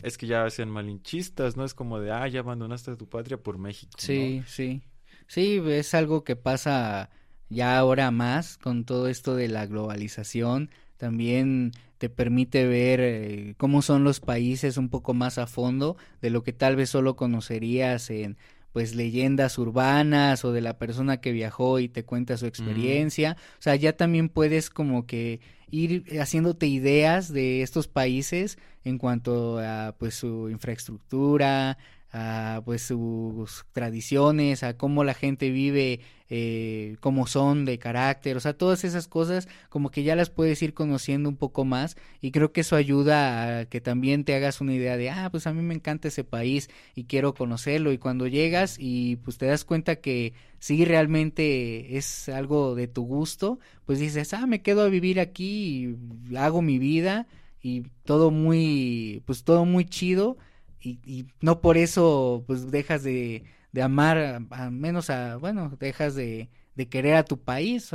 es 0.04 0.18
que 0.18 0.28
ya 0.28 0.50
sean 0.50 0.70
malinchistas, 0.70 1.58
¿no? 1.58 1.66
Es 1.66 1.74
como 1.74 2.00
de, 2.00 2.12
ah, 2.12 2.28
ya 2.28 2.40
abandonaste 2.40 2.96
tu 2.96 3.08
patria 3.08 3.38
por 3.38 3.58
México. 3.58 3.94
Sí, 3.98 4.44
sí. 4.48 4.82
Sí, 5.28 5.62
es 5.66 5.94
algo 5.94 6.24
que 6.24 6.36
pasa 6.36 7.10
ya 7.50 7.78
ahora 7.78 8.12
más 8.12 8.58
con 8.58 8.86
todo 8.86 9.08
esto 9.08 9.36
de 9.36 9.48
la 9.48 9.66
globalización. 9.66 10.70
También 10.98 11.72
te 11.98 12.10
permite 12.10 12.66
ver 12.68 13.00
eh, 13.02 13.56
cómo 13.58 13.82
son 13.82 14.04
los 14.04 14.20
países 14.20 14.78
un 14.78 14.89
poco 14.89 15.14
más 15.14 15.38
a 15.38 15.48
fondo 15.48 15.98
de 16.22 16.30
lo 16.30 16.43
que 16.43 16.54
tal 16.54 16.76
vez 16.76 16.89
solo 16.89 17.16
conocerías 17.16 18.10
en 18.10 18.38
pues 18.74 18.93
leyendas 18.93 19.58
urbanas 19.58 20.45
o 20.45 20.52
de 20.52 20.62
la 20.62 20.78
persona 20.78 21.20
que 21.20 21.32
viajó 21.32 21.80
y 21.80 21.89
te 21.89 22.06
cuenta 22.06 22.38
su 22.38 22.45
experiencia. 22.45 23.36
O 23.54 23.62
sea, 23.62 23.76
ya 23.76 23.93
también 23.93 24.30
puedes 24.30 24.70
como 24.70 25.08
que 25.08 25.39
ir 25.72 26.04
haciéndote 26.20 26.68
ideas 26.68 27.34
de 27.34 27.64
estos 27.64 27.88
países 27.88 28.60
en 28.84 29.00
cuanto 29.00 29.58
a 29.58 29.95
pues 29.98 30.14
su 30.14 30.50
infraestructura, 30.50 31.80
a 32.12 32.62
pues 32.64 32.84
sus 32.84 33.66
tradiciones, 33.74 34.64
a 34.64 34.78
cómo 34.78 35.03
la 35.03 35.14
gente 35.14 35.49
vive, 35.49 35.99
eh, 36.30 36.95
cómo 37.01 37.28
son 37.28 37.66
de 37.66 37.80
carácter, 37.80 38.38
o 38.38 38.39
sea, 38.39 38.53
todas 38.53 38.84
esas 38.86 39.08
cosas 39.08 39.47
como 39.70 39.91
que 39.91 40.03
ya 40.03 40.16
las 40.16 40.30
puedes 40.30 40.62
ir 40.62 40.74
conociendo 40.74 41.28
un 41.28 41.36
poco 41.36 41.66
más 41.66 41.97
y 42.22 42.32
creo 42.32 42.53
que 42.53 42.62
eso 42.62 42.76
ayuda 42.76 43.60
a 43.60 43.66
que 43.66 43.82
también 43.82 44.24
te 44.24 44.36
hagas 44.36 44.62
una 44.62 44.74
idea 44.74 44.95
de, 44.97 45.10
ah, 45.10 45.30
pues 45.30 45.47
a 45.47 45.53
mí 45.53 45.62
me 45.62 45.74
encanta 45.76 46.08
ese 46.08 46.24
país 46.24 46.70
y 46.95 47.05
quiero 47.05 47.34
conocerlo 47.34 47.91
y 47.91 47.97
cuando 47.97 48.28
llegas 48.28 48.78
y 48.80 49.18
pues 49.18 49.38
te 49.38 49.45
das 49.45 49.66
cuenta 49.66 49.97
que 49.97 50.34
si 50.60 50.86
realmente 50.86 51.97
es 51.97 52.30
algo 52.30 52.76
de 52.76 52.88
tu 52.88 53.03
gusto, 53.03 53.60
pues 53.86 53.99
dices, 53.99 54.34
ah, 54.34 54.47
me 54.47 54.62
quedo 54.62 54.82
a 54.84 54.89
vivir 54.89 55.20
aquí 55.20 55.97
y 56.32 56.38
hago 56.38 56.62
mi 56.62 56.80
vida 56.80 57.28
y 57.62 57.84
todo 58.05 58.32
muy, 58.32 59.24
pues 59.26 59.43
todo 59.43 59.66
muy 59.66 59.86
chido 59.86 60.38
y, 60.82 61.28
no 61.42 61.62
por 61.62 61.78
eso 61.78 62.44
pues 62.48 62.72
dejas 62.72 63.04
de, 63.04 63.44
de 63.72 63.82
amar 63.82 64.46
a, 64.52 64.70
menos 64.70 65.10
a 65.10 65.38
bueno 65.38 65.76
dejas 65.80 66.16
de, 66.16 66.50
de 66.76 66.90
querer 66.90 67.16
a 67.16 67.26
tu 67.26 67.40
país 67.40 67.92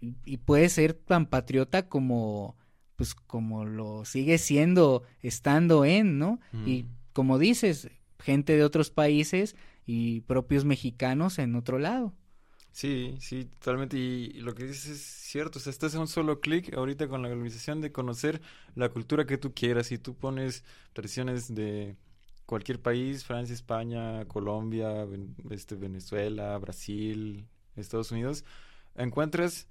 y, 0.00 0.36
puedes 0.38 0.72
ser 0.72 0.94
tan 0.94 1.26
patriota 1.26 1.88
como 1.88 2.56
pues 2.96 3.14
como 3.14 3.64
lo 3.64 4.04
sigue 4.04 4.38
siendo 4.38 5.04
estando 5.22 5.84
en 5.84 6.18
no 6.18 6.40
y 6.66 6.84
mm. 6.84 6.88
como 7.12 7.38
dices 7.38 7.90
gente 8.18 8.56
de 8.56 8.64
otros 8.64 8.90
países 8.90 9.56
y 9.86 10.20
propios 10.22 10.64
mexicanos 10.64 11.38
en 11.38 11.54
otro 11.54 11.78
lado 11.78 12.14
Sí, 12.78 13.16
sí, 13.18 13.44
totalmente. 13.44 13.96
Y 13.98 14.34
lo 14.34 14.54
que 14.54 14.62
dices 14.62 14.86
es 14.86 15.00
cierto. 15.00 15.58
O 15.58 15.62
sea, 15.62 15.72
estás 15.72 15.94
en 15.94 16.00
un 16.00 16.06
solo 16.06 16.40
clic 16.40 16.72
ahorita 16.74 17.08
con 17.08 17.22
la 17.22 17.28
globalización 17.28 17.80
de 17.80 17.90
conocer 17.90 18.40
la 18.76 18.88
cultura 18.90 19.26
que 19.26 19.36
tú 19.36 19.52
quieras. 19.52 19.90
Y 19.90 19.98
tú 19.98 20.14
pones 20.14 20.62
tradiciones 20.92 21.52
de 21.52 21.96
cualquier 22.48 22.80
país, 22.80 23.24
Francia, 23.24 23.52
España, 23.52 24.24
Colombia, 24.24 25.06
este, 25.50 25.74
Venezuela, 25.74 26.56
Brasil, 26.56 27.46
Estados 27.76 28.10
Unidos, 28.10 28.42
encuentras 28.96 29.68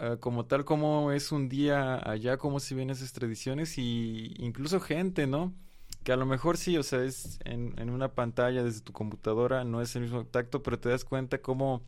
eh, 0.00 0.16
como 0.18 0.44
tal 0.44 0.64
como 0.64 1.12
es 1.12 1.30
un 1.30 1.48
día 1.48 1.96
allá, 2.10 2.36
cómo 2.36 2.58
se 2.58 2.74
ven 2.74 2.90
esas 2.90 3.12
tradiciones 3.12 3.78
y 3.78 4.34
incluso 4.38 4.80
gente, 4.80 5.28
¿no? 5.28 5.54
Que 6.02 6.10
a 6.10 6.16
lo 6.16 6.26
mejor 6.26 6.56
sí, 6.56 6.76
o 6.76 6.82
sea, 6.82 7.04
es 7.04 7.38
en, 7.44 7.78
en 7.78 7.88
una 7.88 8.12
pantalla 8.16 8.64
desde 8.64 8.80
tu 8.80 8.92
computadora, 8.92 9.62
no 9.62 9.80
es 9.80 9.94
el 9.94 10.02
mismo 10.02 10.26
tacto, 10.26 10.60
pero 10.60 10.80
te 10.80 10.88
das 10.88 11.04
cuenta 11.04 11.40
cómo 11.40 11.84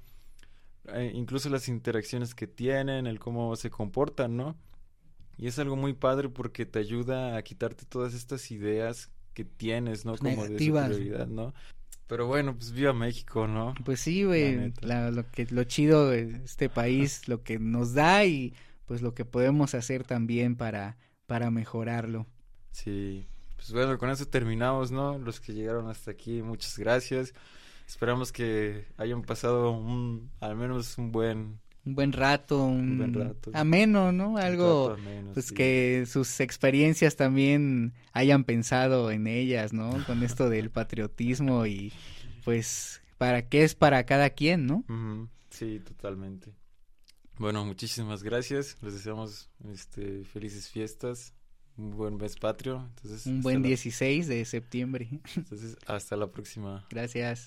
eh, 0.84 1.10
incluso 1.12 1.48
las 1.48 1.66
interacciones 1.66 2.36
que 2.36 2.46
tienen, 2.46 3.08
el 3.08 3.18
cómo 3.18 3.56
se 3.56 3.68
comportan, 3.68 4.36
¿no? 4.36 4.56
Y 5.36 5.48
es 5.48 5.58
algo 5.58 5.74
muy 5.74 5.92
padre 5.92 6.28
porque 6.28 6.66
te 6.66 6.78
ayuda 6.78 7.36
a 7.36 7.42
quitarte 7.42 7.84
todas 7.84 8.14
estas 8.14 8.52
ideas 8.52 9.10
que 9.34 9.44
tienes, 9.44 10.04
¿no? 10.04 10.16
Como 10.16 10.46
de 10.46 10.58
superioridad, 10.58 11.26
¿no? 11.26 11.54
Pero 12.06 12.26
bueno, 12.26 12.56
pues 12.56 12.72
viva 12.72 12.92
México, 12.92 13.46
¿no? 13.46 13.74
Pues 13.84 14.00
sí, 14.00 14.24
güey, 14.24 14.72
lo 14.82 15.30
que 15.30 15.46
lo 15.50 15.64
chido 15.64 16.08
de 16.08 16.40
este 16.44 16.68
país, 16.68 17.28
lo 17.28 17.42
que 17.42 17.58
nos 17.58 17.94
da 17.94 18.24
y 18.24 18.54
pues 18.86 19.00
lo 19.02 19.14
que 19.14 19.24
podemos 19.24 19.74
hacer 19.74 20.02
también 20.04 20.56
para 20.56 20.96
para 21.26 21.52
mejorarlo. 21.52 22.26
Sí. 22.72 23.28
Pues 23.54 23.72
bueno, 23.72 23.96
con 23.98 24.10
eso 24.10 24.26
terminamos, 24.26 24.90
¿no? 24.90 25.16
Los 25.16 25.38
que 25.38 25.52
llegaron 25.52 25.88
hasta 25.88 26.10
aquí, 26.10 26.42
muchas 26.42 26.76
gracias. 26.76 27.34
Esperamos 27.86 28.32
que 28.32 28.86
hayan 28.96 29.22
pasado 29.22 29.70
un 29.70 30.32
al 30.40 30.56
menos 30.56 30.98
un 30.98 31.12
buen 31.12 31.60
un 31.84 31.94
buen 31.94 32.12
rato, 32.12 32.64
un, 32.64 32.98
buen 32.98 33.14
rato. 33.14 33.50
ameno, 33.54 34.12
¿no? 34.12 34.36
Algo, 34.36 34.96
pues 35.32 35.50
que 35.52 36.04
sus 36.06 36.40
experiencias 36.40 37.16
también 37.16 37.94
hayan 38.12 38.44
pensado 38.44 39.10
en 39.10 39.26
ellas, 39.26 39.72
¿no? 39.72 40.04
Con 40.06 40.22
esto 40.22 40.50
del 40.50 40.70
patriotismo 40.70 41.66
y 41.66 41.92
pues 42.44 43.02
para 43.18 43.48
qué 43.48 43.64
es 43.64 43.74
para 43.74 44.04
cada 44.04 44.30
quien, 44.30 44.66
¿no? 44.66 44.84
Sí, 45.50 45.80
totalmente. 45.80 46.52
Bueno, 47.38 47.64
muchísimas 47.64 48.22
gracias. 48.22 48.76
Les 48.82 48.92
deseamos 48.92 49.48
este, 49.72 50.24
felices 50.24 50.68
fiestas, 50.68 51.32
un 51.78 51.96
buen 51.96 52.16
mes 52.18 52.36
patrio. 52.36 52.86
Entonces, 52.96 53.26
un 53.26 53.40
buen 53.40 53.62
16 53.62 54.28
de 54.28 54.44
septiembre. 54.44 55.08
Entonces, 55.36 55.78
hasta 55.86 56.16
la 56.16 56.30
próxima. 56.30 56.86
Gracias. 56.90 57.38